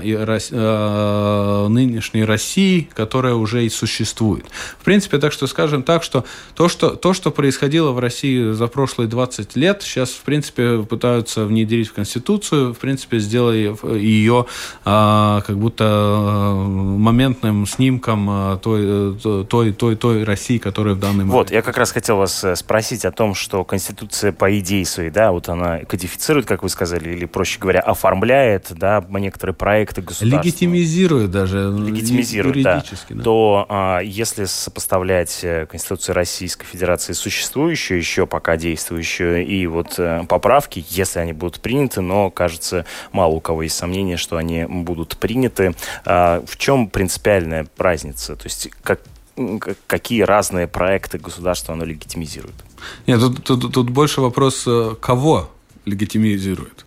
нынешней 1.69 2.25
России, 2.25 2.89
которая 2.95 3.35
уже 3.35 3.67
и 3.67 3.69
существует. 3.69 4.45
В 4.79 4.85
принципе, 4.85 5.19
так 5.19 5.33
что 5.33 5.49
скажем 5.49 5.83
так, 5.83 6.05
что 6.05 6.25
то, 6.55 6.69
что, 6.69 6.91
то, 6.91 7.13
что 7.13 7.33
происходило 7.33 7.91
в 7.91 7.99
России 7.99 8.53
за 8.53 8.69
прошлые 8.69 9.09
20 9.09 9.57
лет, 9.57 9.83
сейчас, 9.83 10.11
в 10.11 10.23
принципе, 10.23 10.85
пытаются 10.85 11.45
внедрить 11.45 11.72
внедрить 11.73 11.89
в 11.89 11.95
Конституцию, 11.95 12.75
в 12.75 12.79
принципе, 12.79 13.19
сделая 13.19 13.77
ее 13.83 14.47
а, 14.85 15.41
как 15.47 15.57
будто 15.59 15.85
а, 15.89 16.55
моментным 16.55 17.67
снимком 17.67 18.29
а, 18.29 18.57
той, 18.59 19.17
той, 19.45 19.73
той, 19.73 19.97
той 19.97 20.25
России, 20.25 20.59
которая 20.59 20.95
в 20.95 21.01
данный 21.01 21.25
момент. 21.25 21.33
Вот, 21.33 21.51
я 21.51 21.63
как 21.63 21.79
раз 21.79 21.93
хотел 21.93 22.19
вас 22.19 22.45
э, 22.45 22.57
спросить 22.57 23.05
о 23.05 23.13
том, 23.13 23.35
что 23.35 23.65
Конституция 23.65 24.33
по 24.33 24.59
идее 24.59 24.85
своей, 24.85 25.11
да, 25.11 25.33
вот 25.33 25.49
она 25.49 25.79
кодифицирует, 25.79 26.47
как 26.47 26.63
вы 26.63 26.69
сказали, 26.69 27.11
или, 27.11 27.25
проще 27.25 27.59
говоря, 27.59 27.81
оформляет, 27.81 28.73
да, 28.77 29.05
некоторые 29.09 29.55
проекты 29.55 30.03
государства. 30.03 30.43
Легитимизирует 30.43 31.31
даже. 31.31 31.71
Легитимизирует, 31.71 32.63
да. 32.63 32.85
да. 33.09 33.23
То 33.23 33.67
а, 33.69 34.01
если 34.01 34.45
сопоставлять 34.45 35.41
э, 35.43 35.67
Конституцию 35.67 36.15
Российской 36.17 36.67
Федерации 36.67 37.13
существующую, 37.13 37.99
еще 37.99 38.27
пока 38.27 38.57
действующую, 38.57 39.47
и 39.47 39.67
вот 39.67 39.95
э, 39.99 40.25
поправки, 40.29 40.85
если 40.91 41.21
они 41.21 41.33
будут 41.33 41.62
приняты, 41.63 42.01
но, 42.01 42.31
кажется, 42.31 42.85
мало 43.13 43.33
у 43.33 43.41
кого 43.41 43.63
есть 43.63 43.77
сомнения, 43.77 44.17
что 44.17 44.37
они 44.37 44.65
будут 44.65 45.17
приняты. 45.17 45.75
А, 46.05 46.45
в 46.47 46.57
чем 46.59 46.89
принципиальная 46.89 47.67
разница? 47.79 48.37
То 48.37 48.45
есть 48.45 48.69
как, 48.83 49.01
какие 49.87 50.23
разные 50.23 50.67
проекты 50.67 51.19
государства 51.19 51.75
оно 51.75 51.85
легитимизирует? 51.85 52.55
Нет, 53.07 53.21
тут, 53.21 53.45
тут, 53.45 53.73
тут 53.73 53.91
больше 53.91 54.21
вопрос, 54.21 54.65
э, 54.67 54.95
кого 55.01 55.51
легитимизирует. 55.85 56.85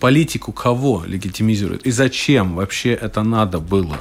Политику 0.00 0.52
кого 0.52 1.02
легитимизирует? 1.06 1.86
И 1.86 1.90
зачем 1.90 2.54
вообще 2.54 2.92
это 2.92 3.22
надо 3.22 3.58
было? 3.58 3.98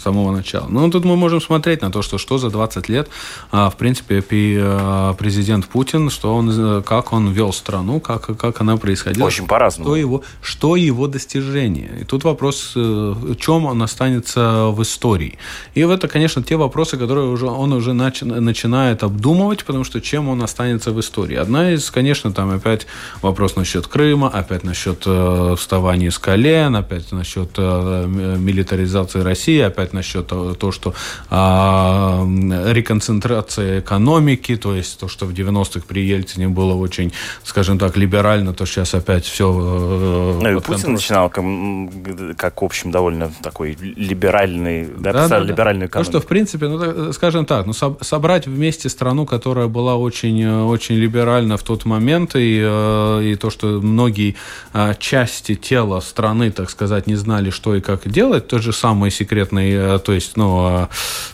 С 0.00 0.02
самого 0.02 0.32
начала. 0.32 0.66
Ну, 0.68 0.90
тут 0.90 1.04
мы 1.04 1.16
можем 1.16 1.40
смотреть 1.40 1.82
на 1.82 1.90
то, 1.90 2.02
что, 2.02 2.18
что 2.18 2.38
за 2.38 2.50
20 2.50 2.88
лет, 2.88 3.08
а, 3.52 3.68
в 3.68 3.76
принципе, 3.76 4.24
а, 4.30 5.14
президент 5.14 5.66
Путин, 5.66 6.10
что 6.10 6.34
он, 6.34 6.50
э, 6.50 6.82
как 6.82 7.12
он 7.12 7.32
вел 7.32 7.52
страну, 7.52 8.00
как, 8.00 8.36
как 8.38 8.60
она 8.60 8.76
происходила. 8.76 9.26
Очень 9.26 9.46
по-разному. 9.46 9.90
Что 9.90 9.96
его, 9.96 10.22
что 10.42 10.76
его 10.76 11.06
достижения. 11.06 11.90
И 12.00 12.04
тут 12.04 12.24
вопрос, 12.24 12.72
э, 12.76 12.80
в 12.80 13.36
чем 13.36 13.66
он 13.66 13.82
останется 13.82 14.68
в 14.72 14.82
истории. 14.82 15.38
И 15.74 15.80
это, 15.80 16.08
конечно, 16.08 16.42
те 16.42 16.56
вопросы, 16.56 16.96
которые 16.96 17.28
уже, 17.28 17.46
он 17.46 17.72
уже 17.72 17.92
нач, 17.92 18.22
начинает 18.22 19.02
обдумывать, 19.02 19.64
потому 19.64 19.84
что 19.84 20.00
чем 20.00 20.28
он 20.28 20.42
останется 20.42 20.92
в 20.92 20.98
истории. 21.00 21.36
Одна 21.36 21.72
из, 21.72 21.90
конечно, 21.90 22.32
там 22.32 22.50
опять 22.50 22.86
вопрос 23.22 23.56
насчет 23.56 23.86
Крыма, 23.86 24.28
опять 24.28 24.64
насчет 24.64 25.02
э, 25.06 25.54
вставания 25.58 26.10
с 26.10 26.18
колен, 26.18 26.74
опять 26.74 27.12
насчет 27.12 27.50
э, 27.58 28.06
милитаризации 28.06 29.20
России, 29.20 29.60
опять 29.60 29.89
сказать 29.90 29.92
насчет 29.92 30.26
того, 30.26 30.54
то, 30.54 30.72
что 30.72 30.94
а, 31.30 32.24
реконцентрация 32.72 33.80
экономики, 33.80 34.56
то 34.56 34.74
есть 34.74 34.98
то, 35.00 35.08
что 35.08 35.26
в 35.26 35.32
90-х 35.32 35.84
при 35.86 36.02
Ельцине 36.02 36.48
было 36.48 36.74
очень, 36.74 37.12
скажем 37.44 37.78
так, 37.78 37.96
либерально, 37.96 38.52
то 38.52 38.66
сейчас 38.66 38.94
опять 38.94 39.24
все... 39.24 39.44
Э, 39.46 40.40
ну 40.42 40.56
и 40.56 40.60
Путин 40.60 40.92
начинал 40.92 41.30
как, 41.30 41.44
как, 42.36 42.62
в 42.62 42.64
общем, 42.64 42.90
довольно 42.90 43.30
такой 43.42 43.76
либеральный, 43.80 44.86
да, 44.98 45.12
да, 45.12 45.28
да, 45.28 45.38
либеральную 45.38 45.88
экономику. 45.88 46.12
То, 46.12 46.18
что, 46.18 46.26
в 46.26 46.28
принципе, 46.28 46.68
ну, 46.68 47.12
скажем 47.12 47.44
так, 47.44 47.66
ну, 47.66 47.72
собрать 47.72 48.46
вместе 48.46 48.88
страну, 48.88 49.26
которая 49.26 49.68
была 49.68 49.96
очень, 49.96 50.46
очень 50.46 50.96
либеральна 50.96 51.56
в 51.56 51.62
тот 51.62 51.84
момент, 51.84 52.36
и, 52.36 52.60
э, 52.62 53.32
и 53.32 53.36
то, 53.36 53.50
что 53.50 53.80
многие 53.80 54.34
а, 54.72 54.94
части 54.94 55.54
тела 55.54 56.00
страны, 56.00 56.50
так 56.50 56.70
сказать, 56.70 57.06
не 57.06 57.16
знали, 57.16 57.50
что 57.50 57.74
и 57.74 57.80
как 57.80 58.08
делать, 58.08 58.48
тот 58.48 58.62
же 58.62 58.72
самый 58.72 59.10
секретный 59.10 59.79
Э, 59.79 59.79
то 59.98 60.12
есть, 60.12 60.36
ну, 60.36 60.58
а, 60.60 60.88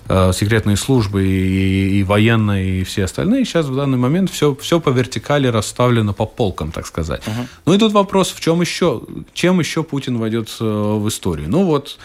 а, 0.09 0.33
секретные 0.33 0.77
службы 0.77 1.27
и, 1.27 2.01
и 2.01 2.03
военные, 2.03 2.81
и 2.81 2.85
все 2.85 3.05
остальные, 3.05 3.45
сейчас 3.45 3.67
в 3.67 3.77
данный 3.77 3.99
момент 3.99 4.31
все, 4.31 4.55
все 4.55 4.81
по 4.81 4.91
вертикали 4.91 5.49
расставлено 5.49 6.13
по 6.13 6.27
полкам, 6.27 6.73
так 6.73 6.87
сказать. 6.87 7.23
Uh-huh. 7.27 7.47
Ну 7.67 7.75
и 7.75 7.79
тут 7.79 7.93
вопрос, 7.93 8.31
в 8.31 8.41
чем 8.41 8.61
еще, 8.61 9.03
чем 9.35 9.61
еще 9.61 9.83
Путин 9.83 10.19
войдет 10.19 10.49
э, 10.61 10.65
в 10.65 11.09
историю? 11.09 11.49
Ну 11.49 11.65
вот, 11.65 11.99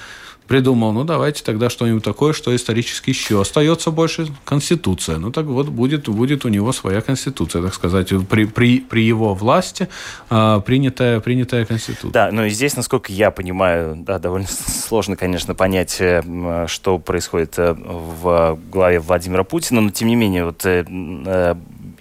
придумал, 0.52 0.92
ну 0.92 1.06
давайте 1.06 1.46
тогда 1.46 1.70
что-нибудь 1.70 2.04
такое, 2.04 2.34
что 2.34 2.54
исторически 2.54 3.12
еще 3.12 3.40
остается 3.40 3.90
больше 3.90 4.28
Конституция. 4.44 5.18
Ну 5.18 5.32
так 5.32 5.46
вот 5.46 5.70
будет, 5.70 6.10
будет 6.10 6.44
у 6.44 6.50
него 6.50 6.74
своя 6.74 7.00
Конституция, 7.00 7.62
так 7.62 7.74
сказать, 7.74 8.10
при, 8.28 8.44
при, 8.44 8.82
при 8.82 9.02
его 9.02 9.34
власти 9.34 9.88
а, 10.30 10.60
принятая, 10.60 11.22
принятая 11.22 11.64
Конституция. 11.64 12.12
Да, 12.12 12.32
но 12.34 12.50
здесь, 12.50 12.76
насколько 12.76 13.14
я 13.14 13.32
понимаю, 13.32 13.96
да, 13.96 14.20
довольно 14.20 14.50
сложно, 14.50 15.16
конечно, 15.16 15.56
понять, 15.56 15.96
э, 16.02 16.66
что 16.68 17.00
происходит 17.00 17.58
э, 17.58 17.74
в 17.74 18.60
главе 18.70 19.00
Владимира 19.00 19.46
Путина, 19.46 19.80
но 19.80 19.90
тем 19.90 20.10
не 20.10 20.18
менее, 20.18 20.44
вот 20.44 20.66
э, 20.66 20.84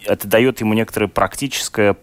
это 0.07 0.29
дает 0.29 0.61
ему 0.61 0.75
некоторое 0.75 1.09
практическое 1.09 1.97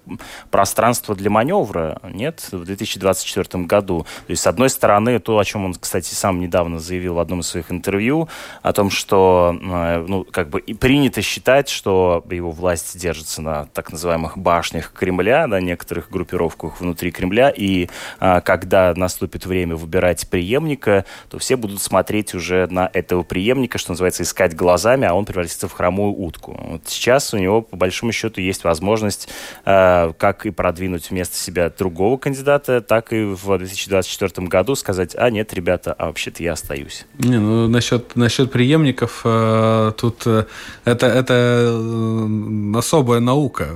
пространство 0.52 1.16
для 1.16 1.30
маневра, 1.30 2.00
нет, 2.04 2.48
в 2.52 2.64
2024 2.64 3.66
году. 3.66 4.06
То 4.26 4.32
есть, 4.32 4.44
с 4.44 4.48
одной 4.48 4.70
стороны, 4.70 5.20
то, 5.20 5.38
о 5.38 5.46
чем 5.46 5.66
он, 5.66 5.74
кстати, 5.74 6.14
сам 6.14 6.40
недавно 6.40 6.80
заявил 6.80 7.16
в 7.16 7.20
одном 7.20 7.42
из 7.42 7.48
своих 7.48 7.72
интервью, 7.72 8.30
о 8.62 8.74
том, 8.74 8.90
что, 8.90 9.58
э, 9.60 10.06
ну, 10.08 10.24
как 10.24 10.50
бы 10.50 10.60
и 10.60 10.74
принято 10.74 11.22
считать, 11.22 11.70
что 11.70 12.24
его 12.30 12.52
власть 12.52 13.00
держится 13.00 13.42
на 13.42 13.66
так 13.68 13.92
называемых 13.92 14.38
башнях 14.38 14.92
Кремля, 14.94 15.48
на 15.48 15.60
некоторых 15.60 16.10
группировках 16.10 16.80
внутри 16.80 17.12
Кремля, 17.12 17.50
и 17.50 17.90
а, 18.20 18.42
когда 18.42 18.94
наступит 18.96 19.46
время 19.46 19.76
выбирать 19.76 20.30
преемника, 20.30 21.06
то 21.30 21.40
все 21.40 21.56
будут 21.56 21.82
смотреть 21.82 22.34
уже 22.34 22.68
на 22.68 22.90
этого 22.94 23.24
преемника, 23.24 23.78
что 23.78 23.92
называется, 23.92 24.24
искать 24.24 24.56
глазами, 24.56 25.08
а 25.08 25.14
он 25.14 25.26
превратится 25.26 25.68
в 25.68 25.74
хромую 25.74 26.14
утку. 26.14 26.58
Вот 26.60 26.82
сейчас 26.88 27.34
у 27.34 27.38
него, 27.38 27.62
по 27.62 27.76
большому 27.88 28.12
счету 28.12 28.42
есть 28.42 28.64
возможность 28.64 29.30
э, 29.66 30.14
как 30.18 30.46
и 30.46 30.52
продвинуть 30.52 31.10
вместо 31.10 31.36
себя 31.36 31.70
другого 31.70 32.18
кандидата, 32.18 32.82
так 32.82 33.14
и 33.14 33.24
в 33.24 33.58
2024 33.58 34.48
году 34.48 34.76
сказать, 34.76 35.16
а 35.18 35.30
нет, 35.30 35.54
ребята, 35.54 35.94
а 35.94 36.08
вообще-то 36.08 36.44
я 36.44 36.54
остаюсь. 36.54 37.06
Не, 37.20 37.40
ну 37.40 37.68
насчет, 37.68 38.16
насчет 38.16 38.52
преемников, 38.52 39.22
э, 39.24 39.94
тут 39.98 40.24
э, 40.26 40.46
это, 40.86 41.08
это 41.08 41.34
э, 41.34 42.78
особая 42.78 43.20
наука. 43.20 43.68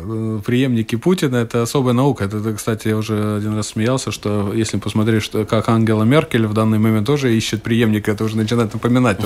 Преемники 0.45 0.95
Путина– 0.95 1.35
это 1.37 1.63
особая 1.63 1.93
наука. 1.93 2.25
Это, 2.25 2.53
кстати, 2.53 2.89
я 2.89 2.97
уже 2.97 3.37
один 3.37 3.55
раз 3.55 3.69
смеялся, 3.69 4.11
что 4.11 4.53
если 4.53 4.77
посмотреть, 4.77 5.23
что, 5.23 5.45
как 5.45 5.69
Ангела 5.69 6.03
Меркель 6.03 6.45
в 6.45 6.53
данный 6.53 6.79
момент 6.79 7.07
тоже 7.07 7.35
ищет 7.35 7.63
преемника, 7.63 8.11
это 8.11 8.23
уже 8.23 8.37
начинает 8.37 8.73
напоминать 8.73 9.17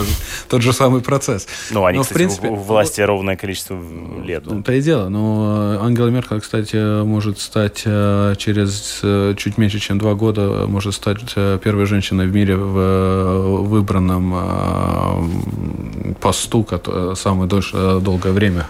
тот 0.48 0.62
же 0.62 0.74
самый 0.74 1.02
процесс. 1.02 1.48
Ну, 1.72 1.86
они, 1.86 1.98
Но, 1.98 2.04
кстати, 2.04 2.14
в 2.14 2.18
принципе, 2.18 2.50
в 2.50 2.64
власти 2.64 3.02
ровное 3.02 3.36
количество 3.36 3.80
лет. 4.24 4.44
Да. 4.44 4.62
И 4.78 4.82
дело. 4.82 5.10
Но 5.10 5.80
Ангела 5.82 6.08
Меркель, 6.10 6.42
кстати, 6.42 7.04
может 7.04 7.40
стать 7.40 7.84
через 7.84 9.02
чуть 9.38 9.58
меньше, 9.58 9.80
чем 9.80 9.98
два 9.98 10.16
года, 10.16 10.66
может 10.68 10.94
стать 10.94 11.34
первой 11.34 11.86
женщиной 11.86 12.28
в 12.28 12.34
мире 12.34 12.56
в 12.56 13.64
выбранном 13.64 14.34
посту, 16.20 16.68
самое 17.16 17.50
дольше, 17.50 18.00
долгое 18.02 18.34
время 18.34 18.68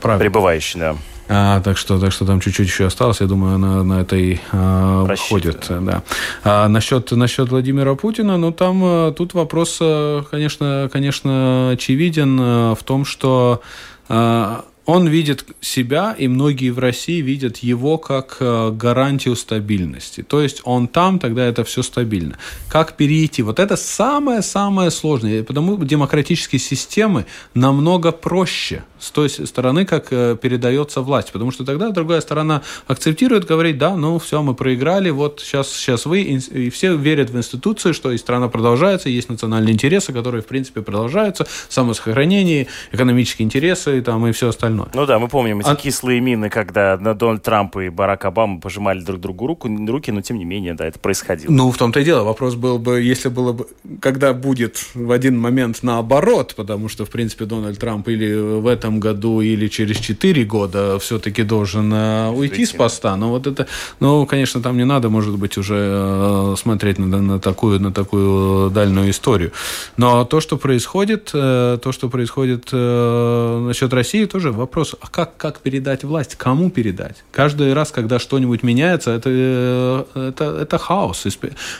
правит. 0.00 0.20
Пребывающий, 0.20 0.80
да. 0.80 0.96
А, 1.28 1.60
так 1.60 1.76
что, 1.76 2.00
так 2.00 2.10
что 2.10 2.24
там 2.24 2.40
чуть-чуть 2.40 2.66
еще 2.66 2.86
осталось. 2.86 3.20
Я 3.20 3.26
думаю, 3.26 3.56
она 3.56 3.84
на 3.84 4.00
этой 4.00 4.40
а, 4.50 5.06
входит. 5.14 5.66
Да. 5.68 6.02
А 6.42 6.68
насчет, 6.68 7.10
насчет 7.12 7.50
Владимира 7.50 7.94
Путина, 7.94 8.38
ну 8.38 8.50
там 8.50 8.80
а, 8.82 9.12
тут 9.12 9.34
вопрос, 9.34 9.78
а, 9.80 10.22
конечно, 10.30 10.88
конечно, 10.90 11.70
очевиден 11.72 12.38
а, 12.40 12.74
в 12.74 12.82
том, 12.82 13.04
что 13.04 13.60
а, 14.08 14.64
он 14.88 15.06
видит 15.06 15.44
себя, 15.60 16.16
и 16.18 16.28
многие 16.28 16.70
в 16.70 16.78
России 16.78 17.20
видят 17.20 17.58
его 17.58 17.98
как 17.98 18.38
э, 18.40 18.70
гарантию 18.70 19.36
стабильности. 19.36 20.22
То 20.22 20.40
есть 20.40 20.62
он 20.64 20.88
там, 20.88 21.18
тогда 21.18 21.44
это 21.44 21.62
все 21.62 21.82
стабильно. 21.82 22.38
Как 22.70 22.96
перейти? 22.96 23.42
Вот 23.42 23.58
это 23.58 23.76
самое-самое 23.76 24.90
сложное. 24.90 25.42
Потому 25.42 25.76
демократические 25.76 26.58
системы 26.58 27.26
намного 27.52 28.12
проще 28.12 28.82
с 28.98 29.10
той 29.10 29.28
стороны, 29.28 29.84
как 29.84 30.06
э, 30.10 30.38
передается 30.40 31.02
власть. 31.02 31.32
Потому 31.32 31.50
что 31.50 31.66
тогда 31.66 31.90
другая 31.90 32.22
сторона 32.22 32.62
акцептирует, 32.86 33.44
говорит, 33.44 33.76
да, 33.76 33.94
ну 33.94 34.18
все, 34.18 34.42
мы 34.42 34.54
проиграли, 34.54 35.10
вот 35.10 35.42
сейчас, 35.44 35.70
сейчас 35.70 36.06
вы, 36.06 36.22
и 36.22 36.70
все 36.70 36.96
верят 36.96 37.28
в 37.28 37.36
институции, 37.36 37.92
что 37.92 38.10
и 38.10 38.16
страна 38.16 38.48
продолжается, 38.48 39.10
есть 39.10 39.28
национальные 39.28 39.74
интересы, 39.74 40.14
которые, 40.14 40.40
в 40.40 40.46
принципе, 40.46 40.80
продолжаются, 40.80 41.46
самосохранение, 41.68 42.68
экономические 42.90 43.44
интересы 43.44 44.00
там, 44.00 44.26
и 44.26 44.32
все 44.32 44.48
остальное 44.48 44.77
остальное. 44.84 45.06
Ну 45.06 45.06
да, 45.06 45.18
мы 45.18 45.28
помним 45.28 45.60
эти 45.60 45.68
а... 45.68 45.76
кислые 45.76 46.20
мины, 46.20 46.50
когда 46.50 46.96
Дональд 46.96 47.42
Трамп 47.42 47.76
и 47.76 47.88
Барак 47.88 48.24
Обама 48.24 48.60
пожимали 48.60 49.00
друг 49.00 49.20
другу 49.20 49.46
руку, 49.46 49.68
руки, 49.88 50.10
но 50.12 50.22
тем 50.22 50.38
не 50.38 50.44
менее, 50.44 50.74
да, 50.74 50.86
это 50.86 50.98
происходило. 50.98 51.50
Ну, 51.50 51.70
в 51.70 51.76
том-то 51.76 52.00
и 52.00 52.04
дело. 52.04 52.24
Вопрос 52.24 52.54
был 52.54 52.78
бы, 52.78 53.00
если 53.00 53.28
было 53.28 53.52
бы, 53.52 53.66
когда 54.00 54.32
будет 54.32 54.84
в 54.94 55.10
один 55.10 55.38
момент 55.38 55.78
наоборот, 55.82 56.54
потому 56.56 56.88
что, 56.88 57.04
в 57.04 57.10
принципе, 57.10 57.44
Дональд 57.44 57.78
Трамп 57.78 58.08
или 58.08 58.34
в 58.34 58.66
этом 58.66 59.00
году, 59.00 59.40
или 59.40 59.68
через 59.68 59.96
4 59.98 60.44
года 60.44 60.98
все-таки 60.98 61.42
должен 61.42 61.92
э, 61.92 62.30
уйти 62.30 62.64
с 62.64 62.72
поста. 62.72 63.16
Но 63.16 63.30
вот 63.30 63.46
это, 63.46 63.66
ну, 64.00 64.26
конечно, 64.26 64.62
там 64.62 64.76
не 64.76 64.84
надо, 64.84 65.08
может 65.08 65.36
быть, 65.38 65.58
уже 65.58 65.76
э, 65.78 66.54
смотреть 66.58 66.98
на, 66.98 67.06
на, 67.06 67.38
такую, 67.40 67.80
на 67.80 67.92
такую 67.92 68.70
дальнюю 68.70 69.10
историю. 69.10 69.52
Но 69.96 70.24
то, 70.24 70.40
что 70.40 70.56
происходит, 70.56 71.30
э, 71.34 71.78
то, 71.82 71.92
что 71.92 72.08
происходит 72.08 72.72
насчет 72.72 73.92
России, 73.92 74.24
тоже 74.24 74.52
вопрос 74.52 74.67
вопрос, 74.68 74.94
а 75.00 75.06
как, 75.08 75.36
как 75.36 75.60
передать 75.60 76.04
власть? 76.04 76.36
Кому 76.36 76.70
передать? 76.70 77.24
Каждый 77.32 77.72
раз, 77.72 77.90
когда 77.90 78.18
что-нибудь 78.18 78.62
меняется, 78.62 79.12
это, 79.12 79.30
э, 79.32 80.04
это, 80.14 80.44
это 80.60 80.78
хаос. 80.78 81.26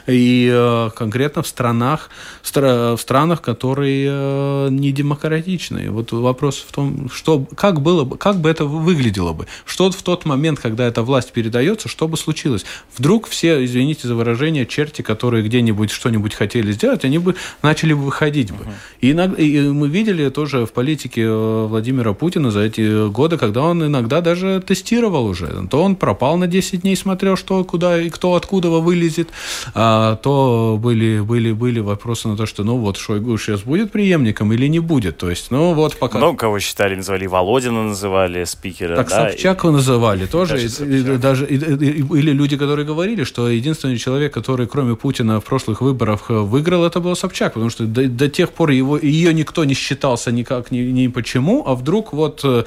И 0.07 0.51
э, 0.51 0.91
конкретно 0.97 1.43
в 1.43 1.47
странах, 1.47 2.09
в 2.43 2.99
странах, 2.99 3.43
которые 3.43 4.09
э, 4.11 4.69
не 4.71 4.93
демократичные. 4.93 5.91
Вот 5.91 6.13
вопрос 6.13 6.65
в 6.67 6.73
том, 6.73 7.11
что, 7.13 7.47
как, 7.55 7.81
было 7.83 8.05
бы, 8.05 8.17
как 8.17 8.37
бы 8.37 8.49
это 8.49 8.65
выглядело 8.65 9.35
бы? 9.35 9.47
Что 9.67 9.91
в 9.91 10.03
тот 10.03 10.25
момент, 10.25 10.59
когда 10.59 10.87
эта 10.87 11.03
власть 11.03 11.33
передается, 11.33 11.89
что 11.89 12.09
бы 12.09 12.17
случилось? 12.17 12.65
Вдруг 12.97 13.29
все, 13.29 13.65
извините 13.65 14.09
за 14.09 14.15
выражение, 14.15 14.65
черти, 14.65 15.03
которые 15.03 15.45
где-нибудь 15.45 15.91
что-нибудь 15.91 16.35
хотели 16.35 16.73
сделать, 16.73 17.05
они 17.05 17.19
бы 17.19 17.35
начали 17.63 17.93
выходить 17.93 18.51
бы. 18.51 18.65
И, 19.03 19.13
иногда, 19.13 19.43
и 19.43 19.61
мы 19.69 19.89
видели 19.89 20.31
тоже 20.31 20.65
в 20.65 20.73
политике 20.73 21.29
Владимира 21.31 22.15
Путина 22.15 22.51
за 22.51 22.61
эти 22.61 22.78
годы, 22.79 23.37
когда 23.37 23.63
он 23.63 23.85
иногда 23.85 24.21
даже 24.21 24.63
тестировал 24.67 25.27
уже. 25.27 25.67
То 25.71 25.83
он 25.83 25.97
пропал 25.97 26.37
на 26.37 26.47
10 26.47 26.83
дней, 26.83 26.97
смотрел, 26.97 27.37
что 27.37 27.65
куда 27.65 28.01
и 28.01 28.11
кто 28.11 28.35
откуда 28.35 28.69
вылезет, 28.69 29.29
а, 29.75 30.17
то 30.17 30.79
были, 30.81 31.21
были, 31.21 31.53
были 31.53 31.81
вопросы 31.81 32.29
на 32.29 32.37
то, 32.37 32.47
что 32.47 32.65
ну 32.65 32.77
вот 32.77 32.97
Шойгу 32.97 33.37
сейчас 33.39 33.63
будет 33.63 33.93
преемником 33.93 34.53
или 34.53 34.67
не 34.69 34.81
будет. 34.81 35.19
То 35.19 35.31
есть, 35.31 35.51
ну 35.51 35.75
вот 35.75 35.97
пока... 35.97 36.19
Много 36.19 36.39
кого 36.39 36.59
считали, 36.59 36.95
называли 36.95 37.27
Володина, 37.27 37.85
называли 37.85 38.45
спикера. 38.45 38.97
Так 38.97 39.09
да, 39.09 39.31
Собчак 39.31 39.65
и... 39.65 39.69
называли 39.69 40.27
тоже. 40.27 40.55
Даже, 40.55 40.85
и, 40.85 41.19
даже 41.19 41.47
и, 41.47 41.57
и, 41.57 42.19
или 42.19 42.33
люди, 42.33 42.57
которые 42.57 42.87
говорили, 42.87 43.25
что 43.25 43.49
единственный 43.49 43.99
человек, 43.99 44.33
который 44.33 44.67
кроме 44.67 44.97
Путина 44.97 45.41
в 45.41 45.45
прошлых 45.45 45.81
выборах 45.81 46.31
выиграл, 46.31 46.85
это 46.85 47.01
был 47.01 47.17
Собчак, 47.17 47.55
потому 47.55 47.71
что 47.71 47.85
до, 47.85 48.07
до 48.09 48.29
тех 48.29 48.51
пор 48.51 48.71
его, 48.71 48.99
ее 48.99 49.35
никто 49.35 49.65
не 49.65 49.75
считался 49.75 50.33
никак 50.33 50.71
ни, 50.71 50.79
ни 50.79 51.09
почему, 51.09 51.65
а 51.67 51.75
вдруг 51.75 52.13
вот 52.13 52.41
э, 52.45 52.65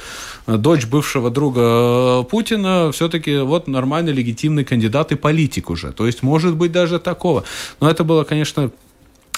дочь 0.47 0.85
бывшего 0.85 1.29
друга 1.29 1.61
э, 1.61 2.23
Путина 2.29 2.91
все-таки 2.91 3.39
вот 3.39 3.67
нормальный, 3.67 4.11
легитимный 4.11 4.63
кандидат 4.63 5.11
и 5.11 5.15
политик 5.15 5.69
уже. 5.69 5.91
То 5.91 6.05
есть, 6.05 6.23
может 6.23 6.55
быть, 6.55 6.71
даже 6.71 6.99
такого. 6.99 7.43
Но 7.79 7.89
это 7.89 8.03
было, 8.03 8.23
конечно, 8.23 8.71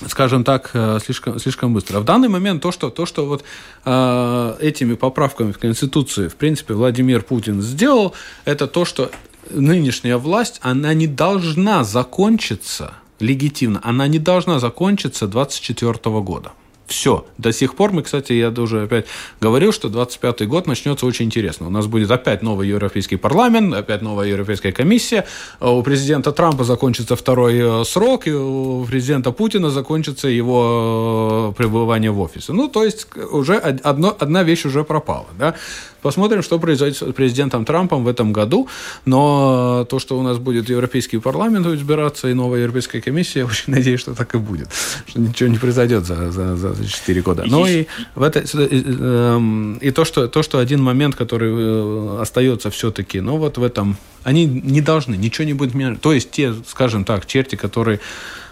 скажем 0.08 0.44
так, 0.44 0.72
э, 0.74 1.00
слишком, 1.04 1.40
слишком 1.40 1.74
быстро. 1.74 2.00
В 2.00 2.06
данный 2.06 2.30
момент 2.30 2.62
то, 2.62 2.72
что, 2.72 2.90
то, 2.90 3.06
что 3.06 3.26
вот 3.26 3.44
э, 3.86 4.56
этими 4.60 4.96
поправками 4.96 5.52
в 5.52 5.60
Конституции, 5.60 6.28
в 6.28 6.36
принципе, 6.36 6.74
Владимир 6.74 7.22
Путин 7.22 7.62
сделал, 7.62 8.14
это 8.46 8.68
то, 8.68 8.86
что 8.86 9.12
нынешняя 9.50 10.18
власть, 10.18 10.60
она 10.64 10.94
не 10.94 11.08
должна 11.08 11.84
закончиться 11.84 12.94
легитимно, 13.20 13.80
она 13.84 14.08
не 14.08 14.20
должна 14.20 14.60
закончиться 14.60 15.28
2024 15.28 16.20
года. 16.22 16.52
Все. 16.88 17.26
До 17.38 17.54
сих 17.54 17.76
пор 17.76 17.94
мы, 17.94 18.04
кстати, 18.04 18.34
я 18.34 18.50
уже 18.50 18.84
опять 18.84 19.06
говорил, 19.40 19.72
что 19.72 19.90
25 19.90 20.48
год 20.48 20.68
начнется 20.68 21.06
очень 21.06 21.26
интересно. 21.26 21.68
У 21.68 21.70
нас 21.70 21.88
будет 21.88 22.12
опять 22.12 22.42
новый 22.42 22.68
Европейский 22.68 23.16
парламент, 23.16 23.74
опять 23.74 24.02
новая 24.02 24.28
Европейская 24.28 24.72
комиссия. 24.72 25.26
У 25.62 25.82
президента 25.82 26.32
Трампа 26.32 26.64
закончится 26.66 27.16
второй 27.16 27.56
э, 27.58 27.86
срок, 27.86 28.28
и 28.28 28.34
у 28.34 28.86
президента 28.86 29.32
Путина 29.32 29.70
закончится 29.70 30.28
его 30.28 31.52
э, 31.52 31.58
пребывание 31.58 32.12
в 32.12 32.20
офисе. 32.20 32.52
Ну, 32.52 32.68
то 32.68 32.84
есть 32.84 33.08
уже 33.32 33.58
одно, 33.58 34.16
одна 34.20 34.44
вещь 34.44 34.66
уже 34.66 34.84
пропала. 34.84 35.28
Да? 35.40 35.56
Посмотрим, 36.04 36.44
что 36.44 36.60
произойдет 36.60 36.98
с 36.98 37.14
президентом 37.14 37.66
Трампом 37.66 38.04
в 38.04 38.08
этом 38.08 38.34
году. 38.34 38.68
Но 39.06 39.88
то, 39.90 40.00
что 40.00 40.20
у 40.20 40.22
нас 40.22 40.38
будет 40.38 40.70
Европейский 40.70 41.18
парламент 41.18 41.66
избираться 41.68 42.28
и 42.28 42.34
новая 42.34 42.60
Европейская 42.60 43.02
комиссия, 43.02 43.40
я 43.40 43.46
очень 43.46 43.74
надеюсь, 43.74 44.02
что 44.02 44.14
так 44.14 44.36
и 44.36 44.38
будет. 44.38 44.68
Что 45.08 45.20
ничего 45.20 45.50
не 45.50 45.58
произойдет 45.58 46.06
за, 46.06 46.30
за, 46.30 46.56
за 46.56 46.88
4 46.88 47.22
года. 47.22 47.46
Но 47.48 47.66
и, 47.66 47.86
в 48.16 48.22
это, 48.22 48.40
и, 48.40 48.84
эм, 48.86 49.78
и 49.78 49.92
то, 49.92 50.04
что, 50.04 50.28
то, 50.28 50.44
что 50.44 50.60
один 50.60 50.84
момент, 50.84 51.16
который 51.16 51.52
э, 51.54 52.22
остается 52.22 52.70
все-таки, 52.70 53.22
ну 53.22 53.38
вот 53.38 53.58
в 53.58 53.64
этом, 53.64 53.96
они 54.24 54.46
не 54.46 54.82
должны, 54.82 55.16
ничего 55.16 55.46
не 55.46 55.54
будет 55.54 55.74
менять. 55.74 56.02
То 56.02 56.12
есть 56.12 56.32
те, 56.32 56.54
скажем 56.68 57.06
так, 57.06 57.26
черти, 57.26 57.56
которые 57.56 58.02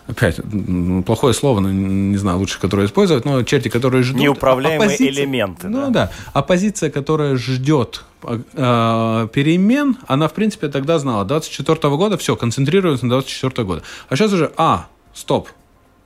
опять, 0.07 0.39
плохое 1.05 1.33
слово, 1.33 1.59
но 1.59 1.71
не 1.71 2.17
знаю, 2.17 2.37
лучше 2.37 2.59
которое 2.59 2.87
использовать, 2.87 3.25
но 3.25 3.43
черти, 3.43 3.69
которые 3.69 4.03
ждут... 4.03 4.21
Неуправляемые 4.21 4.87
оппозиция, 4.87 5.23
элементы. 5.23 5.69
Ну 5.69 5.81
да. 5.81 5.89
да, 5.89 6.11
оппозиция, 6.33 6.89
которая 6.89 7.35
ждет 7.37 8.03
э, 8.23 9.27
перемен, 9.33 9.97
она, 10.07 10.27
в 10.27 10.33
принципе, 10.33 10.67
тогда 10.67 10.99
знала, 10.99 11.25
24 11.25 11.77
-го 11.77 11.97
года, 11.97 12.17
все, 12.17 12.35
концентрируется 12.35 13.05
на 13.05 13.11
24 13.11 13.65
года. 13.65 13.83
А 14.09 14.15
сейчас 14.15 14.33
уже, 14.33 14.51
а, 14.57 14.87
стоп, 15.13 15.49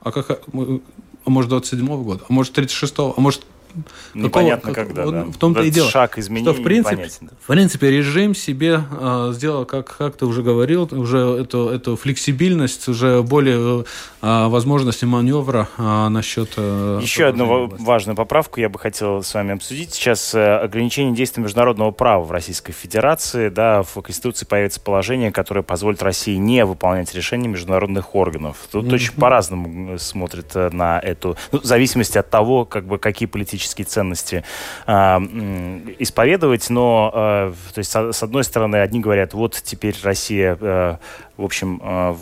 а 0.02 0.12
как, 0.12 0.30
а 0.30 1.30
может 1.30 1.50
27 1.50 1.86
-го 1.86 2.02
года, 2.02 2.24
а 2.28 2.32
может 2.32 2.52
36 2.52 2.94
а 2.98 3.20
может 3.20 3.42
Непонятно 4.14 4.72
какого, 4.72 4.86
когда, 4.86 5.10
да. 5.10 5.24
В 5.24 5.36
том-то 5.36 5.62
и 5.62 5.70
дело. 5.70 5.90
Шаг 5.90 6.18
изменений 6.18 6.52
что, 6.52 6.60
в 6.60 6.64
принципе, 6.64 7.08
в 7.42 7.46
принципе, 7.46 7.90
режим 7.90 8.34
себе 8.34 8.82
э, 8.90 9.30
сделал, 9.34 9.64
как, 9.64 9.96
как 9.96 10.16
ты 10.16 10.26
уже 10.26 10.42
говорил, 10.42 10.88
уже 10.92 11.18
эту, 11.18 11.68
эту 11.68 11.96
флексибильность, 11.96 12.88
уже 12.88 13.22
более 13.22 13.84
э, 14.22 14.46
возможности 14.48 15.04
маневра 15.04 15.68
э, 15.76 16.08
насчет... 16.08 16.54
Э, 16.56 17.00
Еще 17.02 17.26
одну 17.26 17.68
важную 17.78 18.16
поправку 18.16 18.60
я 18.60 18.68
бы 18.68 18.78
хотел 18.78 19.22
с 19.22 19.34
вами 19.34 19.54
обсудить. 19.54 19.94
Сейчас 19.94 20.34
э, 20.34 20.56
ограничение 20.58 21.14
действия 21.14 21.42
международного 21.42 21.90
права 21.90 22.24
в 22.24 22.30
Российской 22.30 22.72
Федерации. 22.72 23.48
Да, 23.48 23.82
в 23.82 24.00
Конституции 24.02 24.46
появится 24.46 24.80
положение, 24.80 25.32
которое 25.32 25.62
позволит 25.62 26.02
России 26.02 26.36
не 26.36 26.64
выполнять 26.64 27.14
решения 27.14 27.48
международных 27.48 28.14
органов. 28.14 28.68
Тут 28.70 28.86
mm-hmm. 28.86 28.94
очень 28.94 29.12
по-разному 29.12 29.98
смотрят 29.98 30.52
э, 30.54 30.70
на 30.70 30.98
эту... 30.98 31.36
Ну, 31.52 31.60
в 31.60 31.64
зависимости 31.64 32.18
от 32.18 32.30
того, 32.30 32.64
как 32.64 32.86
бы, 32.86 32.98
какие 32.98 33.26
политические 33.26 33.65
демократические 33.66 33.84
ценности 33.84 34.44
а, 34.86 35.20
исповедовать, 35.98 36.70
но, 36.70 37.10
а, 37.12 37.54
то 37.74 37.78
есть, 37.78 37.90
с 37.90 38.22
одной 38.22 38.44
стороны, 38.44 38.76
одни 38.76 39.00
говорят, 39.00 39.34
вот 39.34 39.60
теперь 39.62 39.96
Россия 40.02 40.56
а, 40.60 40.98
в 41.36 41.44
общем, 41.44 41.80
а, 41.82 42.16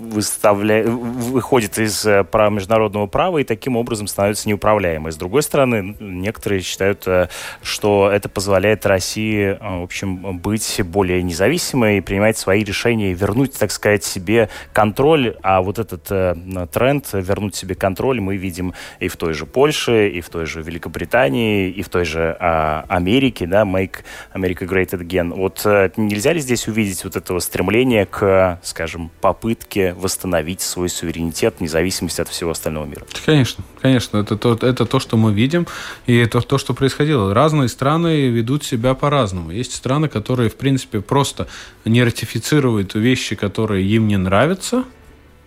выставля... 0.00 0.84
выходит 0.84 1.78
из 1.78 2.04
э, 2.06 2.24
права 2.24 2.50
международного 2.50 3.06
права 3.06 3.38
и 3.38 3.44
таким 3.44 3.76
образом 3.76 4.06
становится 4.06 4.48
неуправляемой. 4.48 5.12
С 5.12 5.16
другой 5.16 5.42
стороны, 5.42 5.96
некоторые 6.00 6.60
считают, 6.62 7.06
э, 7.06 7.28
что 7.62 8.10
это 8.12 8.28
позволяет 8.28 8.86
России, 8.86 9.58
в 9.60 9.82
общем, 9.82 10.38
быть 10.38 10.80
более 10.84 11.22
независимой 11.22 11.98
и 11.98 12.00
принимать 12.00 12.38
свои 12.38 12.64
решения 12.64 13.12
и 13.12 13.14
вернуть, 13.14 13.58
так 13.58 13.70
сказать, 13.70 14.04
себе 14.04 14.48
контроль. 14.72 15.36
А 15.42 15.62
вот 15.62 15.78
этот 15.78 16.04
тренд 16.70 17.08
вернуть 17.12 17.54
себе 17.54 17.74
контроль 17.74 18.20
мы 18.20 18.36
видим 18.36 18.74
и 18.98 19.08
в 19.08 19.16
той 19.16 19.34
же 19.34 19.46
Польше, 19.46 20.08
и 20.08 20.20
в 20.20 20.28
той 20.28 20.46
же 20.46 20.62
Великобритании, 20.62 21.70
и 21.70 21.82
в 21.82 21.88
той 21.88 22.04
же 22.04 22.36
а, 22.38 22.84
Америке, 22.88 23.46
да, 23.46 23.62
Make 23.62 23.98
America 24.34 24.66
Great 24.66 24.90
Again. 24.90 25.34
Вот 25.34 25.62
э, 25.64 25.90
нельзя 25.96 26.32
ли 26.32 26.40
здесь 26.40 26.68
увидеть 26.68 27.04
вот 27.04 27.16
этого 27.16 27.38
стремления 27.40 28.06
к, 28.06 28.59
скажем, 28.62 29.10
попытке 29.20 29.94
восстановить 29.94 30.60
свой 30.60 30.88
суверенитет, 30.88 31.60
независимость 31.60 32.20
от 32.20 32.28
всего 32.28 32.50
остального 32.50 32.86
мира? 32.86 33.06
Конечно, 33.24 33.64
конечно. 33.80 34.18
Это 34.18 34.36
то, 34.36 34.54
это 34.54 34.86
то, 34.86 35.00
что 35.00 35.16
мы 35.16 35.32
видим, 35.32 35.66
и 36.06 36.16
это 36.16 36.40
то, 36.40 36.58
что 36.58 36.74
происходило. 36.74 37.34
Разные 37.34 37.68
страны 37.68 38.28
ведут 38.28 38.64
себя 38.64 38.94
по-разному. 38.94 39.50
Есть 39.50 39.74
страны, 39.74 40.08
которые, 40.08 40.50
в 40.50 40.56
принципе, 40.56 41.00
просто 41.00 41.48
не 41.84 42.02
ратифицируют 42.02 42.94
вещи, 42.94 43.36
которые 43.36 43.86
им 43.86 44.08
не 44.08 44.16
нравятся, 44.16 44.84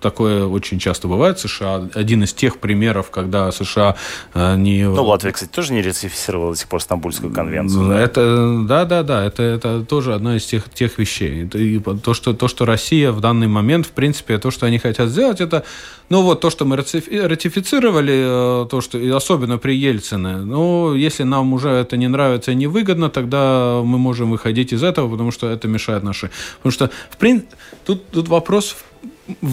такое 0.04 0.46
очень 0.46 0.78
часто 0.78 1.08
бывает 1.08 1.40
в 1.40 1.42
США. 1.42 1.90
Один 1.96 2.24
из 2.24 2.34
тех 2.34 2.60
примеров, 2.60 3.10
когда 3.10 3.52
США 3.52 3.96
э, 4.34 4.56
не... 4.58 4.84
Ну, 4.84 5.04
Латвия, 5.04 5.32
кстати, 5.32 5.50
тоже 5.50 5.74
не 5.74 5.82
ратифицировала 5.82 6.52
до 6.52 6.60
сих 6.60 6.68
пор 6.68 6.82
Стамбульскую 6.82 7.34
конвенцию. 7.34 7.92
Это, 7.92 8.64
да, 8.68 8.86
да, 8.86 9.02
да, 9.02 9.26
это, 9.26 9.42
это 9.42 9.84
тоже 9.84 10.14
одна 10.14 10.36
из 10.36 10.46
тех, 10.46 10.70
тех 10.70 11.00
вещей. 11.00 11.46
И 11.46 11.80
то 11.80 12.14
что, 12.14 12.34
то, 12.34 12.48
что 12.48 12.66
Россия 12.66 13.12
в 13.12 13.22
данный 13.22 13.48
момент, 13.48 13.88
в 13.88 13.92
принципе, 13.92 14.38
то, 14.38 14.52
что 14.52 14.66
они 14.66 14.78
хотят 14.78 15.10
сделать, 15.10 15.42
это, 15.42 15.64
ну, 16.10 16.22
вот 16.22 16.42
то, 16.42 16.50
что 16.50 16.66
мы 16.66 16.76
ратифицировали, 16.76 18.64
э, 18.66 18.68
то, 18.70 18.82
что, 18.82 19.00
особенно 19.16 19.58
при 19.58 19.74
Ельцине, 19.74 20.38
ну, 20.38 20.94
если 20.94 21.24
нам 21.24 21.54
уже 21.54 21.70
это 21.70 21.96
не 21.98 22.10
нравится 22.10 22.52
и 22.52 22.56
невыгодно, 22.56 23.10
тогда 23.10 23.82
мы 23.84 23.98
можем 23.98 24.32
выходить 24.32 24.74
из 24.74 24.84
этого, 24.84 25.10
потому 25.10 25.32
что 25.32 25.50
это 25.50 25.68
мешает 25.68 26.04
нашей... 26.04 26.30
Потому 26.58 26.72
что, 26.74 26.90
в 27.10 27.18
принципе, 27.18 27.56
тут, 27.86 28.10
тут 28.10 28.28
вопрос 28.28 28.76
в 28.78 28.94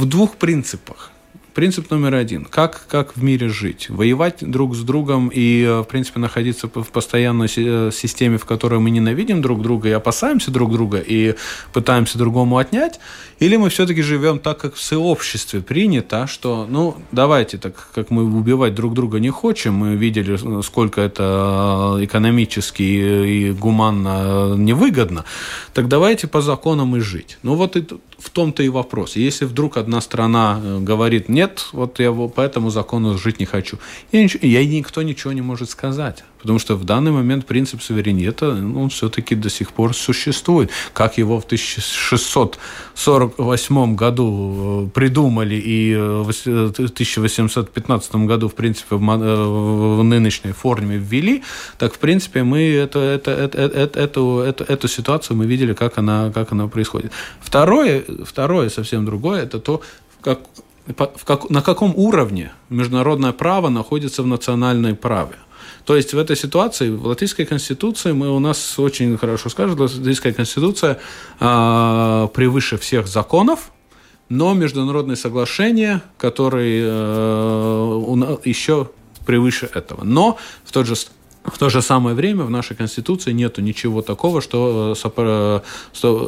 двух 0.07 0.37
принципах. 0.37 1.13
Принцип 1.55 1.91
номер 1.91 2.15
один. 2.15 2.45
Как, 2.45 2.87
как 2.89 3.17
в 3.17 3.25
мире 3.25 3.49
жить? 3.49 3.91
Воевать 3.91 4.39
друг 4.41 4.77
с 4.77 4.83
другом 4.83 5.29
и, 5.29 5.65
э, 5.65 5.81
в 5.81 5.85
принципе, 5.85 6.21
находиться 6.21 6.69
в 6.69 6.91
постоянной 6.93 7.49
э, 7.57 7.91
системе, 7.93 8.39
в 8.39 8.45
которой 8.45 8.79
мы 8.79 8.91
ненавидим 8.91 9.43
друг 9.43 9.61
друга 9.61 9.89
и 9.89 9.93
опасаемся 9.93 10.53
друг 10.53 10.73
друга 10.73 10.99
и 10.99 11.35
пытаемся 11.73 12.19
другому 12.19 12.59
отнять? 12.59 13.01
Или 13.41 13.57
мы 13.57 13.69
все-таки 13.71 14.03
живем 14.03 14.39
так, 14.39 14.59
как 14.59 14.75
в 14.75 14.83
сообществе 14.83 15.61
принято, 15.61 16.27
что, 16.29 16.67
ну, 16.69 16.97
давайте, 17.11 17.59
так 17.59 17.89
как 17.95 18.11
мы 18.11 18.25
убивать 18.25 18.75
друг 18.75 18.95
друга 18.95 19.19
не 19.19 19.31
хотим, 19.31 19.75
мы 19.75 19.97
видели, 19.97 20.63
сколько 20.63 21.01
это 21.01 21.97
э, 21.99 22.05
экономически 22.05 22.83
и 22.83 23.51
гуманно 23.51 24.55
невыгодно, 24.57 25.25
так 25.75 25.89
давайте 25.89 26.29
по 26.29 26.43
законам 26.43 26.97
и 26.97 27.01
жить. 27.01 27.39
Ну, 27.43 27.55
вот 27.57 27.77
и 27.77 27.85
в 28.21 28.31
том-то 28.31 28.63
и 28.63 28.69
вопрос. 28.69 29.17
Если 29.17 29.47
вдруг 29.47 29.77
одна 29.77 30.01
страна 30.01 30.61
э, 30.63 30.79
говорит, 30.81 31.29
нет, 31.41 31.69
вот 31.73 32.01
я 32.01 32.13
по 32.13 32.43
этому 32.43 32.71
закону 32.71 33.17
жить 33.17 33.41
не 33.41 33.47
хочу, 33.47 33.79
и, 34.13 34.23
ничего, 34.23 34.47
и 34.47 34.67
никто 34.67 35.03
ничего 35.03 35.33
не 35.33 35.43
может 35.43 35.71
сказать. 35.71 36.25
Потому 36.41 36.59
что 36.59 36.77
в 36.77 36.85
данный 36.85 37.13
момент 37.13 37.47
принцип 37.47 37.83
суверенитета, 37.83 38.51
он 38.51 38.89
все-таки 38.89 39.35
до 39.35 39.51
сих 39.51 39.73
пор 39.73 39.95
существует. 39.95 40.71
Как 40.93 41.19
его 41.19 41.41
в 41.41 41.45
1648 41.45 43.97
году 43.97 44.87
э, 44.87 44.91
придумали 44.95 45.55
и 45.55 45.93
э, 45.93 45.99
в 45.99 46.31
1815 46.31 48.15
году, 48.15 48.49
в 48.49 48.55
принципе, 48.55 48.97
в 48.97 50.03
нынешней 50.03 50.53
форме 50.53 50.97
ввели, 50.97 51.43
так, 51.79 51.95
в 51.95 51.99
принципе, 51.99 52.43
мы 52.43 52.61
это, 52.85 52.99
это, 52.99 53.31
это, 53.31 53.59
это, 53.59 54.01
эту, 54.01 54.39
эту, 54.39 54.65
эту 54.65 54.89
ситуацию 54.89 55.37
мы 55.37 55.47
видели, 55.47 55.75
как 55.75 55.99
она, 55.99 56.33
как 56.33 56.53
она 56.53 56.69
происходит. 56.69 57.13
Второе, 57.41 58.03
второе 58.25 58.71
совсем 58.71 59.05
другое, 59.05 59.43
это 59.43 59.59
то, 59.59 59.83
как, 60.23 60.41
в 60.87 61.25
как, 61.25 61.51
на 61.51 61.63
каком 61.63 61.93
уровне 61.97 62.53
международное 62.69 63.33
право 63.33 63.69
находится 63.69 64.23
в 64.23 64.27
национальной 64.27 64.95
праве. 64.95 65.37
То 65.85 65.97
есть 65.97 66.15
в 66.15 66.19
этой 66.19 66.37
ситуации 66.37 66.91
в 66.91 67.07
Латвийской 67.07 67.45
конституции 67.45 68.13
мы 68.13 68.31
у 68.31 68.39
нас 68.39 68.79
очень 68.79 69.17
хорошо 69.17 69.49
скажут, 69.49 69.81
Латвийская 69.81 70.33
конституция 70.33 70.99
э, 71.41 72.29
превыше 72.35 72.77
всех 72.79 73.07
законов, 73.07 73.73
но 74.29 74.55
международные 74.55 75.17
соглашения, 75.17 76.03
которые 76.19 76.85
э, 76.87 78.37
еще 78.45 78.91
превыше 79.27 79.71
этого. 79.75 80.05
Но 80.05 80.39
в 80.65 80.73
тот 80.73 80.87
же 80.87 80.95
в 81.53 81.59
то 81.59 81.69
же 81.69 81.83
самое 81.83 82.17
время 82.17 82.45
в 82.45 82.51
нашей 82.51 82.77
Конституции 82.77 83.33
нет 83.33 83.59
ничего 83.59 84.03
такого, 84.03 84.41
что, 84.41 84.95
э, 84.97 85.61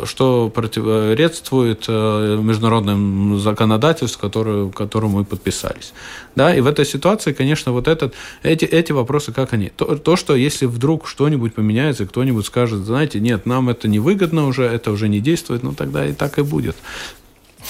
что, 0.06 0.48
противоречествует 0.50 1.84
э, 1.88 2.38
международному 2.40 3.38
законодательству, 3.38 4.20
которое, 4.20 4.70
которому 4.70 5.18
мы 5.18 5.24
подписались. 5.24 5.92
Да? 6.36 6.54
И 6.54 6.60
в 6.60 6.66
этой 6.66 6.84
ситуации, 6.84 7.32
конечно, 7.32 7.72
вот 7.72 7.88
этот, 7.88 8.14
эти, 8.42 8.64
эти 8.64 8.92
вопросы, 8.92 9.32
как 9.32 9.52
они? 9.52 9.70
То, 9.70 9.96
то, 9.96 10.16
что 10.16 10.34
если 10.34 10.66
вдруг 10.66 11.08
что-нибудь 11.08 11.54
поменяется, 11.54 12.06
кто-нибудь 12.06 12.46
скажет, 12.46 12.80
знаете, 12.80 13.20
нет, 13.20 13.46
нам 13.46 13.68
это 13.68 13.88
невыгодно 13.88 14.46
уже, 14.46 14.64
это 14.64 14.90
уже 14.90 15.08
не 15.08 15.20
действует, 15.20 15.62
ну 15.62 15.72
тогда 15.72 16.06
и 16.06 16.12
так 16.12 16.38
и 16.38 16.42
будет. 16.42 16.76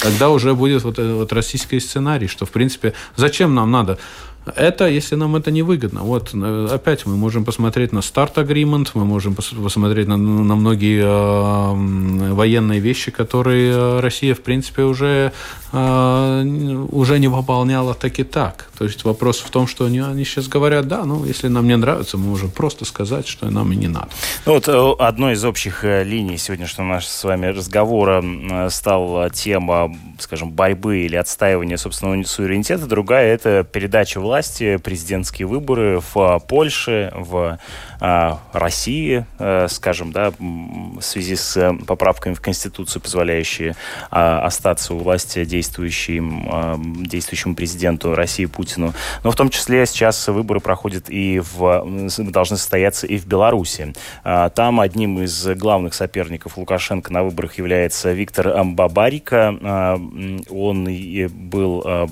Тогда 0.01 0.29
уже 0.29 0.53
будет 0.55 0.83
вот, 0.83 0.97
вот 0.97 1.31
российский 1.33 1.79
сценарий, 1.79 2.27
что, 2.27 2.45
в 2.45 2.51
принципе, 2.51 2.93
зачем 3.15 3.53
нам 3.53 3.71
надо 3.71 3.99
это, 4.45 4.87
если 4.87 5.15
нам 5.15 5.35
это 5.35 5.51
не 5.51 5.61
выгодно. 5.61 6.01
Вот, 6.01 6.31
э, 6.33 6.67
опять 6.71 7.05
мы 7.05 7.15
можем 7.15 7.45
посмотреть 7.45 7.93
на 7.93 8.01
старт 8.01 8.37
agreement, 8.37 8.89
мы 8.93 9.05
можем 9.05 9.35
посмотреть 9.35 10.07
на, 10.07 10.17
на 10.17 10.55
многие 10.55 11.01
э, 11.01 12.33
военные 12.33 12.79
вещи, 12.79 13.11
которые 13.11 13.71
э, 13.71 13.99
Россия, 14.01 14.35
в 14.35 14.41
принципе, 14.41 14.83
уже, 14.83 15.31
э, 15.71 16.85
уже 16.91 17.19
не 17.19 17.29
выполняла 17.29 17.93
так 17.93 18.19
и 18.19 18.23
так. 18.23 18.69
То 18.77 18.85
есть 18.85 19.05
вопрос 19.05 19.39
в 19.39 19.49
том, 19.49 19.65
что 19.65 19.85
они, 19.85 19.99
они 19.99 20.25
сейчас 20.25 20.47
говорят, 20.47 20.87
да, 20.87 21.05
ну, 21.05 21.23
если 21.23 21.47
нам 21.47 21.67
не 21.67 21.77
нравится, 21.77 22.17
мы 22.17 22.25
можем 22.25 22.51
просто 22.51 22.83
сказать, 22.85 23.27
что 23.27 23.49
нам 23.49 23.71
и 23.71 23.75
не 23.77 23.87
надо. 23.87 24.09
Ну, 24.45 24.53
вот 24.53 24.67
э, 24.67 24.93
одной 24.99 25.33
из 25.33 25.45
общих 25.45 25.83
линий 25.83 26.37
сегодняшнего 26.37 26.87
нашего 26.87 27.11
с 27.11 27.23
вами 27.23 27.45
разговора 27.47 28.23
стала 28.69 29.29
тема, 29.29 29.95
скажем, 30.19 30.51
борьбы 30.51 30.99
или 30.99 31.15
отстаивания 31.15 31.77
собственного 31.77 32.23
суверенитета. 32.23 32.85
Другая– 32.85 33.33
это 33.35 33.63
передача 33.63 34.19
власти 34.19 34.32
власти, 34.33 34.77
президентские 34.77 35.47
выборы 35.47 36.01
в 36.11 36.39
Польше, 36.47 37.13
в 37.15 37.59
а, 37.99 38.39
России, 38.51 39.27
а, 39.37 39.67
скажем, 39.67 40.11
да, 40.11 40.33
в 40.39 41.01
связи 41.01 41.35
с 41.35 41.55
э, 41.55 41.71
поправками 41.85 42.33
в 42.33 42.41
Конституцию, 42.41 43.03
позволяющие 43.03 43.75
а, 44.09 44.43
остаться 44.43 44.95
у 44.95 44.97
власти 44.97 45.45
действующим, 45.45 46.49
а, 46.51 46.79
действующему 46.81 47.53
президенту 47.53 48.15
России 48.15 48.45
Путину. 48.45 48.95
Но 49.23 49.29
в 49.29 49.35
том 49.35 49.51
числе 49.51 49.85
сейчас 49.85 50.27
выборы 50.27 50.59
проходят 50.59 51.11
и 51.11 51.39
в, 51.39 51.85
должны 52.17 52.57
состояться 52.57 53.05
и 53.05 53.19
в 53.19 53.27
Беларуси. 53.27 53.93
А, 54.23 54.49
там 54.49 54.79
одним 54.79 55.21
из 55.21 55.45
главных 55.49 55.93
соперников 55.93 56.57
Лукашенко 56.57 57.13
на 57.13 57.21
выборах 57.21 57.59
является 57.59 58.11
Виктор 58.13 58.63
Бабарика. 58.63 59.55
А, 59.61 60.01
он 60.49 60.89
был 61.29 61.83
а, 61.85 62.09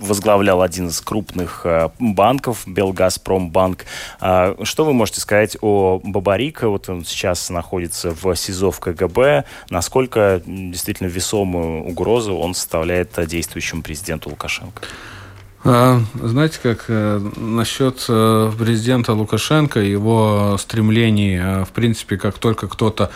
возглавлял 0.00 0.62
один 0.62 0.88
из 0.88 1.00
крупных 1.00 1.62
э, 1.64 1.90
банков, 1.98 2.62
Белгазпромбанк. 2.66 3.84
А, 4.20 4.56
что 4.64 4.84
вы 4.84 4.92
можете 4.92 5.20
сказать 5.20 5.56
о 5.60 6.00
Бабарико? 6.02 6.68
Вот 6.68 6.88
он 6.88 7.04
сейчас 7.04 7.50
находится 7.50 8.10
в 8.10 8.34
СИЗО 8.34 8.70
в 8.70 8.80
КГБ. 8.80 9.44
Насколько 9.68 10.42
действительно 10.46 11.08
весомую 11.08 11.84
угрозу 11.84 12.34
он 12.34 12.54
составляет 12.54 13.10
действующему 13.26 13.82
президенту 13.82 14.30
Лукашенко? 14.30 14.82
А, 15.62 16.00
знаете, 16.14 16.58
как 16.62 16.86
э, 16.88 17.18
насчет 17.36 18.06
э, 18.08 18.52
президента 18.58 19.12
Лукашенко, 19.12 19.80
его 19.80 20.56
стремлений, 20.58 21.64
в 21.64 21.68
принципе, 21.74 22.16
как 22.16 22.38
только 22.38 22.66
кто-то 22.66 23.10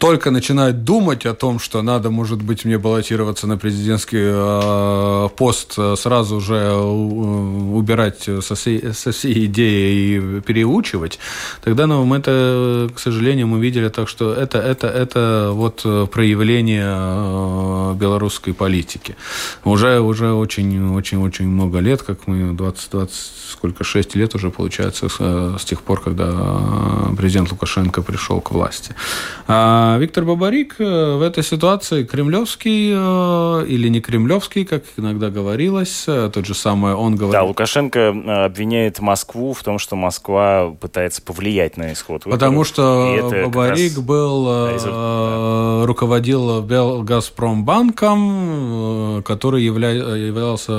только 0.00 0.30
начинает 0.30 0.82
думать 0.84 1.26
о 1.26 1.34
том, 1.34 1.58
что 1.58 1.82
надо, 1.82 2.10
может 2.10 2.42
быть, 2.42 2.64
мне 2.64 2.78
баллотироваться 2.78 3.46
на 3.46 3.58
президентский 3.58 4.22
э, 4.22 5.28
пост, 5.36 5.74
э, 5.76 5.94
сразу 5.96 6.40
же 6.40 6.54
э, 6.54 6.74
убирать 6.74 8.22
со 8.40 8.54
всей, 8.54 8.94
со 8.94 9.12
всей 9.12 9.44
идеи 9.44 10.16
и 10.16 10.40
переучивать, 10.40 11.18
тогда 11.62 11.86
ну, 11.86 12.04
мы 12.06 12.16
это, 12.16 12.88
к 12.94 12.98
сожалению, 12.98 13.46
мы 13.46 13.60
видели 13.60 13.90
так, 13.90 14.08
что 14.08 14.32
это, 14.32 14.58
это, 14.58 14.86
это 14.86 15.50
вот 15.52 15.82
проявление 16.10 17.94
белорусской 17.94 18.54
политики. 18.54 19.16
Уже, 19.64 20.00
уже 20.00 20.32
очень, 20.32 20.94
очень, 20.94 21.18
очень 21.18 21.46
много 21.46 21.80
лет, 21.80 22.02
как 22.02 22.26
мы 22.26 22.54
20, 22.54 22.90
20 22.90 23.14
сколько, 23.50 23.84
6 23.84 24.16
лет 24.16 24.34
уже 24.34 24.50
получается 24.50 25.08
с, 25.10 25.18
с 25.60 25.64
тех 25.64 25.82
пор, 25.82 26.00
когда 26.00 26.32
президент 27.18 27.52
Лукашенко 27.52 28.00
пришел 28.00 28.40
к 28.40 28.52
власти. 28.52 28.94
А 29.46 29.89
Виктор 29.98 30.24
Бабарик 30.24 30.76
э, 30.78 31.16
в 31.16 31.22
этой 31.22 31.42
ситуации 31.42 32.04
кремлевский 32.04 32.92
э, 32.94 33.66
или 33.66 33.88
не 33.88 34.00
кремлевский, 34.00 34.64
как 34.64 34.84
иногда 34.96 35.30
говорилось, 35.30 36.04
э, 36.06 36.30
тот 36.32 36.46
же 36.46 36.54
самый 36.54 36.94
он 36.94 37.16
говорит. 37.16 37.32
Да, 37.32 37.42
Лукашенко 37.44 38.44
обвиняет 38.44 39.00
Москву 39.00 39.52
в 39.52 39.62
том, 39.62 39.78
что 39.78 39.96
Москва 39.96 40.74
пытается 40.80 41.22
повлиять 41.22 41.76
на 41.76 41.92
исход 41.92 42.24
выборов. 42.24 42.40
Потому 42.40 42.64
что 42.64 43.30
Бабарик 43.44 43.98
был, 43.98 44.68
результат. 44.68 45.86
руководил 45.86 46.62
Газпромбанком, 47.02 49.22
который 49.24 49.62
явля, 49.62 49.90
являлся 49.90 50.72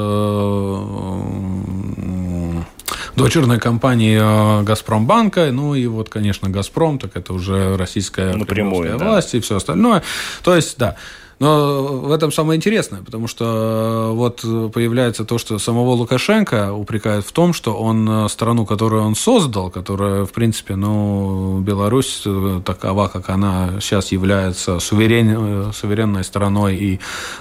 дочерной 3.23 3.59
компании 3.59 4.17
э, 4.19 4.63
Газпромбанка, 4.63 5.51
ну 5.51 5.75
и 5.75 5.87
вот, 5.87 6.09
конечно, 6.09 6.49
Газпром, 6.49 6.99
так 6.99 7.15
это 7.15 7.33
уже 7.33 7.77
российская 7.77 8.33
Напрямую, 8.33 8.97
да. 8.97 9.05
власть 9.05 9.33
и 9.35 9.39
все 9.39 9.57
остальное. 9.57 10.03
То 10.43 10.55
есть, 10.55 10.77
да, 10.77 10.95
но 11.41 11.87
в 11.87 12.11
этом 12.11 12.31
самое 12.31 12.55
интересное, 12.57 13.01
потому 13.01 13.27
что 13.27 14.11
э, 14.11 14.13
вот 14.13 14.41
появляется 14.71 15.25
то, 15.25 15.39
что 15.39 15.57
самого 15.57 15.93
Лукашенко 15.93 16.71
упрекают 16.71 17.25
в 17.25 17.31
том, 17.31 17.53
что 17.53 17.73
он 17.73 18.07
э, 18.07 18.29
страну, 18.29 18.63
которую 18.63 19.01
он 19.01 19.15
создал, 19.15 19.71
которая, 19.71 20.25
в 20.25 20.33
принципе, 20.33 20.75
ну, 20.75 21.59
Беларусь 21.61 22.21
э, 22.27 22.61
такова, 22.63 23.07
как 23.07 23.31
она 23.31 23.79
сейчас 23.81 24.11
является 24.11 24.77
суверен, 24.79 25.73
суверенной 25.73 26.23
страной, 26.23 26.75
и 26.75 26.99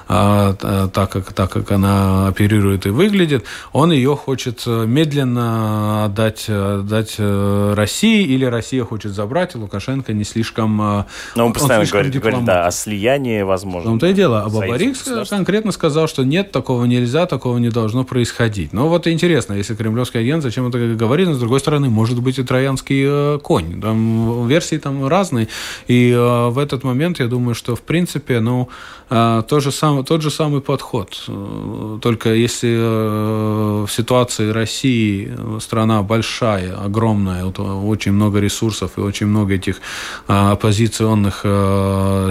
а, 0.08 0.54
так, 0.54 1.10
как, 1.10 1.34
так 1.34 1.50
как 1.50 1.70
она 1.70 2.28
оперирует 2.28 2.86
и 2.86 2.88
выглядит, 2.88 3.44
он 3.74 3.92
ее 3.92 4.16
хочет 4.16 4.66
медленно 4.66 6.06
отдать, 6.06 6.48
отдать 6.48 7.16
России, 7.18 8.22
или 8.24 8.46
Россия 8.46 8.82
хочет 8.82 9.12
забрать, 9.12 9.54
и 9.54 9.58
Лукашенко 9.58 10.14
не 10.14 10.24
слишком... 10.24 10.78
Но 10.78 11.46
он 11.46 11.52
постоянно 11.52 11.84
он 11.84 11.90
говорит, 11.90 12.18
говорит 12.18 12.44
да, 12.46 12.66
о 12.66 12.70
слиянии 12.70 13.42
возможно 13.42 13.89
том-то 13.90 14.06
и 14.06 14.12
дело. 14.12 14.42
А 14.42 14.48
Бабарик 14.48 14.96
конкретно 15.28 15.72
сказал, 15.72 16.08
что 16.08 16.24
нет, 16.24 16.52
такого 16.52 16.84
нельзя, 16.84 17.26
такого 17.26 17.58
не 17.58 17.70
должно 17.70 18.04
происходить. 18.04 18.72
Но 18.72 18.88
вот 18.88 19.06
интересно, 19.06 19.54
если 19.54 19.74
кремлевский 19.74 20.20
агент, 20.20 20.42
зачем 20.42 20.68
это 20.68 20.78
говорит, 20.78 21.28
но 21.28 21.34
с 21.34 21.38
другой 21.38 21.60
стороны, 21.60 21.88
может 21.88 22.20
быть 22.20 22.38
и 22.38 22.42
троянский 22.42 23.04
э, 23.06 23.38
конь. 23.42 23.80
Там 23.80 24.46
версии 24.48 24.78
там 24.78 25.06
разные. 25.06 25.48
И 25.88 26.10
э, 26.10 26.48
в 26.48 26.58
этот 26.58 26.84
момент 26.84 27.20
я 27.20 27.26
думаю, 27.26 27.54
что 27.54 27.74
в 27.74 27.82
принципе, 27.82 28.40
ну, 28.40 28.68
э, 29.10 29.42
то 29.48 29.60
же 29.60 29.70
самое, 29.72 30.04
тот 30.04 30.22
же 30.22 30.30
самый 30.30 30.60
подход. 30.60 31.22
Только 32.00 32.34
если 32.34 32.76
в 33.84 33.88
ситуации 33.88 34.50
России 34.50 35.32
страна 35.60 36.02
большая, 36.02 36.76
огромная, 36.76 37.44
очень 37.44 38.12
много 38.12 38.40
ресурсов 38.40 38.92
и 38.96 39.00
очень 39.00 39.26
много 39.26 39.54
этих 39.54 39.76
оппозиционных 40.26 41.44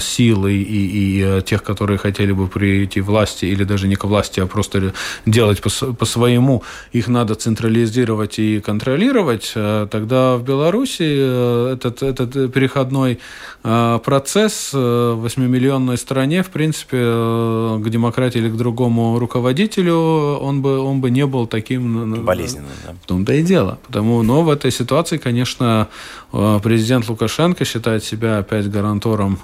сил 0.02 0.48
и, 0.48 0.54
и, 0.54 1.20
и 1.20 1.42
тех, 1.50 1.64
которые 1.64 1.98
хотели 1.98 2.32
бы 2.32 2.48
прийти 2.48 3.02
к 3.02 3.06
власти, 3.06 3.46
или 3.46 3.64
даже 3.64 3.88
не 3.88 3.96
к 3.96 4.04
власти, 4.06 4.40
а 4.42 4.46
просто 4.46 4.94
делать 5.26 5.62
по, 5.62 5.70
по 5.94 6.06
своему, 6.06 6.64
их 6.96 7.08
надо 7.08 7.34
централизировать 7.36 8.40
и 8.40 8.60
контролировать, 8.60 9.52
э, 9.56 9.88
тогда 9.90 10.38
в 10.38 10.44
Беларуси 10.44 11.08
э, 11.08 11.74
этот, 11.74 12.04
этот 12.04 12.54
переходной 12.54 13.20
э, 13.64 14.00
процесс 14.06 14.74
в 14.74 15.26
8-миллионной 15.26 15.98
стране, 15.98 16.44
в 16.44 16.50
принципе, 16.50 16.98
к 16.98 17.90
демократии 17.90 18.40
или 18.40 18.50
к 18.50 18.56
другому 18.56 19.20
руководителю, 19.20 19.98
он 20.42 20.62
бы, 20.62 20.80
он 20.80 21.02
бы 21.02 21.10
не 21.12 21.26
был 21.26 21.48
таким... 21.48 22.24
Болезненным, 22.26 22.72
да. 22.86 22.94
В 23.04 23.08
том-то 23.08 23.34
и 23.34 23.42
дело. 23.42 23.80
Потому, 23.88 24.24
но 24.24 24.44
в 24.44 24.50
этой 24.50 24.72
ситуации, 24.72 25.18
конечно, 25.18 25.88
президент 26.32 27.10
Лукашенко 27.10 27.66
считает 27.66 28.04
себя 28.04 28.38
опять 28.38 28.70
гарантором 28.70 29.40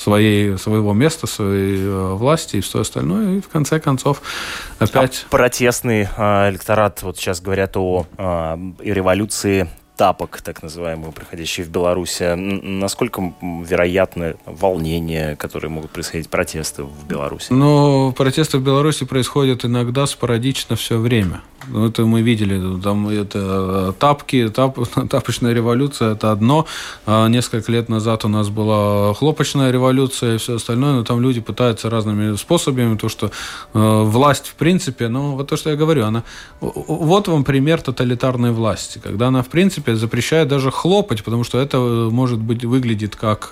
своей, 0.00 0.56
своего 0.56 0.94
места, 0.94 1.26
своей 1.26 1.78
э, 1.78 2.14
власти 2.14 2.56
и 2.56 2.60
все 2.60 2.80
остальное. 2.80 3.38
И 3.38 3.40
в 3.40 3.48
конце 3.48 3.80
концов 3.80 4.22
опять... 4.78 5.26
А 5.26 5.30
протестный 5.30 6.08
э, 6.16 6.50
электорат, 6.50 7.02
вот 7.02 7.18
сейчас 7.18 7.40
говорят 7.40 7.76
о 7.76 8.06
э, 8.16 8.56
революции 8.78 9.68
тапок, 10.00 10.40
так 10.40 10.62
называемые, 10.62 11.12
проходящие 11.12 11.66
в 11.66 11.68
Беларуси. 11.68 12.34
Насколько 12.34 13.34
вероятны 13.42 14.36
волнения, 14.46 15.36
которые 15.36 15.70
могут 15.70 15.90
происходить, 15.90 16.30
протесты 16.30 16.84
в 16.84 17.06
Беларуси? 17.06 17.52
Ну, 17.52 18.14
протесты 18.16 18.56
в 18.56 18.62
Беларуси 18.62 19.04
происходят 19.04 19.66
иногда 19.66 20.06
спорадично 20.06 20.74
все 20.74 20.96
время. 20.96 21.42
Ну, 21.68 21.86
это 21.86 22.06
мы 22.06 22.22
видели, 22.22 22.80
там 22.80 23.08
это 23.08 23.38
э, 23.38 23.92
тапки, 23.98 24.48
тап, 24.48 24.78
тапочная 25.10 25.52
революция– 25.52 26.12
это 26.14 26.32
одно. 26.32 26.66
А 27.04 27.28
несколько 27.28 27.70
лет 27.70 27.90
назад 27.90 28.24
у 28.24 28.28
нас 28.28 28.48
была 28.48 29.12
хлопочная 29.12 29.70
революция 29.70 30.36
и 30.36 30.38
все 30.38 30.56
остальное, 30.56 30.94
но 30.94 31.04
там 31.04 31.20
люди 31.20 31.40
пытаются 31.40 31.90
разными 31.90 32.36
способами, 32.36 32.96
то, 32.96 33.10
что 33.10 33.26
э, 33.26 33.30
власть, 33.74 34.46
в 34.46 34.54
принципе, 34.54 35.08
ну, 35.08 35.36
вот 35.36 35.48
то, 35.48 35.56
что 35.56 35.70
я 35.70 35.76
говорю, 35.76 36.06
она... 36.06 36.24
Вот 36.60 37.28
вам 37.28 37.44
пример 37.44 37.82
тоталитарной 37.82 38.52
власти, 38.52 38.98
когда 38.98 39.28
она, 39.28 39.42
в 39.42 39.48
принципе, 39.48 39.89
запрещает 39.96 40.48
даже 40.48 40.70
хлопать, 40.70 41.22
потому 41.24 41.44
что 41.44 41.58
это, 41.58 41.76
э, 41.76 42.08
может 42.10 42.38
быть, 42.38 42.64
выглядит 42.64 43.16
как, 43.16 43.48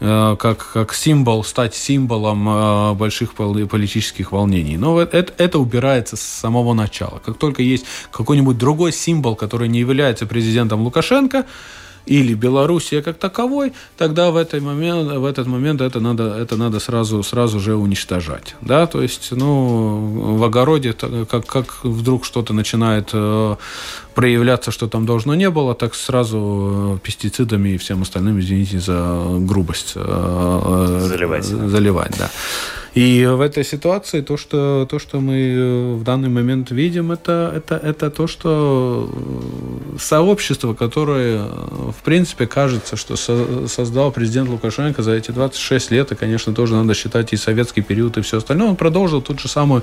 э, 0.00 0.36
как, 0.38 0.72
как 0.72 0.94
символ, 0.94 1.44
стать 1.44 1.74
символом 1.74 2.48
э, 2.48 2.94
больших 2.94 3.34
политических 3.34 4.32
волнений. 4.32 4.76
Но 4.76 5.00
это, 5.00 5.32
это 5.38 5.58
убирается 5.58 6.16
с 6.16 6.20
самого 6.20 6.74
начала. 6.74 7.20
Как 7.24 7.38
только 7.38 7.62
есть 7.62 7.84
какой-нибудь 8.10 8.58
другой 8.58 8.92
символ, 8.92 9.36
который 9.36 9.68
не 9.68 9.80
является 9.80 10.26
президентом 10.26 10.82
Лукашенко, 10.82 11.44
или 12.08 12.34
Белоруссия 12.34 13.02
как 13.02 13.18
таковой, 13.18 13.72
тогда 13.96 14.30
в, 14.30 14.36
этот 14.36 14.62
момент, 14.62 15.10
в 15.12 15.24
этот 15.24 15.46
момент 15.46 15.80
это 15.80 16.00
надо, 16.00 16.24
это 16.24 16.56
надо 16.56 16.80
сразу, 16.80 17.22
сразу 17.22 17.60
же 17.60 17.76
уничтожать. 17.76 18.56
Да? 18.60 18.86
То 18.86 19.02
есть 19.02 19.28
ну, 19.32 20.36
в 20.36 20.44
огороде, 20.44 20.92
как, 20.92 21.46
как 21.46 21.84
вдруг 21.84 22.24
что-то 22.24 22.52
начинает 22.54 23.10
э, 23.12 23.56
проявляться, 24.14 24.70
что 24.70 24.88
там 24.88 25.06
должно 25.06 25.34
не 25.34 25.50
было, 25.50 25.74
так 25.74 25.94
сразу 25.94 26.96
э, 26.96 27.06
пестицидами 27.06 27.70
и 27.70 27.76
всем 27.76 28.02
остальным, 28.02 28.40
извините 28.40 28.80
за 28.80 29.26
грубость, 29.40 29.92
э, 29.94 31.00
заливать. 31.02 31.44
заливать 31.44 32.18
да. 32.18 32.30
И 32.98 33.24
в 33.24 33.40
этой 33.40 33.64
ситуации 33.64 34.22
то, 34.22 34.36
что, 34.36 34.84
то, 34.90 34.98
что 34.98 35.20
мы 35.20 35.36
э, 35.36 35.94
в 35.94 36.02
данный 36.02 36.28
момент 36.28 36.72
видим, 36.72 37.12
это, 37.12 37.52
это, 37.54 37.76
это 37.76 38.10
то, 38.10 38.26
что 38.26 39.08
э, 39.94 39.98
сообщество, 40.00 40.74
которое, 40.74 41.44
э, 41.44 41.92
в 41.96 42.02
принципе, 42.02 42.48
кажется, 42.48 42.96
что 42.96 43.14
со, 43.14 43.68
создал 43.68 44.10
президент 44.10 44.48
Лукашенко 44.48 45.04
за 45.04 45.12
эти 45.12 45.30
26 45.30 45.92
лет, 45.92 46.10
и, 46.10 46.16
конечно, 46.16 46.52
тоже 46.52 46.74
надо 46.74 46.94
считать 46.94 47.32
и 47.32 47.36
советский 47.36 47.82
период, 47.82 48.16
и 48.18 48.22
все 48.22 48.38
остальное, 48.38 48.70
он 48.70 48.74
продолжил 48.74 49.22
тот 49.22 49.38
же 49.38 49.46
самый 49.46 49.82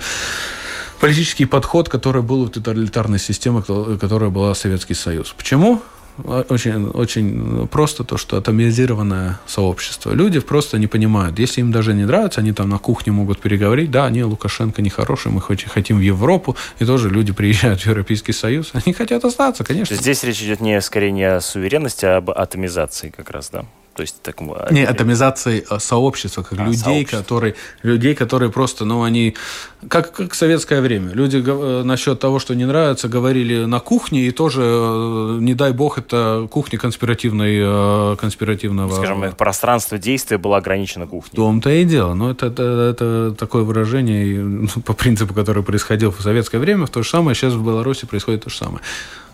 политический 1.00 1.46
подход, 1.46 1.88
который 1.88 2.22
был 2.22 2.44
в 2.44 2.50
тоталитарной 2.50 3.20
системе, 3.20 3.62
которая 3.62 4.30
была 4.30 4.54
Советский 4.56 4.94
Союз. 4.94 5.34
Почему? 5.38 5.82
Очень, 6.24 6.88
очень 6.88 7.68
просто 7.68 8.04
то, 8.04 8.18
что 8.18 8.38
атомизированное 8.38 9.40
сообщество. 9.46 10.14
Люди 10.14 10.40
просто 10.40 10.78
не 10.78 10.88
понимают. 10.88 11.40
Если 11.40 11.62
им 11.62 11.72
даже 11.72 11.94
не 11.94 12.06
нравится, 12.06 12.42
они 12.42 12.52
там 12.52 12.70
на 12.70 12.78
кухне 12.78 13.12
могут 13.12 13.40
переговорить, 13.40 13.92
да, 13.92 14.10
не, 14.10 14.24
Лукашенко 14.24 14.82
нехороший, 14.82 15.32
мы 15.32 15.42
хотим 15.42 15.98
в 15.98 16.02
Европу, 16.02 16.56
и 16.80 16.86
тоже 16.86 17.10
люди 17.10 17.34
приезжают 17.34 17.82
в 17.82 17.86
Европейский 17.86 18.34
Союз, 18.34 18.72
они 18.74 18.94
хотят 18.94 19.26
остаться, 19.26 19.64
конечно. 19.64 19.96
Здесь 19.96 20.24
речь 20.24 20.42
идет 20.42 20.62
не 20.62 20.80
скорее 20.82 21.12
не 21.12 21.24
о 21.24 21.42
суверенности, 21.42 22.06
а 22.06 22.18
об 22.18 22.30
атомизации 22.30 23.10
как 23.10 23.30
раз, 23.32 23.50
да? 23.50 23.66
То 23.96 24.02
есть 24.02 24.22
так, 24.22 24.42
не 24.72 24.84
атомизации 24.84 25.66
а 25.70 25.80
сообщества, 25.80 26.44
как 26.44 26.60
а, 26.60 26.66
людей, 26.66 27.06
которые 27.06 27.56
людей, 27.82 28.14
которые 28.14 28.52
просто, 28.52 28.84
ну 28.84 29.04
они 29.04 29.36
как 29.88 30.12
как 30.12 30.34
в 30.34 30.36
советское 30.36 30.82
время. 30.82 31.14
Люди 31.14 31.42
э, 31.46 31.84
насчет 31.84 32.20
того, 32.20 32.40
что 32.40 32.56
не 32.56 32.66
нравится, 32.66 33.08
говорили 33.08 33.64
на 33.64 33.80
кухне 33.80 34.28
и 34.28 34.32
тоже, 34.32 34.64
э, 34.66 35.38
не 35.40 35.54
дай 35.54 35.72
бог, 35.72 35.98
это 35.98 36.46
кухня 36.52 36.78
конспиративной 36.78 37.60
э, 37.62 38.16
конспиративного. 38.18 38.96
Скажем, 38.96 39.32
пространство 39.32 39.98
действия 39.98 40.38
было 40.38 40.58
ограничено 40.58 41.08
кухней. 41.08 41.32
В 41.32 41.36
том-то 41.36 41.70
и 41.70 41.86
дело. 41.86 42.16
Но 42.16 42.32
это, 42.32 42.48
это, 42.48 42.64
это 42.64 43.36
такое 43.40 43.64
выражение 43.64 44.44
ну, 44.44 44.68
по 44.84 44.92
принципу, 44.92 45.34
который 45.34 45.64
происходил 45.64 46.12
в 46.12 46.22
советское 46.22 46.58
время, 46.58 46.86
в 46.86 46.90
то 46.90 47.02
же 47.02 47.10
самое 47.10 47.34
сейчас 47.34 47.54
в 47.54 47.66
Беларуси 47.66 48.06
происходит 48.06 48.44
то 48.44 48.50
же 48.50 48.58
самое. 48.58 48.82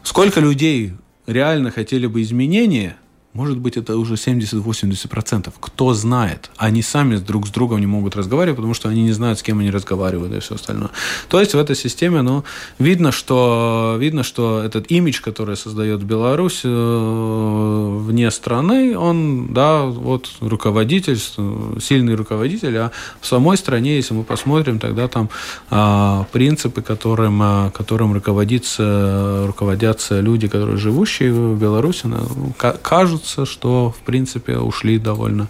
Сколько 0.04 0.40
людей 0.40 0.94
реально 1.26 1.72
хотели 1.72 2.06
бы 2.06 2.22
изменения 2.22 2.96
может 3.34 3.58
быть, 3.60 3.78
это 3.78 3.98
уже 3.98 4.16
70-80%. 4.16 5.54
Кто 5.60 5.94
знает? 5.94 6.52
Они 6.58 6.82
сами 6.82 7.16
друг 7.16 7.48
с 7.48 7.50
другом 7.50 7.80
не 7.80 7.86
могут 7.86 8.18
разговаривать, 8.18 8.58
потому 8.58 8.74
что 8.74 8.90
они 8.90 9.04
не 9.04 9.14
знают, 9.14 9.40
с 9.40 9.44
кем 9.44 9.60
они 9.60 9.72
разговаривают 9.72 10.34
и 10.34 10.40
все 10.40 10.56
остальное. 10.56 10.90
То 11.30 11.40
есть 11.40 11.54
в 11.54 11.58
этой 11.58 11.78
системе 11.78 12.24
ну, 12.24 12.44
видно, 12.78 13.14
что, 13.14 13.96
видно, 14.00 14.24
что 14.24 14.62
этот 14.62 14.92
имидж, 14.92 15.22
который 15.22 15.56
создает 15.56 16.04
Беларусь 16.04 16.62
э, 16.66 17.98
вне 18.02 18.30
страны, 18.32 18.98
он, 18.98 19.54
да, 19.54 19.84
вот 19.84 20.30
руководитель, 20.42 21.18
сильный 21.82 22.16
руководитель, 22.16 22.78
а 22.78 22.92
в 23.22 23.28
самой 23.28 23.56
стране, 23.56 23.96
если 23.96 24.14
мы 24.14 24.24
посмотрим, 24.24 24.78
тогда 24.78 25.08
там 25.08 25.30
а, 25.70 26.26
принципы, 26.34 26.82
которым, 26.82 27.40
а, 27.42 27.72
которым 27.72 28.14
руководится, 28.14 29.46
руководятся 29.48 30.20
люди, 30.20 30.50
которые 30.50 30.78
живущие 30.78 31.32
в 31.32 31.58
Беларуси, 31.58 32.08
ну, 32.08 32.54
кажутся 32.58 33.21
кажется, 33.22 33.46
что, 33.46 33.92
в 33.92 34.06
принципе, 34.06 34.58
ушли 34.58 34.98
довольно 34.98 35.48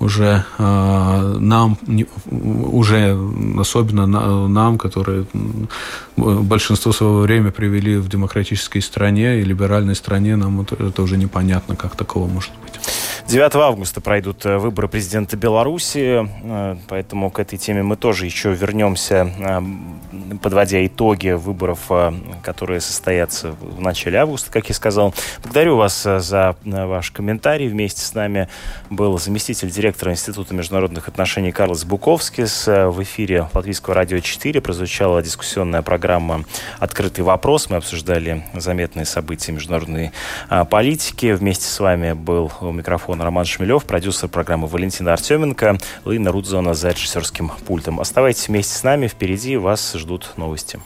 уже 0.00 0.44
э, 0.58 1.36
нам, 1.40 1.76
уже 2.26 3.18
особенно 3.58 4.06
нам, 4.48 4.78
которые 4.78 5.26
большинство 6.16 6.92
своего 6.92 7.20
времени 7.20 7.50
привели 7.50 7.96
в 7.96 8.08
демократической 8.08 8.80
стране 8.80 9.40
и 9.40 9.44
либеральной 9.44 9.96
стране, 9.96 10.36
нам 10.36 10.60
это, 10.60 10.76
это 10.76 11.02
уже 11.02 11.16
непонятно, 11.16 11.74
как 11.74 11.96
такого 11.96 12.28
может 12.28 12.52
быть. 12.62 12.80
9 13.28 13.54
августа 13.56 14.00
пройдут 14.00 14.46
э, 14.46 14.56
выборы 14.56 14.88
президента 14.88 15.36
Беларуси, 15.36 16.26
э, 16.26 16.76
поэтому 16.88 17.30
к 17.30 17.38
этой 17.38 17.58
теме 17.58 17.82
мы 17.82 17.96
тоже 17.96 18.24
еще 18.24 18.54
вернемся, 18.54 19.30
э, 19.38 20.36
подводя 20.38 20.86
итоги 20.86 21.32
выборов, 21.32 21.90
которые 22.42 22.80
состоятся 22.80 23.50
в 23.60 23.82
начале 23.82 24.18
августа, 24.18 24.50
как 24.50 24.70
я 24.70 24.74
сказал. 24.74 25.14
Благодарю 25.42 25.76
вас 25.76 26.02
за 26.02 26.56
ваш 26.64 27.10
комментарий. 27.10 27.68
Вместе 27.68 28.00
с 28.00 28.14
нами 28.14 28.48
был 28.88 29.18
заместитель 29.18 29.70
директора 29.70 30.12
Института 30.12 30.54
международных 30.54 31.08
отношений 31.08 31.52
Карлос 31.52 31.84
Буковскис. 31.84 32.66
В 32.66 33.02
эфире 33.02 33.48
Латвийского 33.52 33.94
радио 33.94 34.20
4 34.20 34.60
прозвучала 34.62 35.22
дискуссионная 35.22 35.82
программа 35.82 36.44
«Открытый 36.78 37.24
вопрос». 37.24 37.68
Мы 37.68 37.76
обсуждали 37.76 38.44
заметные 38.54 39.04
события 39.04 39.52
международной 39.52 40.12
политики. 40.70 41.32
Вместе 41.32 41.66
с 41.66 41.78
вами 41.80 42.12
был 42.14 42.50
у 42.60 42.72
микрофона 42.72 43.17
микрофона 43.18 43.24
Роман 43.24 43.44
Шмелев, 43.44 43.84
продюсер 43.84 44.28
программы 44.28 44.68
Валентина 44.68 45.12
Артеменко, 45.12 45.78
Лина 46.04 46.30
Рудзона 46.30 46.74
за 46.74 46.90
режиссерским 46.90 47.50
пультом. 47.66 48.00
Оставайтесь 48.00 48.48
вместе 48.48 48.74
с 48.74 48.84
нами, 48.84 49.08
впереди 49.08 49.56
вас 49.56 49.94
ждут 49.94 50.34
новости. 50.36 50.78